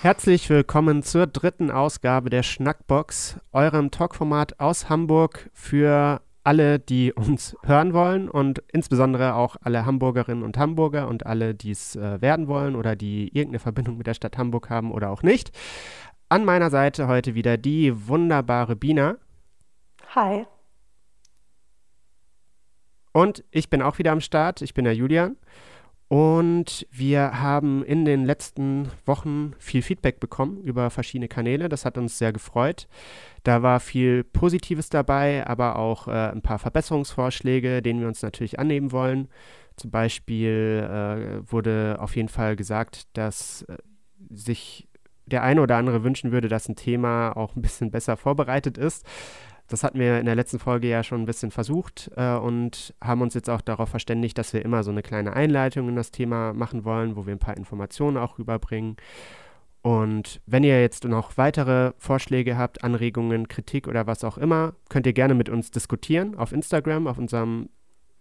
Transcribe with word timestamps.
Herzlich 0.00 0.48
willkommen 0.48 1.02
zur 1.02 1.26
dritten 1.26 1.72
Ausgabe 1.72 2.30
der 2.30 2.44
Schnackbox, 2.44 3.40
eurem 3.50 3.90
Talkformat 3.90 4.60
aus 4.60 4.88
Hamburg 4.88 5.50
für 5.52 6.22
alle, 6.44 6.78
die 6.78 7.12
uns 7.12 7.56
hören 7.64 7.92
wollen 7.92 8.28
und 8.28 8.62
insbesondere 8.72 9.34
auch 9.34 9.56
alle 9.60 9.86
Hamburgerinnen 9.86 10.44
und 10.44 10.56
Hamburger 10.56 11.08
und 11.08 11.26
alle, 11.26 11.52
die 11.52 11.72
es 11.72 11.96
äh, 11.96 12.20
werden 12.20 12.46
wollen 12.46 12.76
oder 12.76 12.94
die 12.94 13.26
irgendeine 13.36 13.58
Verbindung 13.58 13.98
mit 13.98 14.06
der 14.06 14.14
Stadt 14.14 14.38
Hamburg 14.38 14.70
haben 14.70 14.92
oder 14.92 15.10
auch 15.10 15.24
nicht. 15.24 15.50
An 16.28 16.44
meiner 16.44 16.70
Seite 16.70 17.08
heute 17.08 17.34
wieder 17.34 17.56
die 17.56 18.06
wunderbare 18.06 18.76
Bina. 18.76 19.16
Hi. 20.14 20.46
Und 23.10 23.42
ich 23.50 23.68
bin 23.68 23.82
auch 23.82 23.98
wieder 23.98 24.12
am 24.12 24.20
Start. 24.20 24.62
Ich 24.62 24.74
bin 24.74 24.84
der 24.84 24.94
Julian. 24.94 25.36
Und 26.08 26.86
wir 26.90 27.40
haben 27.40 27.84
in 27.84 28.06
den 28.06 28.24
letzten 28.24 28.88
Wochen 29.04 29.52
viel 29.58 29.82
Feedback 29.82 30.20
bekommen 30.20 30.62
über 30.62 30.88
verschiedene 30.88 31.28
Kanäle. 31.28 31.68
Das 31.68 31.84
hat 31.84 31.98
uns 31.98 32.16
sehr 32.16 32.32
gefreut. 32.32 32.88
Da 33.42 33.62
war 33.62 33.78
viel 33.78 34.24
Positives 34.24 34.88
dabei, 34.88 35.46
aber 35.46 35.76
auch 35.76 36.08
äh, 36.08 36.30
ein 36.30 36.40
paar 36.40 36.58
Verbesserungsvorschläge, 36.58 37.82
denen 37.82 38.00
wir 38.00 38.08
uns 38.08 38.22
natürlich 38.22 38.58
annehmen 38.58 38.90
wollen. 38.90 39.28
Zum 39.76 39.90
Beispiel 39.90 40.88
äh, 40.90 41.52
wurde 41.52 41.98
auf 42.00 42.16
jeden 42.16 42.30
Fall 42.30 42.56
gesagt, 42.56 43.06
dass 43.16 43.62
äh, 43.62 43.76
sich 44.30 44.88
der 45.26 45.42
eine 45.42 45.60
oder 45.60 45.76
andere 45.76 46.04
wünschen 46.04 46.32
würde, 46.32 46.48
dass 46.48 46.68
ein 46.68 46.76
Thema 46.76 47.32
auch 47.36 47.54
ein 47.54 47.62
bisschen 47.62 47.90
besser 47.90 48.16
vorbereitet 48.16 48.78
ist. 48.78 49.04
Das 49.68 49.84
hatten 49.84 49.98
wir 49.98 50.18
in 50.18 50.26
der 50.26 50.34
letzten 50.34 50.58
Folge 50.58 50.88
ja 50.88 51.02
schon 51.04 51.22
ein 51.22 51.26
bisschen 51.26 51.50
versucht 51.50 52.10
äh, 52.16 52.34
und 52.34 52.94
haben 53.02 53.20
uns 53.20 53.34
jetzt 53.34 53.50
auch 53.50 53.60
darauf 53.60 53.90
verständigt, 53.90 54.38
dass 54.38 54.54
wir 54.54 54.64
immer 54.64 54.82
so 54.82 54.90
eine 54.90 55.02
kleine 55.02 55.34
Einleitung 55.34 55.88
in 55.88 55.96
das 55.96 56.10
Thema 56.10 56.54
machen 56.54 56.84
wollen, 56.84 57.16
wo 57.16 57.26
wir 57.26 57.34
ein 57.34 57.38
paar 57.38 57.56
Informationen 57.56 58.16
auch 58.16 58.38
rüberbringen. 58.38 58.96
Und 59.82 60.40
wenn 60.46 60.64
ihr 60.64 60.80
jetzt 60.80 61.04
noch 61.04 61.36
weitere 61.36 61.92
Vorschläge 61.98 62.56
habt, 62.56 62.82
Anregungen, 62.82 63.46
Kritik 63.48 63.86
oder 63.86 64.06
was 64.06 64.24
auch 64.24 64.38
immer, 64.38 64.72
könnt 64.88 65.06
ihr 65.06 65.12
gerne 65.12 65.34
mit 65.34 65.48
uns 65.48 65.70
diskutieren 65.70 66.34
auf 66.34 66.52
Instagram, 66.52 67.06
auf 67.06 67.18
unserem 67.18 67.68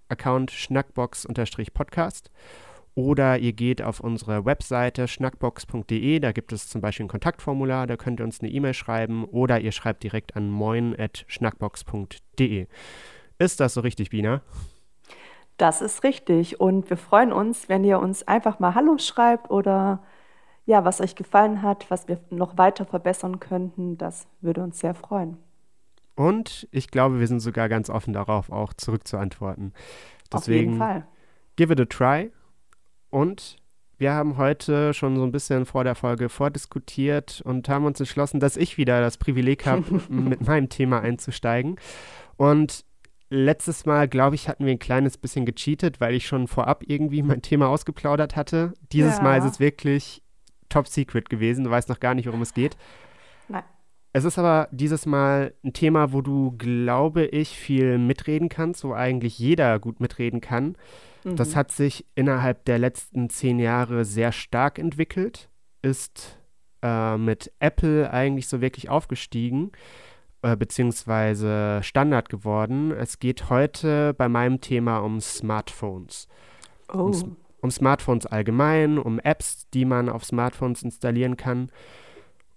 Account 0.10 0.52
schnackbox-podcast. 0.52 2.30
Oder 2.98 3.38
ihr 3.38 3.54
geht 3.54 3.82
auf 3.84 4.00
unsere 4.00 4.44
Webseite 4.44 5.08
schnackbox.de, 5.08 6.20
da 6.20 6.32
gibt 6.32 6.52
es 6.52 6.68
zum 6.68 6.82
Beispiel 6.82 7.06
ein 7.06 7.10
Kontaktformular, 7.10 7.86
da 7.86 7.96
könnt 7.96 8.20
ihr 8.20 8.24
uns 8.24 8.40
eine 8.40 8.50
E-Mail 8.50 8.74
schreiben 8.74 9.26
oder 9.26 9.60
ihr 9.60 9.72
schreibt 9.72 10.02
direkt 10.02 10.36
an 10.36 10.50
moin.schnackbox.de. 10.50 12.66
Ist 13.38 13.60
das 13.60 13.76
so 13.76 13.82
richtig, 13.82 14.10
Bina? 14.10 14.42
Das 15.58 15.84
ist 15.84 16.04
richtig 16.04 16.60
und 16.60 16.90
wir 16.90 16.98
freuen 16.98 17.32
uns, 17.32 17.70
wenn 17.70 17.84
ihr 17.84 18.00
uns 18.00 18.28
einfach 18.28 18.58
mal 18.58 18.74
Hallo 18.74 18.98
schreibt 18.98 19.52
oder 19.52 20.02
ja, 20.66 20.84
was 20.84 21.00
euch 21.00 21.14
gefallen 21.14 21.62
hat, 21.62 21.92
was 21.92 22.08
wir 22.08 22.20
noch 22.32 22.58
weiter 22.58 22.84
verbessern 22.84 23.40
könnten. 23.40 24.00
Das 24.00 24.26
würde 24.42 24.64
uns 24.64 24.80
sehr 24.80 24.96
freuen. 24.96 25.38
Und 26.16 26.68
ich 26.72 26.90
glaube, 26.90 27.20
wir 27.20 27.28
sind 27.28 27.42
sogar 27.42 27.70
ganz 27.70 27.92
offen 27.92 28.14
darauf, 28.14 28.52
auch 28.52 28.74
zurückzuantworten. 28.74 29.72
Deswegen, 30.34 30.34
Auf 30.34 30.48
jeden 30.48 30.78
Fall. 30.80 31.06
Give 31.58 31.72
it 31.72 31.80
a 31.80 31.86
try 31.86 32.32
und 33.10 33.58
wir 33.98 34.14
haben 34.14 34.38
heute 34.38 34.94
schon 34.94 35.16
so 35.16 35.24
ein 35.24 35.32
bisschen 35.32 35.66
vor 35.66 35.84
der 35.84 35.96
Folge 35.96 36.30
vordiskutiert 36.30 37.42
und 37.44 37.68
haben 37.68 37.86
uns 37.86 38.00
entschlossen, 38.00 38.40
dass 38.40 38.56
ich 38.56 38.78
wieder 38.78 39.02
das 39.02 39.18
Privileg 39.18 39.66
habe, 39.66 40.02
mit 40.10 40.46
meinem 40.46 40.70
Thema 40.70 41.02
einzusteigen. 41.02 41.78
Und 42.36 42.86
letztes 43.30 43.86
Mal, 43.86 44.08
glaube 44.08 44.36
ich, 44.36 44.48
hatten 44.48 44.66
wir 44.66 44.72
ein 44.72 44.80
kleines 44.80 45.18
bisschen 45.18 45.46
gecheatet, 45.46 46.00
weil 46.00 46.14
ich 46.14 46.28
schon 46.28 46.48
vorab 46.48 46.84
irgendwie 46.86 47.24
mein 47.24 47.42
Thema 47.42 47.70
ausgeplaudert 47.70 48.36
hatte. 48.36 48.74
Dieses 48.92 49.18
ja. 49.18 49.24
Mal 49.24 49.40
ist 49.40 49.46
es 49.46 49.60
wirklich 49.60 50.22
top 50.70 50.88
secret 50.88 51.30
gewesen. 51.30 51.64
Du 51.64 51.72
weißt 51.72 51.90
noch 51.90 52.00
gar 52.00 52.14
nicht, 52.14 52.28
worum 52.28 52.42
es 52.42 52.54
geht. 52.54 52.78
Nein. 53.48 53.64
Es 54.14 54.26
ist 54.26 54.38
aber 54.38 54.68
dieses 54.72 55.06
Mal 55.06 55.54
ein 55.64 55.74
Thema, 55.74 56.14
wo 56.14 56.22
du, 56.22 56.56
glaube 56.58 57.26
ich, 57.26 57.50
viel 57.50 57.98
mitreden 57.98 58.50
kannst, 58.50 58.84
wo 58.84 58.94
eigentlich 58.94 59.38
jeder 59.40 59.80
gut 59.80 60.00
mitreden 60.00 60.42
kann. 60.42 60.76
Das 61.24 61.52
mhm. 61.52 61.56
hat 61.56 61.72
sich 61.72 62.06
innerhalb 62.16 62.66
der 62.66 62.80
letzten 62.80 63.30
zehn 63.30 63.60
Jahre 63.60 64.06
sehr 64.06 64.32
stark 64.32 64.80
entwickelt, 64.80 65.50
ist 65.82 66.40
äh, 66.82 67.18
mit 67.18 67.52
Apple 67.60 68.12
eigentlich 68.12 68.48
so 68.48 68.62
wirklich 68.62 68.90
aufgestiegen, 68.90 69.72
äh, 70.42 70.56
beziehungsweise 70.56 71.82
Standard 71.84 72.30
geworden. 72.30 72.92
Es 72.92 73.20
geht 73.20 73.50
heute 73.50 74.14
bei 74.14 74.30
meinem 74.30 74.62
Thema 74.62 75.00
um 75.00 75.20
Smartphones. 75.20 76.28
Oh. 76.94 76.98
Um, 76.98 77.38
um 77.62 77.72
Smartphones 77.72 78.26
allgemein, 78.26 78.98
um 78.98 79.20
Apps, 79.20 79.68
die 79.74 79.86
man 79.86 80.10
auf 80.10 80.24
Smartphones 80.24 80.84
installieren 80.84 81.38
kann. 81.38 81.72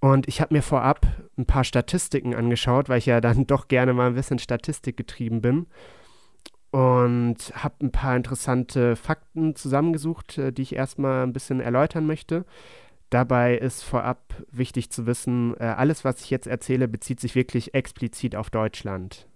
Und 0.01 0.29
ich 0.29 0.41
habe 0.41 0.55
mir 0.55 0.63
vorab 0.63 1.07
ein 1.37 1.47
paar 1.47 1.65
Statistiken 1.65 2.35
angeschaut, 2.35 2.89
weil 2.89 2.99
ich 2.99 3.07
ja 3.07 3.21
dann 3.21 3.47
doch 3.47 3.69
gerne 3.69 3.93
mal 3.93 4.09
ein 4.09 4.15
bisschen 4.15 4.39
Statistik 4.39 4.97
getrieben 4.97 5.41
bin 5.41 5.67
und 6.71 7.37
habe 7.55 7.75
ein 7.83 7.91
paar 7.91 8.17
interessante 8.17 8.97
Fakten 8.97 9.57
zusammengesucht, 9.57 10.39
äh, 10.39 10.53
die 10.53 10.63
ich 10.63 10.75
erstmal 10.75 11.25
ein 11.25 11.33
bisschen 11.33 11.61
erläutern 11.61 12.07
möchte. 12.07 12.45
Dabei 13.11 13.59
ist 13.59 13.83
vorab 13.83 14.35
wichtig 14.53 14.91
zu 14.91 15.05
wissen, 15.05 15.55
äh, 15.59 15.65
alles, 15.65 16.05
was 16.05 16.23
ich 16.23 16.31
jetzt 16.31 16.47
erzähle, 16.47 16.87
bezieht 16.87 17.19
sich 17.21 17.35
wirklich 17.35 17.75
explizit 17.75 18.37
auf 18.37 18.51
Deutschland. 18.51 19.27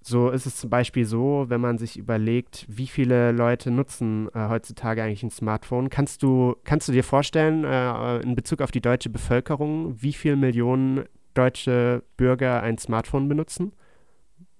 So 0.00 0.30
ist 0.30 0.46
es 0.46 0.56
zum 0.56 0.70
Beispiel 0.70 1.04
so, 1.04 1.46
wenn 1.48 1.60
man 1.60 1.78
sich 1.78 1.98
überlegt, 1.98 2.64
wie 2.68 2.86
viele 2.86 3.32
Leute 3.32 3.72
nutzen 3.72 4.28
äh, 4.32 4.48
heutzutage 4.48 5.02
eigentlich 5.02 5.24
ein 5.24 5.32
Smartphone. 5.32 5.90
Kannst 5.90 6.22
du, 6.22 6.54
kannst 6.62 6.86
du 6.86 6.92
dir 6.92 7.02
vorstellen, 7.02 7.64
äh, 7.64 8.18
in 8.18 8.36
Bezug 8.36 8.62
auf 8.62 8.70
die 8.70 8.80
deutsche 8.80 9.10
Bevölkerung, 9.10 10.00
wie 10.00 10.12
viele 10.12 10.36
Millionen 10.36 11.06
deutsche 11.34 12.04
Bürger 12.16 12.62
ein 12.62 12.78
Smartphone 12.78 13.28
benutzen? 13.28 13.72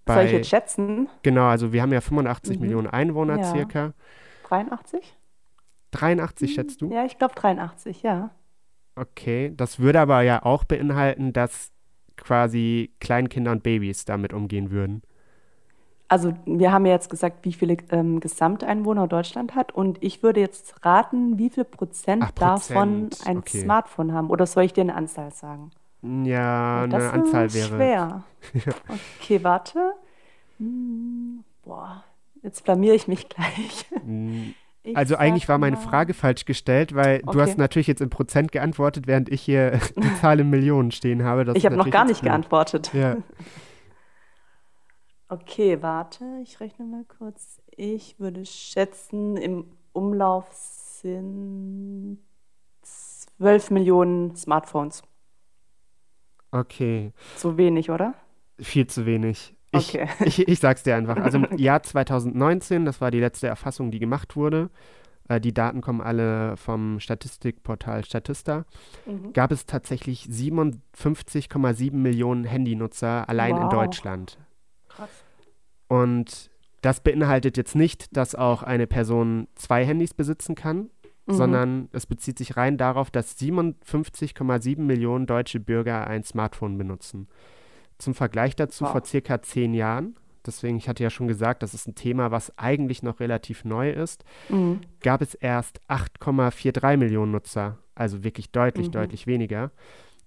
Bei, 0.06 0.14
Soll 0.14 0.24
ich 0.26 0.32
jetzt 0.32 0.48
schätzen? 0.48 1.08
Genau, 1.22 1.46
also 1.46 1.72
wir 1.72 1.82
haben 1.82 1.92
ja 1.92 2.00
85 2.00 2.56
mhm. 2.56 2.62
Millionen 2.62 2.86
Einwohner 2.86 3.38
ja. 3.38 3.44
circa. 3.44 3.92
83? 4.48 5.16
83 5.90 6.48
mhm. 6.48 6.54
schätzt 6.54 6.80
du? 6.80 6.90
Ja, 6.90 7.04
ich 7.04 7.18
glaube 7.18 7.34
83, 7.34 8.02
ja. 8.02 8.30
Okay, 8.94 9.52
das 9.54 9.80
würde 9.80 10.00
aber 10.00 10.22
ja 10.22 10.44
auch 10.44 10.64
beinhalten, 10.64 11.32
dass 11.32 11.72
quasi 12.16 12.94
Kleinkinder 13.00 13.50
und 13.50 13.64
Babys 13.64 14.04
damit 14.04 14.32
umgehen 14.32 14.70
würden. 14.70 15.02
Also 16.08 16.34
wir 16.46 16.70
haben 16.70 16.86
ja 16.86 16.92
jetzt 16.92 17.10
gesagt, 17.10 17.44
wie 17.44 17.52
viele 17.52 17.76
ähm, 17.90 18.20
Gesamteinwohner 18.20 19.08
Deutschland 19.08 19.56
hat 19.56 19.72
und 19.72 19.98
ich 20.04 20.22
würde 20.22 20.38
jetzt 20.38 20.86
raten, 20.86 21.36
wie 21.36 21.50
viel 21.50 21.64
Prozent, 21.64 22.22
Ach, 22.24 22.30
davon 22.30 23.10
ein 23.24 23.38
okay. 23.38 23.62
Smartphone 23.62 24.12
haben. 24.12 24.30
Oder 24.30 24.46
soll 24.46 24.62
ich 24.62 24.72
dir 24.72 24.82
eine 24.82 24.94
Anzahl 24.94 25.32
sagen? 25.32 25.72
Ja, 26.24 26.82
eine 26.82 26.98
das 26.98 27.12
Anzahl 27.12 27.52
wäre. 27.52 27.68
Schwer. 27.68 28.24
okay, 29.20 29.42
warte. 29.42 29.92
Hm, 30.58 31.44
boah, 31.62 32.04
jetzt 32.42 32.64
blamier 32.64 32.94
ich 32.94 33.08
mich 33.08 33.28
gleich. 33.28 33.86
Hm, 34.04 34.54
ich 34.82 34.96
also 34.96 35.16
eigentlich 35.16 35.48
war 35.48 35.58
meine 35.58 35.76
Frage 35.76 36.14
falsch 36.14 36.44
gestellt, 36.44 36.94
weil 36.94 37.20
okay. 37.24 37.32
du 37.32 37.40
hast 37.40 37.58
natürlich 37.58 37.88
jetzt 37.88 38.00
in 38.00 38.08
Prozent 38.08 38.52
geantwortet, 38.52 39.08
während 39.08 39.28
ich 39.30 39.42
hier 39.42 39.80
die 39.96 40.14
Zahl 40.20 40.38
in 40.38 40.48
Millionen 40.48 40.92
stehen 40.92 41.24
habe. 41.24 41.52
Ich 41.56 41.66
habe 41.66 41.76
noch 41.76 41.90
gar 41.90 42.04
nicht 42.04 42.22
geantwortet. 42.22 42.92
Ja. 42.94 43.16
okay, 45.28 45.82
warte, 45.82 46.24
ich 46.42 46.60
rechne 46.60 46.86
mal 46.86 47.04
kurz. 47.18 47.60
Ich 47.76 48.20
würde 48.20 48.46
schätzen, 48.46 49.36
im 49.36 49.64
Umlauf 49.92 50.52
sind 50.52 52.18
12 52.82 53.70
Millionen 53.72 54.36
Smartphones. 54.36 55.02
Okay. 56.60 57.12
Zu 57.36 57.56
wenig, 57.56 57.90
oder? 57.90 58.14
Viel 58.58 58.86
zu 58.86 59.06
wenig. 59.06 59.54
Ich, 59.72 59.94
okay. 59.94 60.08
ich, 60.24 60.46
ich 60.46 60.58
sag's 60.58 60.82
dir 60.82 60.96
einfach. 60.96 61.16
Also 61.16 61.38
im 61.38 61.56
Jahr 61.58 61.82
2019, 61.82 62.84
das 62.84 63.00
war 63.00 63.10
die 63.10 63.20
letzte 63.20 63.46
Erfassung, 63.46 63.90
die 63.90 63.98
gemacht 63.98 64.36
wurde, 64.36 64.70
äh, 65.28 65.40
die 65.40 65.52
Daten 65.52 65.80
kommen 65.80 66.00
alle 66.00 66.56
vom 66.56 67.00
Statistikportal 67.00 68.04
Statista, 68.04 68.64
mhm. 69.06 69.32
gab 69.32 69.52
es 69.52 69.66
tatsächlich 69.66 70.22
57,7 70.24 71.92
Millionen 71.94 72.44
Handynutzer 72.44 73.28
allein 73.28 73.56
wow. 73.56 73.62
in 73.62 73.68
Deutschland. 73.70 74.38
Krass. 74.88 75.10
Und 75.88 76.50
das 76.82 77.00
beinhaltet 77.00 77.56
jetzt 77.56 77.74
nicht, 77.74 78.16
dass 78.16 78.34
auch 78.34 78.62
eine 78.62 78.86
Person 78.86 79.48
zwei 79.56 79.84
Handys 79.84 80.14
besitzen 80.14 80.54
kann, 80.54 80.90
mhm. 81.26 81.32
sondern 81.34 81.88
es 81.92 82.06
bezieht 82.06 82.38
sich 82.38 82.56
rein 82.56 82.78
darauf, 82.78 83.10
dass 83.10 83.38
57,7 83.38 84.80
Millionen 84.80 85.26
deutsche 85.26 85.60
Bürger 85.60 86.06
ein 86.06 86.24
Smartphone 86.24 86.78
benutzen. 86.78 87.28
Zum 87.98 88.14
Vergleich 88.14 88.56
dazu, 88.56 88.84
wow. 88.84 88.92
vor 88.92 89.04
circa 89.04 89.42
zehn 89.42 89.74
Jahren, 89.74 90.16
deswegen, 90.46 90.76
ich 90.76 90.88
hatte 90.88 91.02
ja 91.02 91.10
schon 91.10 91.28
gesagt, 91.28 91.62
das 91.62 91.74
ist 91.74 91.88
ein 91.88 91.94
Thema, 91.94 92.30
was 92.30 92.56
eigentlich 92.58 93.02
noch 93.02 93.20
relativ 93.20 93.64
neu 93.64 93.90
ist, 93.90 94.24
mhm. 94.48 94.80
gab 95.00 95.22
es 95.22 95.34
erst 95.34 95.80
8,43 95.88 96.96
Millionen 96.96 97.32
Nutzer, 97.32 97.78
also 97.94 98.22
wirklich 98.22 98.50
deutlich, 98.52 98.88
mhm. 98.88 98.92
deutlich 98.92 99.26
weniger. 99.26 99.70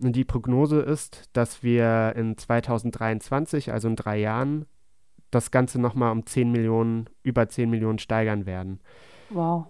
Und 0.02 0.16
die 0.16 0.26
Prognose 0.26 0.80
ist, 0.80 1.30
dass 1.34 1.62
wir 1.62 2.14
in 2.16 2.38
2023, 2.38 3.72
also 3.72 3.88
in 3.90 3.96
drei 3.96 4.18
Jahren, 4.18 4.66
das 5.30 5.52
Ganze 5.52 5.80
nochmal 5.80 6.12
um 6.12 6.26
10 6.26 6.52
Millionen, 6.52 7.10
über 7.22 7.48
10 7.48 7.70
Millionen 7.70 8.00
steigern 8.00 8.46
werden. 8.46 8.80
Wow. 9.30 9.68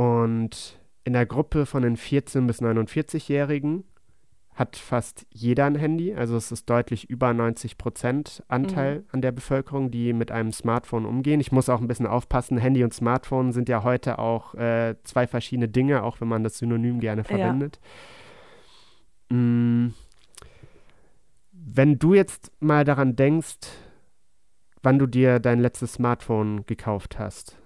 Und 0.00 0.80
in 1.04 1.12
der 1.12 1.26
Gruppe 1.26 1.66
von 1.66 1.82
den 1.82 1.98
14- 1.98 2.46
bis 2.46 2.62
49-Jährigen 2.62 3.84
hat 4.54 4.76
fast 4.76 5.26
jeder 5.30 5.66
ein 5.66 5.74
Handy. 5.74 6.14
Also 6.14 6.38
es 6.38 6.50
ist 6.52 6.70
deutlich 6.70 7.10
über 7.10 7.34
90 7.34 7.76
Prozent 7.76 8.42
Anteil 8.48 9.00
mhm. 9.00 9.04
an 9.12 9.20
der 9.20 9.32
Bevölkerung, 9.32 9.90
die 9.90 10.14
mit 10.14 10.30
einem 10.30 10.52
Smartphone 10.52 11.04
umgehen. 11.04 11.38
Ich 11.38 11.52
muss 11.52 11.68
auch 11.68 11.82
ein 11.82 11.86
bisschen 11.86 12.06
aufpassen. 12.06 12.56
Handy 12.56 12.82
und 12.82 12.94
Smartphone 12.94 13.52
sind 13.52 13.68
ja 13.68 13.82
heute 13.84 14.18
auch 14.18 14.54
äh, 14.54 14.94
zwei 15.04 15.26
verschiedene 15.26 15.68
Dinge, 15.68 16.02
auch 16.02 16.22
wenn 16.22 16.28
man 16.28 16.44
das 16.44 16.56
Synonym 16.56 17.00
gerne 17.00 17.22
verwendet. 17.22 17.78
Ja. 19.30 19.36
Mm. 19.36 19.94
Wenn 21.52 21.98
du 21.98 22.14
jetzt 22.14 22.50
mal 22.58 22.84
daran 22.84 23.16
denkst, 23.16 23.68
wann 24.82 24.98
du 24.98 25.06
dir 25.06 25.40
dein 25.40 25.60
letztes 25.60 25.92
Smartphone 25.92 26.64
gekauft 26.64 27.18
hast, 27.18 27.59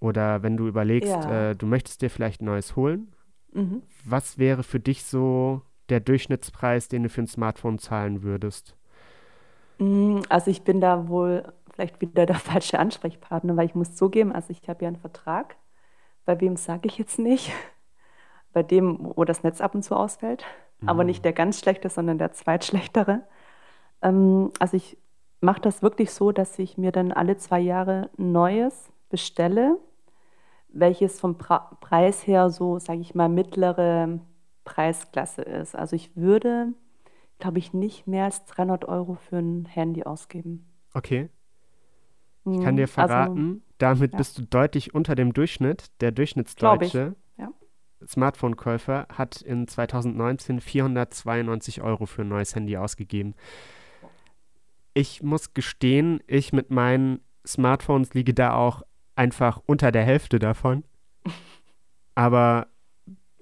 oder 0.00 0.42
wenn 0.42 0.56
du 0.56 0.68
überlegst, 0.68 1.10
ja. 1.10 1.50
äh, 1.50 1.56
du 1.56 1.66
möchtest 1.66 2.02
dir 2.02 2.10
vielleicht 2.10 2.40
ein 2.40 2.46
neues 2.46 2.76
holen, 2.76 3.12
mhm. 3.52 3.82
was 4.04 4.38
wäre 4.38 4.62
für 4.62 4.80
dich 4.80 5.04
so 5.04 5.62
der 5.88 6.00
Durchschnittspreis, 6.00 6.88
den 6.88 7.04
du 7.04 7.08
für 7.08 7.22
ein 7.22 7.26
Smartphone 7.26 7.78
zahlen 7.78 8.22
würdest? 8.22 8.76
Mm, 9.78 10.20
also 10.28 10.50
ich 10.50 10.62
bin 10.62 10.80
da 10.80 11.08
wohl 11.08 11.44
vielleicht 11.72 12.00
wieder 12.00 12.26
der 12.26 12.36
falsche 12.36 12.78
Ansprechpartner, 12.78 13.56
weil 13.56 13.66
ich 13.66 13.74
muss 13.74 13.94
zugeben, 13.94 14.32
also 14.32 14.50
ich 14.50 14.68
habe 14.68 14.84
ja 14.84 14.88
einen 14.88 14.96
Vertrag. 14.96 15.56
Bei 16.24 16.40
wem 16.40 16.56
sage 16.56 16.88
ich 16.88 16.98
jetzt 16.98 17.18
nicht? 17.18 17.52
Bei 18.52 18.62
dem, 18.62 19.12
wo 19.16 19.24
das 19.24 19.42
Netz 19.42 19.60
ab 19.60 19.74
und 19.74 19.82
zu 19.82 19.94
ausfällt. 19.94 20.44
Mhm. 20.80 20.88
Aber 20.88 21.04
nicht 21.04 21.24
der 21.24 21.32
ganz 21.32 21.60
schlechte, 21.60 21.88
sondern 21.88 22.18
der 22.18 22.32
zweitschlechtere. 22.32 23.22
Ähm, 24.02 24.50
also 24.58 24.76
ich 24.76 24.98
mache 25.40 25.60
das 25.60 25.82
wirklich 25.82 26.10
so, 26.10 26.32
dass 26.32 26.58
ich 26.58 26.78
mir 26.78 26.92
dann 26.92 27.12
alle 27.12 27.36
zwei 27.36 27.60
Jahre 27.60 28.10
neues 28.16 28.90
bestelle, 29.08 29.78
welches 30.68 31.20
vom 31.20 31.38
pra 31.38 31.76
Preis 31.80 32.26
her 32.26 32.50
so, 32.50 32.78
sage 32.78 33.00
ich 33.00 33.14
mal, 33.14 33.28
mittlere 33.28 34.20
Preisklasse 34.64 35.42
ist. 35.42 35.74
Also 35.74 35.96
ich 35.96 36.14
würde, 36.16 36.74
glaube 37.38 37.58
ich, 37.58 37.72
nicht 37.72 38.06
mehr 38.06 38.24
als 38.24 38.44
300 38.44 38.84
Euro 38.84 39.14
für 39.14 39.38
ein 39.38 39.64
Handy 39.64 40.04
ausgeben. 40.04 40.66
Okay. 40.94 41.30
Ich 42.44 42.60
kann 42.62 42.76
dir 42.76 42.86
hm, 42.86 42.92
also, 42.96 43.08
verraten, 43.08 43.48
also, 43.48 43.62
damit 43.78 44.12
ja. 44.12 44.18
bist 44.18 44.38
du 44.38 44.42
deutlich 44.42 44.94
unter 44.94 45.14
dem 45.14 45.32
Durchschnitt. 45.32 45.86
Der 46.00 46.12
Durchschnittsdeutsche 46.12 47.14
ja. 47.36 47.50
Smartphone-Käufer 48.06 49.06
hat 49.12 49.42
in 49.42 49.66
2019 49.68 50.60
492 50.60 51.82
Euro 51.82 52.06
für 52.06 52.22
ein 52.22 52.28
neues 52.28 52.54
Handy 52.54 52.76
ausgegeben. 52.76 53.34
Ich 54.94 55.22
muss 55.22 55.54
gestehen, 55.54 56.20
ich 56.26 56.52
mit 56.52 56.70
meinen 56.70 57.20
Smartphones 57.46 58.14
liege 58.14 58.34
da 58.34 58.54
auch 58.54 58.82
einfach 59.18 59.60
unter 59.66 59.92
der 59.92 60.04
Hälfte 60.04 60.38
davon. 60.38 60.84
Aber 62.14 62.68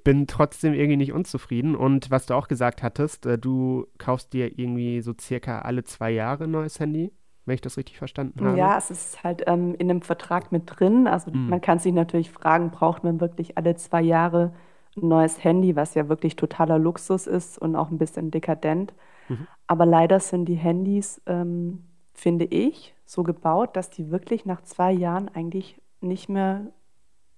bin 0.06 0.26
trotzdem 0.26 0.72
irgendwie 0.72 0.96
nicht 0.96 1.12
unzufrieden. 1.12 1.74
Und 1.74 2.10
was 2.10 2.26
du 2.26 2.34
auch 2.34 2.46
gesagt 2.46 2.82
hattest, 2.82 3.26
äh, 3.26 3.38
du 3.38 3.86
kaufst 3.98 4.32
dir 4.32 4.58
irgendwie 4.58 5.00
so 5.00 5.12
circa 5.20 5.62
alle 5.62 5.82
zwei 5.82 6.12
Jahre 6.12 6.44
ein 6.44 6.52
neues 6.52 6.78
Handy, 6.78 7.12
wenn 7.44 7.56
ich 7.56 7.60
das 7.60 7.76
richtig 7.76 7.98
verstanden 7.98 8.44
habe. 8.44 8.56
Ja, 8.56 8.78
es 8.78 8.90
ist 8.90 9.24
halt 9.24 9.42
ähm, 9.46 9.74
in 9.74 9.90
einem 9.90 10.02
Vertrag 10.02 10.52
mit 10.52 10.62
drin. 10.66 11.08
Also 11.08 11.32
mhm. 11.32 11.48
man 11.48 11.60
kann 11.60 11.80
sich 11.80 11.92
natürlich 11.92 12.30
fragen, 12.30 12.70
braucht 12.70 13.02
man 13.02 13.20
wirklich 13.20 13.58
alle 13.58 13.74
zwei 13.74 14.02
Jahre 14.02 14.52
ein 14.96 15.08
neues 15.08 15.42
Handy, 15.42 15.74
was 15.74 15.94
ja 15.94 16.08
wirklich 16.08 16.36
totaler 16.36 16.78
Luxus 16.78 17.26
ist 17.26 17.58
und 17.58 17.74
auch 17.74 17.90
ein 17.90 17.98
bisschen 17.98 18.30
dekadent. 18.30 18.94
Mhm. 19.28 19.46
Aber 19.66 19.86
leider 19.86 20.20
sind 20.20 20.46
die 20.46 20.54
Handys, 20.54 21.20
ähm, 21.26 21.82
finde 22.14 22.44
ich, 22.44 22.95
so 23.06 23.22
gebaut, 23.22 23.76
dass 23.76 23.88
die 23.88 24.10
wirklich 24.10 24.44
nach 24.44 24.62
zwei 24.62 24.92
Jahren 24.92 25.28
eigentlich 25.28 25.80
nicht 26.00 26.28
mehr 26.28 26.66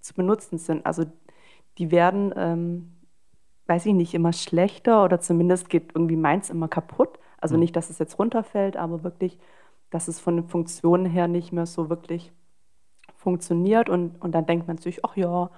zu 0.00 0.14
benutzen 0.14 0.58
sind. 0.58 0.84
Also 0.84 1.04
die 1.76 1.90
werden, 1.90 2.32
ähm, 2.36 2.96
weiß 3.66 3.86
ich 3.86 3.94
nicht, 3.94 4.14
immer 4.14 4.32
schlechter 4.32 5.04
oder 5.04 5.20
zumindest 5.20 5.68
geht 5.68 5.92
irgendwie 5.94 6.16
meins 6.16 6.50
immer 6.50 6.68
kaputt. 6.68 7.18
Also 7.40 7.54
mhm. 7.54 7.60
nicht, 7.60 7.76
dass 7.76 7.90
es 7.90 7.98
jetzt 7.98 8.18
runterfällt, 8.18 8.76
aber 8.76 9.04
wirklich, 9.04 9.38
dass 9.90 10.08
es 10.08 10.18
von 10.18 10.36
den 10.36 10.48
Funktionen 10.48 11.06
her 11.06 11.28
nicht 11.28 11.52
mehr 11.52 11.66
so 11.66 11.90
wirklich 11.90 12.32
funktioniert. 13.16 13.90
Und, 13.90 14.20
und 14.22 14.32
dann 14.32 14.46
denkt 14.46 14.66
man 14.66 14.78
sich, 14.78 15.04
ach 15.04 15.16
ja, 15.16 15.50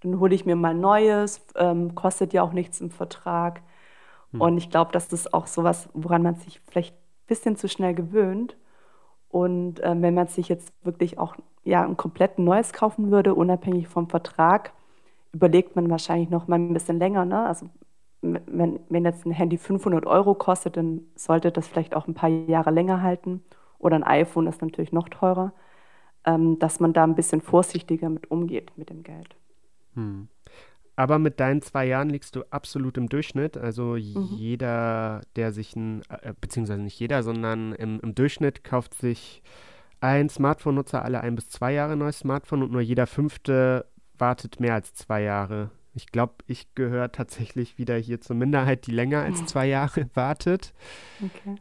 dann 0.00 0.20
hole 0.20 0.34
ich 0.34 0.44
mir 0.44 0.56
mal 0.56 0.74
Neues, 0.74 1.44
ähm, 1.56 1.94
kostet 1.94 2.34
ja 2.34 2.42
auch 2.42 2.52
nichts 2.52 2.82
im 2.82 2.90
Vertrag. 2.90 3.62
Mhm. 4.32 4.40
Und 4.42 4.58
ich 4.58 4.68
glaube, 4.68 4.92
das 4.92 5.10
ist 5.12 5.32
auch 5.32 5.46
sowas, 5.46 5.88
woran 5.94 6.22
man 6.22 6.34
sich 6.34 6.60
vielleicht 6.68 6.94
ein 6.94 7.26
bisschen 7.26 7.56
zu 7.56 7.68
schnell 7.68 7.94
gewöhnt. 7.94 8.56
Und 9.34 9.80
äh, 9.80 10.00
wenn 10.00 10.14
man 10.14 10.28
sich 10.28 10.48
jetzt 10.48 10.72
wirklich 10.84 11.18
auch 11.18 11.34
ja, 11.64 11.84
ein 11.84 11.96
komplett 11.96 12.38
neues 12.38 12.72
kaufen 12.72 13.10
würde, 13.10 13.34
unabhängig 13.34 13.88
vom 13.88 14.08
Vertrag, 14.08 14.72
überlegt 15.32 15.74
man 15.74 15.90
wahrscheinlich 15.90 16.30
noch 16.30 16.46
mal 16.46 16.54
ein 16.54 16.72
bisschen 16.72 17.00
länger. 17.00 17.24
Ne? 17.24 17.44
Also 17.44 17.68
wenn, 18.22 18.78
wenn 18.88 19.04
jetzt 19.04 19.26
ein 19.26 19.32
Handy 19.32 19.58
500 19.58 20.06
Euro 20.06 20.34
kostet, 20.36 20.76
dann 20.76 21.00
sollte 21.16 21.50
das 21.50 21.66
vielleicht 21.66 21.96
auch 21.96 22.06
ein 22.06 22.14
paar 22.14 22.28
Jahre 22.28 22.70
länger 22.70 23.02
halten. 23.02 23.42
Oder 23.80 23.96
ein 23.96 24.04
iPhone 24.04 24.46
ist 24.46 24.62
natürlich 24.62 24.92
noch 24.92 25.08
teurer, 25.08 25.52
ähm, 26.24 26.60
dass 26.60 26.78
man 26.78 26.92
da 26.92 27.02
ein 27.02 27.16
bisschen 27.16 27.40
vorsichtiger 27.40 28.10
mit 28.10 28.30
umgeht 28.30 28.70
mit 28.76 28.88
dem 28.88 29.02
Geld. 29.02 29.34
Hm. 29.94 30.28
Aber 30.96 31.18
mit 31.18 31.40
deinen 31.40 31.60
zwei 31.60 31.86
Jahren 31.86 32.08
liegst 32.08 32.36
du 32.36 32.44
absolut 32.50 32.96
im 32.96 33.08
Durchschnitt. 33.08 33.56
Also 33.56 33.94
mhm. 33.94 34.28
jeder, 34.36 35.22
der 35.36 35.52
sich 35.52 35.74
ein, 35.74 36.02
äh, 36.08 36.34
beziehungsweise 36.40 36.82
nicht 36.82 37.00
jeder, 37.00 37.22
sondern 37.22 37.72
im, 37.72 38.00
im 38.00 38.14
Durchschnitt 38.14 38.62
kauft 38.62 38.94
sich 38.94 39.42
ein 40.00 40.28
Smartphone-Nutzer 40.28 41.02
alle 41.02 41.20
ein 41.20 41.34
bis 41.34 41.48
zwei 41.48 41.72
Jahre 41.72 41.96
neues 41.96 42.20
Smartphone 42.20 42.62
und 42.62 42.72
nur 42.72 42.82
jeder 42.82 43.06
fünfte 43.06 43.86
wartet 44.18 44.60
mehr 44.60 44.74
als 44.74 44.94
zwei 44.94 45.22
Jahre. 45.22 45.70
Ich 45.94 46.08
glaube, 46.08 46.34
ich 46.46 46.74
gehöre 46.74 47.10
tatsächlich 47.10 47.78
wieder 47.78 47.96
hier 47.96 48.20
zur 48.20 48.36
Minderheit, 48.36 48.86
die 48.86 48.92
länger 48.92 49.22
als 49.22 49.44
zwei 49.46 49.66
Jahre 49.66 50.08
wartet. 50.14 50.74
Okay. 51.22 51.56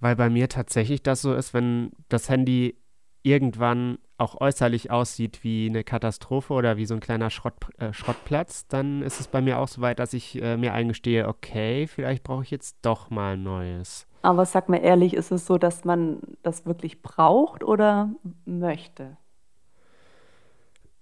Weil 0.00 0.16
bei 0.16 0.30
mir 0.30 0.48
tatsächlich 0.48 1.02
das 1.02 1.20
so 1.20 1.34
ist, 1.34 1.52
wenn 1.52 1.90
das 2.08 2.28
Handy 2.28 2.76
irgendwann 3.22 3.98
auch 4.18 4.40
äußerlich 4.40 4.90
aussieht 4.90 5.42
wie 5.42 5.66
eine 5.68 5.82
Katastrophe 5.82 6.52
oder 6.52 6.76
wie 6.76 6.86
so 6.86 6.94
ein 6.94 7.00
kleiner 7.00 7.30
Schrott, 7.30 7.54
äh, 7.78 7.92
Schrottplatz, 7.92 8.66
dann 8.68 9.02
ist 9.02 9.20
es 9.20 9.28
bei 9.28 9.40
mir 9.40 9.58
auch 9.58 9.68
so 9.68 9.80
weit, 9.80 9.98
dass 9.98 10.12
ich 10.12 10.40
äh, 10.40 10.56
mir 10.56 10.74
eingestehe, 10.74 11.26
okay, 11.26 11.86
vielleicht 11.86 12.22
brauche 12.22 12.42
ich 12.42 12.50
jetzt 12.50 12.76
doch 12.82 13.10
mal 13.10 13.34
ein 13.34 13.42
neues. 13.42 14.06
Aber 14.22 14.44
sag 14.44 14.68
mal 14.68 14.76
ehrlich, 14.76 15.14
ist 15.14 15.32
es 15.32 15.46
so, 15.46 15.56
dass 15.56 15.84
man 15.84 16.20
das 16.42 16.66
wirklich 16.66 17.02
braucht 17.02 17.64
oder 17.64 18.10
möchte? 18.44 19.16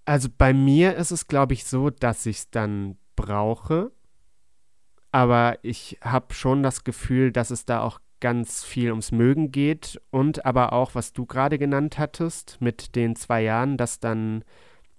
Also 0.05 0.29
bei 0.37 0.55
mir 0.55 0.97
ist 0.97 1.11
es, 1.11 1.27
glaube 1.27 1.53
ich, 1.53 1.65
so, 1.67 1.91
dass 1.91 2.25
ich 2.27 2.39
es 2.39 2.51
dann 2.51 2.97
brauche. 3.17 3.91
Aber 5.11 5.59
ich 5.63 5.99
habe 6.03 6.33
schon 6.35 6.63
das 6.63 6.85
Gefühl, 6.85 7.33
dass 7.33 7.51
es 7.51 7.65
da 7.65 7.83
auch 7.83 7.99
ganz 8.21 8.65
viel 8.65 8.91
ums 8.91 9.13
Mögen 9.13 9.53
geht 9.53 10.01
und 10.11 10.45
aber 10.45 10.73
auch, 10.73 10.95
was 10.95 11.13
du 11.13 11.27
gerade 11.27 11.59
genannt 11.59 11.99
hattest, 11.99 12.59
mit 12.61 12.97
den 12.97 13.17
zwei 13.17 13.43
Jahren, 13.43 13.77
dass 13.77 14.01
dann 14.01 14.45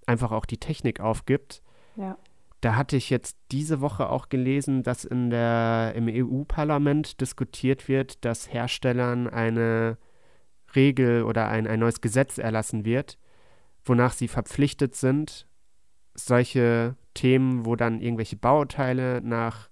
einfach 0.06 0.32
auch 0.32 0.46
die 0.46 0.58
Technik 0.58 1.00
aufgibt. 1.00 1.62
Ja. 1.96 2.18
Da 2.62 2.76
hatte 2.76 2.98
ich 2.98 3.10
jetzt 3.10 3.38
diese 3.52 3.80
Woche 3.80 4.10
auch 4.10 4.28
gelesen, 4.30 4.84
dass 4.84 5.06
in 5.06 5.30
der, 5.30 5.94
im 5.96 6.08
EU-Parlament 6.10 7.22
diskutiert 7.22 7.88
wird, 7.88 8.26
dass 8.26 8.52
Herstellern 8.52 9.28
eine 9.28 9.98
Regel 10.76 11.24
oder 11.24 11.48
ein, 11.48 11.68
ein 11.68 11.80
neues 11.80 12.02
Gesetz 12.02 12.38
erlassen 12.38 12.84
wird, 12.86 13.18
wonach 13.86 14.14
sie 14.14 14.28
verpflichtet 14.28 14.96
sind, 14.96 15.48
solche 16.16 16.96
Themen, 17.14 17.66
wo 17.66 17.76
dann 17.76 18.02
irgendwelche 18.02 18.36
Bauteile 18.36 19.22
nach 19.22 19.70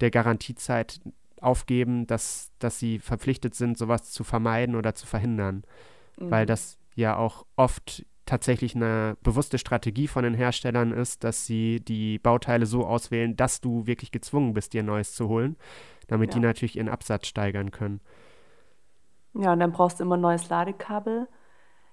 der 0.00 0.10
Garantiezeit 0.10 1.00
aufgeben, 1.40 2.06
dass, 2.06 2.52
dass 2.58 2.78
sie 2.78 2.98
verpflichtet 2.98 3.54
sind, 3.54 3.78
sowas 3.78 4.10
zu 4.10 4.24
vermeiden 4.24 4.74
oder 4.76 4.94
zu 4.94 5.06
verhindern. 5.06 5.64
Mhm. 6.18 6.30
Weil 6.30 6.46
das 6.46 6.78
ja 6.94 7.16
auch 7.16 7.46
oft 7.56 8.04
tatsächlich 8.26 8.76
eine 8.76 9.16
bewusste 9.22 9.58
Strategie 9.58 10.06
von 10.06 10.22
den 10.22 10.34
Herstellern 10.34 10.92
ist, 10.92 11.24
dass 11.24 11.46
sie 11.46 11.80
die 11.80 12.18
Bauteile 12.18 12.66
so 12.66 12.86
auswählen, 12.86 13.36
dass 13.36 13.60
du 13.60 13.86
wirklich 13.86 14.12
gezwungen 14.12 14.54
bist, 14.54 14.72
dir 14.72 14.82
Neues 14.82 15.14
zu 15.14 15.28
holen, 15.28 15.56
damit 16.06 16.30
ja. 16.30 16.34
die 16.34 16.46
natürlich 16.46 16.76
ihren 16.76 16.88
Absatz 16.88 17.26
steigern 17.26 17.70
können. 17.70 18.00
Ja, 19.34 19.52
und 19.52 19.60
dann 19.60 19.72
brauchst 19.72 20.00
du 20.00 20.04
immer 20.04 20.16
ein 20.16 20.20
neues 20.20 20.48
Ladekabel 20.48 21.28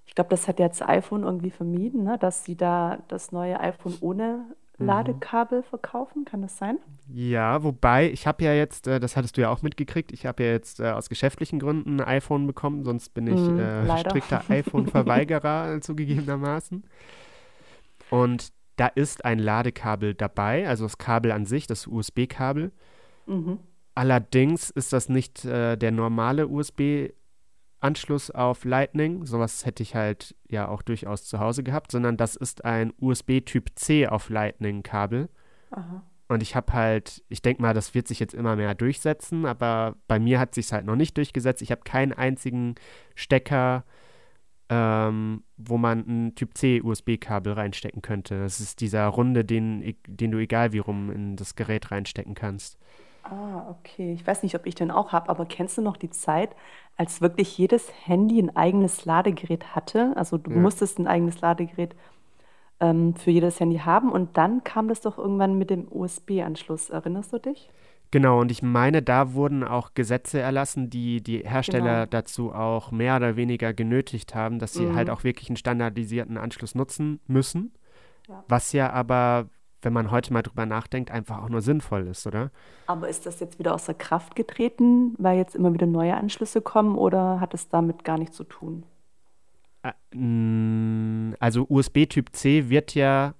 ich 0.08 0.16
glaube, 0.16 0.30
das 0.30 0.48
hat 0.48 0.58
jetzt 0.58 0.82
iPhone 0.82 1.24
irgendwie 1.24 1.51
vermieden, 1.51 2.04
ne? 2.04 2.18
dass 2.18 2.46
sie 2.46 2.56
da 2.56 3.00
das 3.10 3.32
neue 3.32 3.60
iPhone 3.60 3.98
ohne. 4.00 4.56
Ladekabel 4.77 5.63
verkaufen. 5.63 6.25
Kann 6.25 6.41
das 6.41 6.57
sein? 6.57 6.77
Ja, 7.10 7.63
wobei, 7.63 8.12
ich 8.12 8.27
habe 8.27 8.43
ja 8.43 8.53
jetzt, 8.53 8.88
äh, 8.88 9.00
das 9.00 9.15
hattest 9.15 9.38
du 9.38 9.41
ja 9.41 9.50
auch 9.50 9.62
mitgekriegt, 9.62 10.12
ich 10.12 10.25
habe 10.25 10.43
ja 10.43 10.51
jetzt 10.51 10.79
äh, 10.79 10.91
aus 10.91 11.10
geschäftlichen 11.10 11.60
Gründen 11.60 12.00
ein 12.00 12.07
iPhone 12.07 12.46
bekommen, 12.48 12.84
sonst 12.84 13.13
bin 13.13 13.27
ich 13.27 13.39
mm, 13.39 13.60
äh, 13.60 14.00
strikter 14.00 14.43
iPhone-Verweigerer 14.50 15.81
zugegebenermaßen. 15.81 16.84
Und 18.10 18.53
da 18.75 18.88
ist 18.88 19.25
ein 19.25 19.39
Ladekabel 19.39 20.13
dabei, 20.13 20.67
also 20.67 20.86
das 20.86 20.98
Kabel 20.98 21.31
an 21.31 21.46
sich, 21.46 21.67
das 21.67 21.88
USB-Kabel. 21.88 22.72
Mhm. 23.25 23.60
Allerdings 23.96 24.69
ist 24.69 24.93
das 24.93 25.10
nicht 25.10 25.43
äh, 25.43 25.75
der 25.75 25.91
normale 25.91 26.48
USB 26.48 27.10
Anschluss 27.79 28.31
auf 28.31 28.65
Lightning, 28.65 29.25
sowas 29.25 29.65
hätte 29.65 29.84
ich 29.84 29.96
halt 29.96 30.36
ja 30.50 30.67
auch 30.67 30.81
durchaus 30.81 31.25
zu 31.25 31.39
Hause 31.39 31.63
gehabt, 31.63 31.91
sondern 31.91 32.17
das 32.17 32.36
ist 32.36 32.65
ein 32.65 32.93
USB 33.00 33.41
Typ 33.46 33.69
C 33.75 34.07
auf 34.07 34.29
Lightning 34.29 34.84
Kabel. 34.84 35.29
Aha. 35.72 36.03
Und 36.29 36.43
ich 36.43 36.55
habe 36.55 36.74
halt, 36.74 37.24
ich 37.29 37.41
denke 37.41 37.62
mal, 37.62 37.74
das 37.74 37.93
wird 37.93 38.07
sich 38.07 38.19
jetzt 38.19 38.34
immer 38.34 38.55
mehr 38.55 38.75
durchsetzen, 38.75 39.46
aber 39.46 39.96
bei 40.07 40.19
mir 40.19 40.39
hat 40.39 40.55
sich 40.55 40.74
halt 40.74 40.86
noch 40.86 40.98
nicht 40.98 41.15
durchgesetzt. 41.15 41.62
Ich 41.62 41.72
habe 41.72 41.81
keinen 41.86 42.12
einzigen 42.12 42.75
Stecker, 43.15 43.86
ähm, 44.69 45.43
wo 45.55 45.77
man 45.77 46.00
ein 46.00 46.36
Typ 46.36 46.57
C 46.57 46.81
USB-Kabel 46.81 47.53
reinstecken 47.53 48.01
könnte. 48.01 48.39
Das 48.39 48.60
ist 48.60 48.81
dieser 48.81 49.05
runde, 49.07 49.46
den, 49.46 49.96
den 50.05 50.31
du 50.31 50.39
egal 50.39 50.74
wie 50.74 50.79
rum 50.79 51.10
in 51.12 51.38
das 51.38 51.55
Gerät 51.55 51.91
reinstecken 51.91 52.36
kannst. 52.36 52.77
Ah, 53.29 53.69
okay. 53.69 54.13
Ich 54.13 54.25
weiß 54.25 54.43
nicht, 54.43 54.55
ob 54.55 54.65
ich 54.65 54.75
den 54.75 54.91
auch 54.91 55.12
habe, 55.12 55.29
aber 55.29 55.46
kennst 55.46 55.77
du 55.77 55.81
noch 55.81 55.98
die 55.98 56.10
Zeit, 56.10 56.55
als 56.96 57.22
wirklich 57.22 57.57
jedes 57.57 57.91
Handy 58.05 58.39
ein 58.39 58.55
eigenes 58.55 59.05
Ladegerät 59.05 59.75
hatte? 59.75 60.13
Also 60.15 60.38
du 60.38 60.51
ja. 60.51 60.57
musstest 60.57 60.98
ein 61.00 61.07
eigenes 61.07 61.41
Ladegerät 61.41 61.96
ähm, 62.79 63.15
für 63.15 63.31
jedes 63.31 63.60
Handy 63.60 63.79
haben 63.79 64.12
und 64.12 64.38
dann 64.38 64.63
kam 64.63 64.88
das 64.88 65.01
doch 65.01 65.17
irgendwann 65.17 65.57
mit 65.57 65.69
dem 65.69 65.88
USB-Anschluss. 65.91 66.89
Erinnerst 66.89 67.34
du 67.34 67.39
dich? 67.39 67.69
Genau, 68.12 68.39
und 68.39 68.51
ich 68.51 68.62
meine, 68.62 69.01
da 69.01 69.34
wurden 69.34 69.65
auch 69.65 69.93
Gesetze 69.93 70.39
erlassen, 70.39 70.89
die 70.89 71.22
die 71.22 71.39
Hersteller 71.39 72.05
genau. 72.05 72.10
dazu 72.10 72.53
auch 72.53 72.91
mehr 72.91 73.17
oder 73.17 73.36
weniger 73.36 73.74
genötigt 73.74 74.34
haben, 74.34 74.60
dass 74.60 74.74
sie 74.74 74.93
halt 74.93 75.10
mhm. 75.10 75.13
auch 75.13 75.24
wirklich 75.25 75.50
einen 75.50 75.57
standardisierten 75.57 76.38
Anschluss 76.38 76.74
nutzen 76.74 77.19
müssen. 77.27 77.74
Ja. 78.29 78.43
Was 78.48 78.72
ja 78.72 78.91
aber, 78.91 79.50
wenn 79.88 79.94
man 79.94 80.12
heute 80.12 80.34
mal 80.34 80.41
drüber 80.41 80.65
nachdenkt, 80.65 81.12
einfach 81.12 81.41
auch 81.41 81.48
nur 81.48 81.62
sinnvoll 81.62 82.08
ist, 82.08 82.27
oder? 82.27 82.51
Aber 82.88 83.08
ist 83.08 83.25
das 83.25 83.39
jetzt 83.39 83.58
wieder 83.58 83.74
außer 83.74 83.94
Kraft 83.94 84.36
getreten, 84.36 85.15
weil 85.17 85.38
jetzt 85.38 85.56
immer 85.56 85.74
wieder 85.74 85.86
neue 85.86 86.13
Anschlüsse 86.13 86.62
kommen 86.62 86.98
oder 86.98 87.39
hat 87.39 87.53
es 87.53 87.70
damit 87.70 88.03
gar 88.03 88.17
nichts 88.17 88.36
zu 88.36 88.44
tun? 88.44 88.84
Also 91.39 91.65
USB 91.70 92.06
Typ 92.10 92.36
C 92.36 92.67
wird 92.70 92.96
ja 92.96 93.36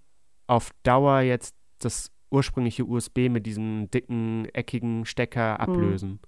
auf 0.48 0.72
Dauer 0.84 1.20
jetzt 1.20 1.54
das 1.80 2.12
ursprüngliche 2.32 2.86
USB 2.86 3.28
mit 3.28 3.46
diesem 3.46 3.92
dicken, 3.92 4.46
eckigen 4.54 5.06
Stecker 5.06 5.56
hm. 5.56 5.60
ablösen. 5.60 6.20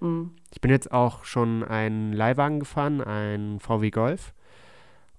Mhm. 0.00 0.32
Ich 0.52 0.60
bin 0.60 0.72
jetzt 0.72 0.90
auch 0.90 1.22
schon 1.22 1.62
einen 1.62 2.12
Leihwagen 2.12 2.58
gefahren, 2.58 3.00
ein 3.00 3.60
VW 3.60 3.90
Golf, 3.90 4.34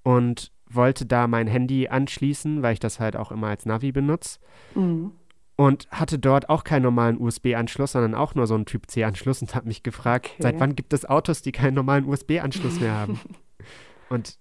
und 0.03 0.51
wollte 0.75 1.05
da 1.05 1.27
mein 1.27 1.47
Handy 1.47 1.87
anschließen, 1.87 2.61
weil 2.61 2.73
ich 2.73 2.79
das 2.79 2.99
halt 2.99 3.15
auch 3.15 3.31
immer 3.31 3.47
als 3.47 3.65
Navi 3.65 3.91
benutze. 3.91 4.39
Mhm. 4.75 5.11
Und 5.55 5.87
hatte 5.91 6.17
dort 6.17 6.49
auch 6.49 6.63
keinen 6.63 6.83
normalen 6.83 7.19
USB-Anschluss, 7.19 7.91
sondern 7.91 8.15
auch 8.15 8.33
nur 8.33 8.47
so 8.47 8.55
einen 8.55 8.65
Typ 8.65 8.89
C-Anschluss 8.89 9.41
und 9.41 9.53
habe 9.53 9.67
mich 9.67 9.83
gefragt, 9.83 10.31
okay. 10.33 10.41
seit 10.41 10.59
wann 10.59 10.75
gibt 10.75 10.91
es 10.93 11.05
Autos, 11.05 11.43
die 11.43 11.51
keinen 11.51 11.75
normalen 11.75 12.05
USB-Anschluss 12.05 12.79
mehr 12.79 12.95
haben? 12.95 13.19
und 14.09 14.39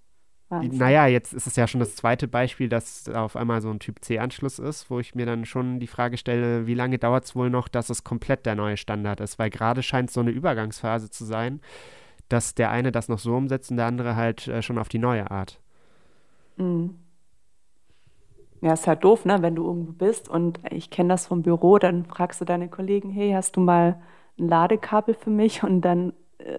Wahnsinn. 0.51 0.79
Naja, 0.79 1.07
jetzt 1.07 1.33
ist 1.33 1.47
es 1.47 1.55
ja 1.55 1.69
schon 1.69 1.79
das 1.79 1.95
zweite 1.95 2.27
Beispiel, 2.27 2.69
dass 2.69 3.09
auf 3.09 3.37
einmal 3.37 3.63
so 3.63 3.71
ein 3.71 3.79
Typ 3.79 4.05
C-Anschluss 4.05 4.59
ist, 4.59 4.91
wo 4.91 4.99
ich 4.99 5.15
mir 5.15 5.25
dann 5.25 5.45
schon 5.45 5.79
die 5.79 5.87
Frage 5.87 6.17
stelle, 6.17 6.67
wie 6.67 6.75
lange 6.75 6.99
dauert 6.99 7.25
es 7.25 7.37
wohl 7.37 7.51
noch, 7.51 7.69
dass 7.69 7.89
es 7.89 8.03
komplett 8.03 8.47
der 8.47 8.57
neue 8.57 8.77
Standard 8.77 9.21
ist? 9.21 9.39
Weil 9.39 9.51
gerade 9.51 9.83
scheint 9.85 10.09
es 10.09 10.15
so 10.15 10.21
eine 10.21 10.33
Übergangsphase 10.33 11.09
zu 11.09 11.25
sein, 11.25 11.61
dass 12.29 12.55
der 12.57 12.71
eine 12.71 12.91
das 12.91 13.09
noch 13.09 13.21
so 13.21 13.37
umsetzt 13.37 13.71
und 13.71 13.77
der 13.77 13.87
andere 13.87 14.17
halt 14.17 14.49
äh, 14.49 14.61
schon 14.61 14.79
auf 14.79 14.89
die 14.89 14.99
neue 14.99 15.31
Art. 15.31 15.61
Mhm. 16.61 16.97
Ja, 18.61 18.75
ist 18.75 18.87
halt 18.87 19.03
doof, 19.05 19.25
ne? 19.25 19.39
Wenn 19.41 19.55
du 19.55 19.65
irgendwo 19.65 19.93
bist 19.93 20.29
und 20.29 20.61
ich 20.71 20.91
kenne 20.91 21.09
das 21.09 21.27
vom 21.27 21.43
Büro, 21.43 21.79
dann 21.79 22.05
fragst 22.05 22.41
du 22.43 22.45
deine 22.45 22.69
Kollegen, 22.69 23.11
hey, 23.11 23.33
hast 23.33 23.57
du 23.57 23.61
mal 23.61 24.01
ein 24.39 24.49
Ladekabel 24.49 25.15
für 25.15 25.31
mich? 25.31 25.63
Und 25.63 25.81
dann 25.81 26.13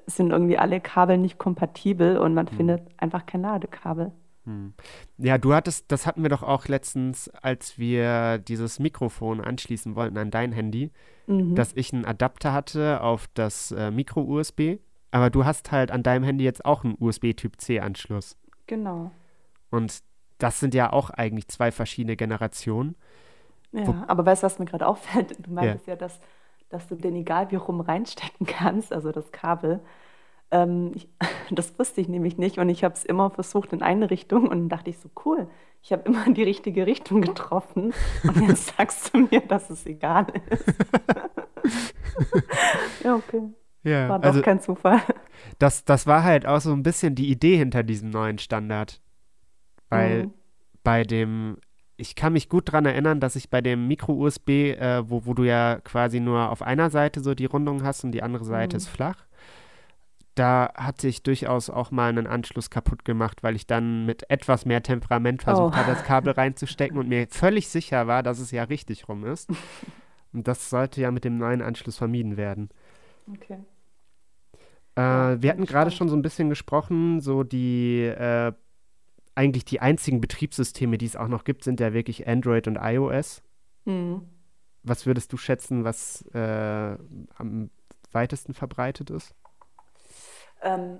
sind 0.05 0.31
irgendwie 0.31 0.57
alle 0.57 0.79
Kabel 0.79 1.17
nicht 1.17 1.37
kompatibel 1.37 2.17
und 2.17 2.33
man 2.33 2.47
hm. 2.47 2.57
findet 2.57 2.81
einfach 2.97 3.25
kein 3.25 3.41
Ladekabel. 3.41 4.11
Hm. 4.45 4.73
Ja, 5.17 5.37
du 5.37 5.53
hattest, 5.53 5.91
das 5.91 6.07
hatten 6.07 6.23
wir 6.23 6.29
doch 6.29 6.43
auch 6.43 6.67
letztens, 6.67 7.29
als 7.29 7.77
wir 7.77 8.39
dieses 8.39 8.79
Mikrofon 8.79 9.39
anschließen 9.39 9.95
wollten 9.95 10.17
an 10.17 10.31
dein 10.31 10.51
Handy, 10.51 10.89
mhm. 11.27 11.53
dass 11.53 11.73
ich 11.73 11.93
einen 11.93 12.05
Adapter 12.05 12.51
hatte 12.51 13.01
auf 13.01 13.27
das 13.35 13.71
äh, 13.71 13.91
Micro-USB, 13.91 14.79
aber 15.11 15.29
du 15.29 15.45
hast 15.45 15.71
halt 15.71 15.91
an 15.91 16.01
deinem 16.01 16.23
Handy 16.23 16.43
jetzt 16.43 16.65
auch 16.65 16.83
einen 16.83 16.95
USB-Typ-C-Anschluss. 16.99 18.35
Genau. 18.65 19.11
Und 19.71 19.99
das 20.37 20.59
sind 20.59 20.73
ja 20.73 20.93
auch 20.93 21.09
eigentlich 21.09 21.47
zwei 21.47 21.71
verschiedene 21.71 22.15
Generationen. 22.15 22.95
Ja, 23.71 23.87
Wo 23.87 23.95
aber 24.07 24.25
weißt 24.25 24.43
du, 24.43 24.45
was 24.45 24.59
mir 24.59 24.65
gerade 24.65 24.85
auffällt? 24.85 25.35
Du 25.39 25.51
meintest 25.51 25.87
ja, 25.87 25.93
ja 25.93 25.97
dass 25.97 26.19
dass 26.71 26.87
du 26.87 26.95
den 26.95 27.15
egal 27.15 27.51
wie 27.51 27.57
rum 27.57 27.81
reinstecken 27.81 28.47
kannst, 28.47 28.91
also 28.91 29.11
das 29.11 29.31
Kabel. 29.31 29.81
Ähm, 30.49 30.91
ich, 30.95 31.07
das 31.51 31.77
wusste 31.77 32.01
ich 32.01 32.07
nämlich 32.07 32.37
nicht 32.37 32.57
und 32.57 32.69
ich 32.69 32.83
habe 32.83 32.95
es 32.95 33.05
immer 33.05 33.29
versucht 33.29 33.73
in 33.73 33.83
eine 33.83 34.09
Richtung 34.09 34.43
und 34.43 34.51
dann 34.51 34.69
dachte 34.69 34.89
ich 34.89 34.97
so, 34.97 35.09
cool, 35.25 35.47
ich 35.83 35.91
habe 35.91 36.03
immer 36.03 36.31
die 36.31 36.43
richtige 36.43 36.85
Richtung 36.85 37.21
getroffen 37.21 37.93
und 38.23 38.47
jetzt 38.47 38.73
sagst 38.77 39.13
du 39.13 39.19
mir, 39.19 39.41
dass 39.41 39.69
es 39.69 39.85
egal 39.85 40.27
ist. 40.49 40.65
ja, 43.03 43.15
okay. 43.15 43.49
Ja, 43.83 44.09
war 44.09 44.19
doch 44.19 44.29
also, 44.29 44.41
kein 44.41 44.61
Zufall. 44.61 45.01
Das, 45.57 45.85
das 45.85 46.05
war 46.05 46.23
halt 46.23 46.45
auch 46.45 46.61
so 46.61 46.71
ein 46.71 46.83
bisschen 46.83 47.15
die 47.15 47.31
Idee 47.31 47.57
hinter 47.57 47.81
diesem 47.81 48.11
neuen 48.11 48.37
Standard. 48.37 49.01
Weil 49.91 50.23
mhm. 50.23 50.33
bei 50.83 51.03
dem 51.03 51.57
ich 51.97 52.15
kann 52.15 52.33
mich 52.33 52.49
gut 52.49 52.69
daran 52.69 52.87
erinnern, 52.87 53.19
dass 53.19 53.35
ich 53.35 53.51
bei 53.51 53.61
dem 53.61 53.87
Micro-USB, 53.87 54.49
äh, 54.49 55.07
wo, 55.07 55.27
wo 55.27 55.35
du 55.35 55.43
ja 55.43 55.79
quasi 55.83 56.19
nur 56.19 56.49
auf 56.49 56.63
einer 56.63 56.89
Seite 56.89 57.21
so 57.21 57.35
die 57.35 57.45
Rundung 57.45 57.83
hast 57.83 58.03
und 58.03 58.11
die 58.11 58.23
andere 58.23 58.43
Seite 58.43 58.75
mhm. 58.75 58.77
ist 58.77 58.87
flach, 58.87 59.27
da 60.33 60.71
hatte 60.75 61.07
ich 61.07 61.21
durchaus 61.21 61.69
auch 61.69 61.91
mal 61.91 62.09
einen 62.09 62.25
Anschluss 62.25 62.71
kaputt 62.71 63.05
gemacht, 63.05 63.43
weil 63.43 63.55
ich 63.55 63.67
dann 63.67 64.05
mit 64.07 64.27
etwas 64.31 64.65
mehr 64.65 64.81
Temperament 64.81 65.43
versucht 65.43 65.75
oh. 65.75 65.77
habe, 65.77 65.91
das 65.91 66.03
Kabel 66.03 66.31
reinzustecken 66.37 66.97
und 66.97 67.07
mir 67.07 67.27
völlig 67.29 67.67
sicher 67.69 68.07
war, 68.07 68.23
dass 68.23 68.39
es 68.39 68.49
ja 68.49 68.63
richtig 68.63 69.07
rum 69.07 69.25
ist. 69.25 69.49
Und 70.33 70.47
das 70.47 70.69
sollte 70.69 71.01
ja 71.01 71.11
mit 71.11 71.25
dem 71.25 71.37
neuen 71.37 71.61
Anschluss 71.61 71.97
vermieden 71.97 72.37
werden. 72.37 72.69
Okay. 73.27 73.57
Äh, 74.95 75.41
wir 75.41 75.49
hatten 75.49 75.65
gerade 75.65 75.91
schon 75.91 76.07
so 76.07 76.15
ein 76.15 76.21
bisschen 76.21 76.47
gesprochen, 76.47 77.19
so 77.19 77.43
die 77.43 78.03
äh, 78.03 78.53
eigentlich 79.35 79.65
die 79.65 79.79
einzigen 79.79 80.21
Betriebssysteme, 80.21 80.97
die 80.97 81.05
es 81.05 81.15
auch 81.15 81.27
noch 81.27 81.43
gibt, 81.43 81.63
sind 81.63 81.79
ja 81.79 81.93
wirklich 81.93 82.27
Android 82.27 82.67
und 82.67 82.77
iOS. 82.81 83.41
Mhm. 83.85 84.27
Was 84.83 85.05
würdest 85.05 85.31
du 85.31 85.37
schätzen, 85.37 85.83
was 85.83 86.23
äh, 86.33 86.97
am 87.35 87.69
weitesten 88.11 88.53
verbreitet 88.53 89.09
ist? 89.09 89.35
Ähm, 90.61 90.99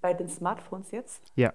bei 0.00 0.14
den 0.14 0.28
Smartphones 0.28 0.90
jetzt? 0.90 1.32
Ja. 1.36 1.52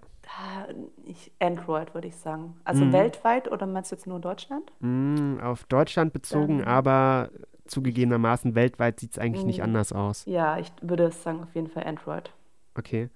Ich, 1.05 1.31
Android 1.39 1.93
würde 1.93 2.07
ich 2.07 2.15
sagen. 2.15 2.55
Also 2.63 2.85
mhm. 2.85 2.93
weltweit 2.93 3.51
oder 3.51 3.65
meinst 3.65 3.91
du 3.91 3.95
jetzt 3.95 4.07
nur 4.07 4.19
Deutschland? 4.19 4.71
Mhm, 4.79 5.39
auf 5.41 5.65
Deutschland 5.65 6.13
bezogen, 6.13 6.59
Dann, 6.59 6.67
aber 6.67 7.29
zugegebenermaßen 7.65 8.55
weltweit 8.55 8.99
sieht 8.99 9.11
es 9.11 9.19
eigentlich 9.19 9.45
nicht 9.45 9.57
mhm. 9.59 9.65
anders 9.65 9.91
aus. 9.91 10.25
Ja, 10.25 10.57
ich 10.57 10.71
würde 10.81 11.11
sagen 11.11 11.43
auf 11.43 11.53
jeden 11.55 11.67
Fall 11.67 11.83
Android. 11.83 12.31
Okay. 12.75 13.09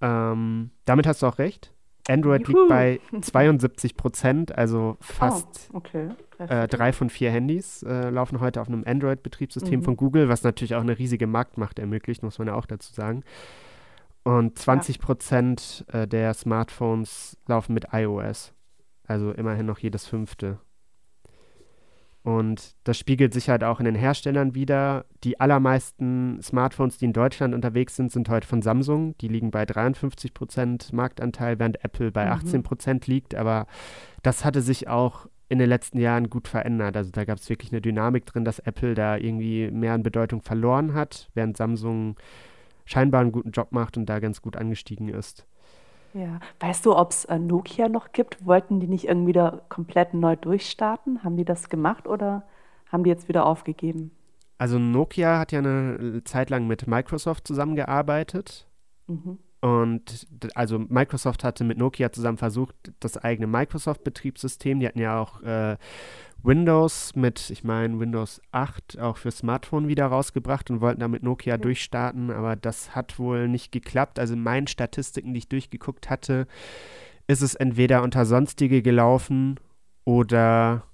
Ähm, 0.00 0.70
damit 0.84 1.06
hast 1.06 1.22
du 1.22 1.26
auch 1.26 1.38
recht. 1.38 1.74
Android 2.08 2.48
Juhu. 2.48 2.60
liegt 2.60 2.68
bei 2.68 3.00
72 3.20 3.96
Prozent, 3.96 4.56
also 4.56 4.96
fast 5.00 5.70
oh, 5.72 5.78
okay. 5.78 6.08
äh, 6.38 6.66
drei 6.68 6.92
von 6.92 7.10
vier 7.10 7.30
Handys 7.30 7.82
äh, 7.82 8.10
laufen 8.10 8.40
heute 8.40 8.60
auf 8.60 8.68
einem 8.68 8.84
Android-Betriebssystem 8.86 9.80
mhm. 9.80 9.84
von 9.84 9.96
Google, 9.96 10.28
was 10.28 10.42
natürlich 10.42 10.74
auch 10.74 10.80
eine 10.80 10.98
riesige 10.98 11.26
Marktmacht 11.26 11.78
ermöglicht, 11.78 12.22
muss 12.22 12.38
man 12.38 12.48
ja 12.48 12.54
auch 12.54 12.66
dazu 12.66 12.92
sagen. 12.92 13.24
Und 14.24 14.58
20 14.58 14.98
Prozent 14.98 15.84
ja. 15.92 16.02
äh, 16.02 16.08
der 16.08 16.34
Smartphones 16.34 17.38
laufen 17.46 17.74
mit 17.74 17.86
iOS, 17.92 18.52
also 19.06 19.32
immerhin 19.32 19.66
noch 19.66 19.78
jedes 19.78 20.06
fünfte. 20.06 20.58
Und 22.28 22.76
das 22.84 22.98
spiegelt 22.98 23.32
sich 23.32 23.48
halt 23.48 23.64
auch 23.64 23.78
in 23.78 23.86
den 23.86 23.94
Herstellern 23.94 24.54
wieder. 24.54 25.06
Die 25.24 25.40
allermeisten 25.40 26.38
Smartphones, 26.42 26.98
die 26.98 27.06
in 27.06 27.14
Deutschland 27.14 27.54
unterwegs 27.54 27.96
sind, 27.96 28.12
sind 28.12 28.28
heute 28.28 28.46
von 28.46 28.60
Samsung. 28.60 29.16
Die 29.16 29.28
liegen 29.28 29.50
bei 29.50 29.64
53 29.64 30.34
Prozent 30.34 30.92
Marktanteil, 30.92 31.58
während 31.58 31.82
Apple 31.82 32.12
bei 32.12 32.26
mhm. 32.26 32.32
18 32.32 32.62
Prozent 32.62 33.06
liegt. 33.06 33.34
Aber 33.34 33.66
das 34.22 34.44
hatte 34.44 34.60
sich 34.60 34.88
auch 34.88 35.26
in 35.48 35.58
den 35.58 35.70
letzten 35.70 35.98
Jahren 36.00 36.28
gut 36.28 36.48
verändert. 36.48 36.98
Also 36.98 37.10
da 37.12 37.24
gab 37.24 37.38
es 37.38 37.48
wirklich 37.48 37.72
eine 37.72 37.80
Dynamik 37.80 38.26
drin, 38.26 38.44
dass 38.44 38.58
Apple 38.58 38.92
da 38.92 39.16
irgendwie 39.16 39.70
mehr 39.70 39.94
an 39.94 40.02
Bedeutung 40.02 40.42
verloren 40.42 40.92
hat, 40.92 41.30
während 41.32 41.56
Samsung 41.56 42.16
scheinbar 42.84 43.22
einen 43.22 43.32
guten 43.32 43.52
Job 43.52 43.72
macht 43.72 43.96
und 43.96 44.04
da 44.04 44.18
ganz 44.18 44.42
gut 44.42 44.54
angestiegen 44.54 45.08
ist. 45.08 45.46
Ja. 46.14 46.40
Weißt 46.60 46.86
du, 46.86 46.96
ob 46.96 47.10
es 47.10 47.24
äh, 47.26 47.38
Nokia 47.38 47.88
noch 47.88 48.12
gibt? 48.12 48.44
Wollten 48.46 48.80
die 48.80 48.88
nicht 48.88 49.06
irgendwie 49.06 49.32
da 49.32 49.60
komplett 49.68 50.14
neu 50.14 50.36
durchstarten? 50.36 51.22
Haben 51.22 51.36
die 51.36 51.44
das 51.44 51.68
gemacht 51.68 52.06
oder 52.06 52.44
haben 52.90 53.04
die 53.04 53.10
jetzt 53.10 53.28
wieder 53.28 53.46
aufgegeben? 53.46 54.10
Also 54.56 54.78
Nokia 54.78 55.38
hat 55.38 55.52
ja 55.52 55.60
eine 55.60 56.22
Zeit 56.24 56.50
lang 56.50 56.66
mit 56.66 56.86
Microsoft 56.86 57.46
zusammengearbeitet. 57.46 58.66
Mhm. 59.06 59.38
Und 59.60 60.26
also 60.54 60.78
Microsoft 60.78 61.42
hatte 61.42 61.64
mit 61.64 61.78
Nokia 61.78 62.12
zusammen 62.12 62.38
versucht, 62.38 62.76
das 63.00 63.16
eigene 63.16 63.48
Microsoft-Betriebssystem, 63.48 64.78
die 64.78 64.86
hatten 64.86 65.00
ja 65.00 65.20
auch 65.20 65.42
äh, 65.42 65.76
Windows 66.42 67.16
mit, 67.16 67.50
ich 67.50 67.64
meine, 67.64 67.98
Windows 67.98 68.40
8 68.52 68.98
auch 68.98 69.16
für 69.16 69.30
Smartphone 69.30 69.88
wieder 69.88 70.06
rausgebracht 70.06 70.70
und 70.70 70.80
wollten 70.80 71.00
damit 71.00 71.22
Nokia 71.22 71.54
ja. 71.54 71.58
durchstarten, 71.58 72.30
aber 72.30 72.56
das 72.56 72.94
hat 72.94 73.18
wohl 73.18 73.48
nicht 73.48 73.72
geklappt. 73.72 74.18
Also 74.18 74.34
in 74.34 74.42
meinen 74.42 74.66
Statistiken, 74.66 75.34
die 75.34 75.38
ich 75.38 75.48
durchgeguckt 75.48 76.10
hatte, 76.10 76.46
ist 77.26 77.42
es 77.42 77.54
entweder 77.54 78.02
unter 78.02 78.24
sonstige 78.24 78.82
gelaufen 78.82 79.58
oder 80.04 80.84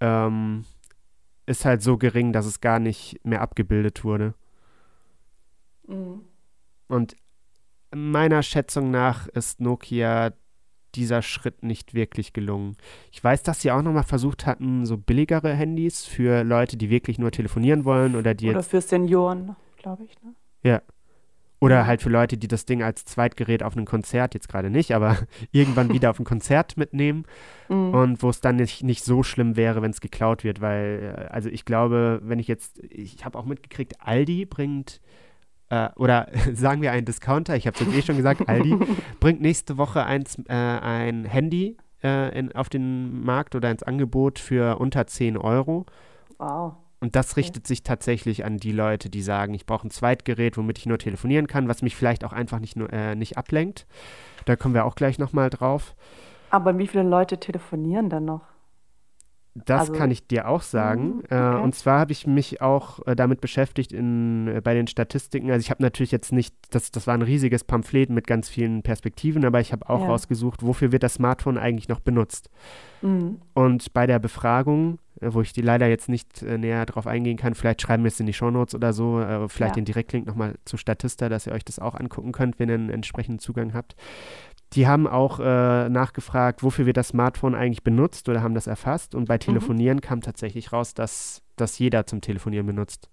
ähm, 0.00 0.64
ist 1.46 1.64
halt 1.64 1.82
so 1.82 1.96
gering, 1.96 2.32
dass 2.32 2.46
es 2.46 2.60
gar 2.60 2.78
nicht 2.78 3.20
mehr 3.24 3.40
abgebildet 3.40 4.04
wurde. 4.04 4.34
Mhm. 5.86 6.22
Und 6.86 7.16
meiner 7.94 8.42
Schätzung 8.42 8.90
nach 8.90 9.26
ist 9.28 9.60
Nokia 9.60 10.32
dieser 10.94 11.22
Schritt 11.22 11.62
nicht 11.62 11.94
wirklich 11.94 12.32
gelungen. 12.32 12.76
Ich 13.12 13.22
weiß, 13.22 13.42
dass 13.42 13.60
sie 13.60 13.70
auch 13.70 13.82
nochmal 13.82 14.04
versucht 14.04 14.46
hatten, 14.46 14.86
so 14.86 14.96
billigere 14.96 15.52
Handys 15.52 16.04
für 16.04 16.44
Leute, 16.44 16.76
die 16.76 16.90
wirklich 16.90 17.18
nur 17.18 17.30
telefonieren 17.30 17.84
wollen 17.84 18.16
oder 18.16 18.34
die 18.34 18.50
Oder 18.50 18.62
für 18.62 18.80
Senioren, 18.80 19.56
glaube 19.76 20.04
ich. 20.04 20.14
Ne? 20.22 20.34
Ja. 20.62 20.82
Oder 21.60 21.86
halt 21.86 22.02
für 22.02 22.10
Leute, 22.10 22.36
die 22.36 22.48
das 22.48 22.66
Ding 22.66 22.82
als 22.82 23.06
Zweitgerät 23.06 23.62
auf 23.62 23.74
einem 23.74 23.86
Konzert, 23.86 24.34
jetzt 24.34 24.48
gerade 24.48 24.68
nicht, 24.68 24.92
aber 24.92 25.16
irgendwann 25.50 25.90
wieder 25.90 26.10
auf 26.10 26.18
ein 26.18 26.24
Konzert 26.24 26.76
mitnehmen. 26.76 27.24
Mhm. 27.70 27.94
Und 27.94 28.22
wo 28.22 28.28
es 28.28 28.42
dann 28.42 28.56
nicht, 28.56 28.82
nicht 28.82 29.02
so 29.02 29.22
schlimm 29.22 29.56
wäre, 29.56 29.80
wenn 29.80 29.90
es 29.90 30.02
geklaut 30.02 30.44
wird, 30.44 30.60
weil, 30.60 31.16
äh, 31.16 31.32
also 31.32 31.48
ich 31.48 31.64
glaube, 31.64 32.20
wenn 32.22 32.38
ich 32.38 32.48
jetzt, 32.48 32.82
ich 32.90 33.24
habe 33.24 33.38
auch 33.38 33.46
mitgekriegt, 33.46 33.94
Aldi 34.00 34.44
bringt 34.44 35.00
äh, 35.70 35.88
oder 35.96 36.28
sagen 36.52 36.82
wir 36.82 36.92
ein 36.92 37.04
Discounter, 37.04 37.56
ich 37.56 37.66
habe 37.66 37.76
es 37.78 37.86
jetzt 37.86 37.96
eh 37.96 38.02
schon 38.02 38.16
gesagt, 38.16 38.48
Aldi, 38.48 38.76
bringt 39.20 39.40
nächste 39.40 39.78
Woche 39.78 40.04
eins, 40.04 40.38
äh, 40.48 40.52
ein 40.52 41.24
Handy 41.24 41.76
äh, 42.02 42.38
in, 42.38 42.54
auf 42.54 42.68
den 42.68 43.24
Markt 43.24 43.54
oder 43.54 43.70
ins 43.70 43.82
Angebot 43.82 44.38
für 44.38 44.78
unter 44.78 45.06
10 45.06 45.36
Euro. 45.36 45.86
Wow. 46.38 46.74
Und 47.00 47.16
das 47.16 47.36
richtet 47.36 47.66
sich 47.66 47.82
tatsächlich 47.82 48.46
an 48.46 48.56
die 48.56 48.72
Leute, 48.72 49.10
die 49.10 49.20
sagen, 49.20 49.52
ich 49.52 49.66
brauche 49.66 49.86
ein 49.86 49.90
Zweitgerät, 49.90 50.56
womit 50.56 50.78
ich 50.78 50.86
nur 50.86 50.98
telefonieren 50.98 51.46
kann, 51.46 51.68
was 51.68 51.82
mich 51.82 51.96
vielleicht 51.96 52.24
auch 52.24 52.32
einfach 52.32 52.60
nicht, 52.60 52.76
nur, 52.76 52.90
äh, 52.92 53.14
nicht 53.14 53.36
ablenkt. 53.36 53.86
Da 54.46 54.56
kommen 54.56 54.74
wir 54.74 54.86
auch 54.86 54.94
gleich 54.94 55.18
nochmal 55.18 55.50
drauf. 55.50 55.94
Aber 56.48 56.78
wie 56.78 56.86
viele 56.86 57.02
Leute 57.02 57.38
telefonieren 57.38 58.08
dann 58.08 58.24
noch? 58.24 58.53
Das 59.54 59.82
also, 59.82 59.92
kann 59.92 60.10
ich 60.10 60.26
dir 60.26 60.48
auch 60.48 60.62
sagen. 60.62 61.18
Mhm, 61.18 61.22
äh, 61.30 61.34
okay. 61.36 61.62
und 61.62 61.74
zwar 61.76 62.00
habe 62.00 62.10
ich 62.10 62.26
mich 62.26 62.60
auch 62.60 63.06
äh, 63.06 63.14
damit 63.14 63.40
beschäftigt 63.40 63.92
in, 63.92 64.48
äh, 64.48 64.60
bei 64.60 64.74
den 64.74 64.88
Statistiken. 64.88 65.48
Also 65.50 65.62
ich 65.62 65.70
habe 65.70 65.80
natürlich 65.80 66.10
jetzt 66.10 66.32
nicht, 66.32 66.56
das, 66.70 66.90
das 66.90 67.06
war 67.06 67.14
ein 67.14 67.22
riesiges 67.22 67.62
Pamphlet 67.62 68.10
mit 68.10 68.26
ganz 68.26 68.48
vielen 68.48 68.82
Perspektiven, 68.82 69.44
aber 69.44 69.60
ich 69.60 69.72
habe 69.72 69.88
auch 69.88 70.00
ja. 70.00 70.06
rausgesucht, 70.06 70.64
wofür 70.64 70.90
wird 70.90 71.04
das 71.04 71.14
Smartphone 71.14 71.56
eigentlich 71.56 71.88
noch 71.88 72.00
benutzt. 72.00 72.50
Mhm. 73.02 73.40
Und 73.54 73.92
bei 73.92 74.08
der 74.08 74.18
Befragung, 74.18 74.98
wo 75.20 75.40
ich 75.40 75.52
die 75.52 75.62
leider 75.62 75.86
jetzt 75.86 76.08
nicht 76.08 76.42
näher 76.42 76.84
drauf 76.84 77.06
eingehen 77.06 77.36
kann, 77.36 77.54
vielleicht 77.54 77.80
schreiben 77.80 78.02
wir 78.02 78.08
es 78.08 78.18
in 78.18 78.26
die 78.26 78.32
Shownotes 78.32 78.74
oder 78.74 78.92
so, 78.92 79.24
vielleicht 79.48 79.76
ja. 79.76 79.80
den 79.80 79.84
Direktlink 79.84 80.26
nochmal 80.26 80.56
zu 80.64 80.76
Statista, 80.76 81.28
dass 81.28 81.46
ihr 81.46 81.52
euch 81.52 81.64
das 81.64 81.78
auch 81.78 81.94
angucken 81.94 82.32
könnt, 82.32 82.58
wenn 82.58 82.68
ihr 82.68 82.74
einen 82.74 82.90
entsprechenden 82.90 83.38
Zugang 83.38 83.72
habt. 83.72 83.94
Die 84.74 84.86
haben 84.86 85.06
auch 85.06 85.38
äh, 85.40 85.88
nachgefragt, 85.88 86.62
wofür 86.62 86.86
wird 86.86 86.96
das 86.96 87.08
Smartphone 87.08 87.54
eigentlich 87.54 87.84
benutzt 87.84 88.28
oder 88.28 88.42
haben 88.42 88.54
das 88.54 88.66
erfasst. 88.66 89.14
Und 89.14 89.26
bei 89.26 89.36
mhm. 89.36 89.40
Telefonieren 89.40 89.96
mhm. 89.96 90.02
kam 90.02 90.20
tatsächlich 90.20 90.72
raus, 90.72 90.94
dass 90.94 91.42
das 91.56 91.78
jeder 91.78 92.06
zum 92.06 92.20
Telefonieren 92.20 92.66
benutzt. 92.66 93.08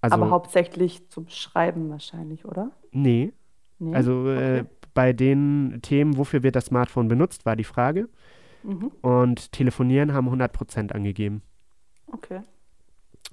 Also, 0.00 0.14
Aber 0.14 0.30
hauptsächlich 0.30 1.08
zum 1.08 1.28
Schreiben 1.28 1.90
wahrscheinlich, 1.90 2.44
oder? 2.44 2.70
Nee. 2.92 3.32
nee? 3.78 3.94
Also 3.94 4.28
äh, 4.28 4.64
bei 4.94 5.12
den 5.12 5.80
Themen, 5.82 6.16
wofür 6.16 6.42
wird 6.42 6.54
das 6.54 6.66
Smartphone 6.66 7.08
benutzt, 7.08 7.46
war 7.46 7.56
die 7.56 7.64
Frage. 7.64 8.08
Mhm. 8.62 8.92
Und 9.00 9.52
Telefonieren 9.52 10.12
haben 10.12 10.28
100% 10.28 10.92
angegeben. 10.92 11.42
Okay. 12.06 12.42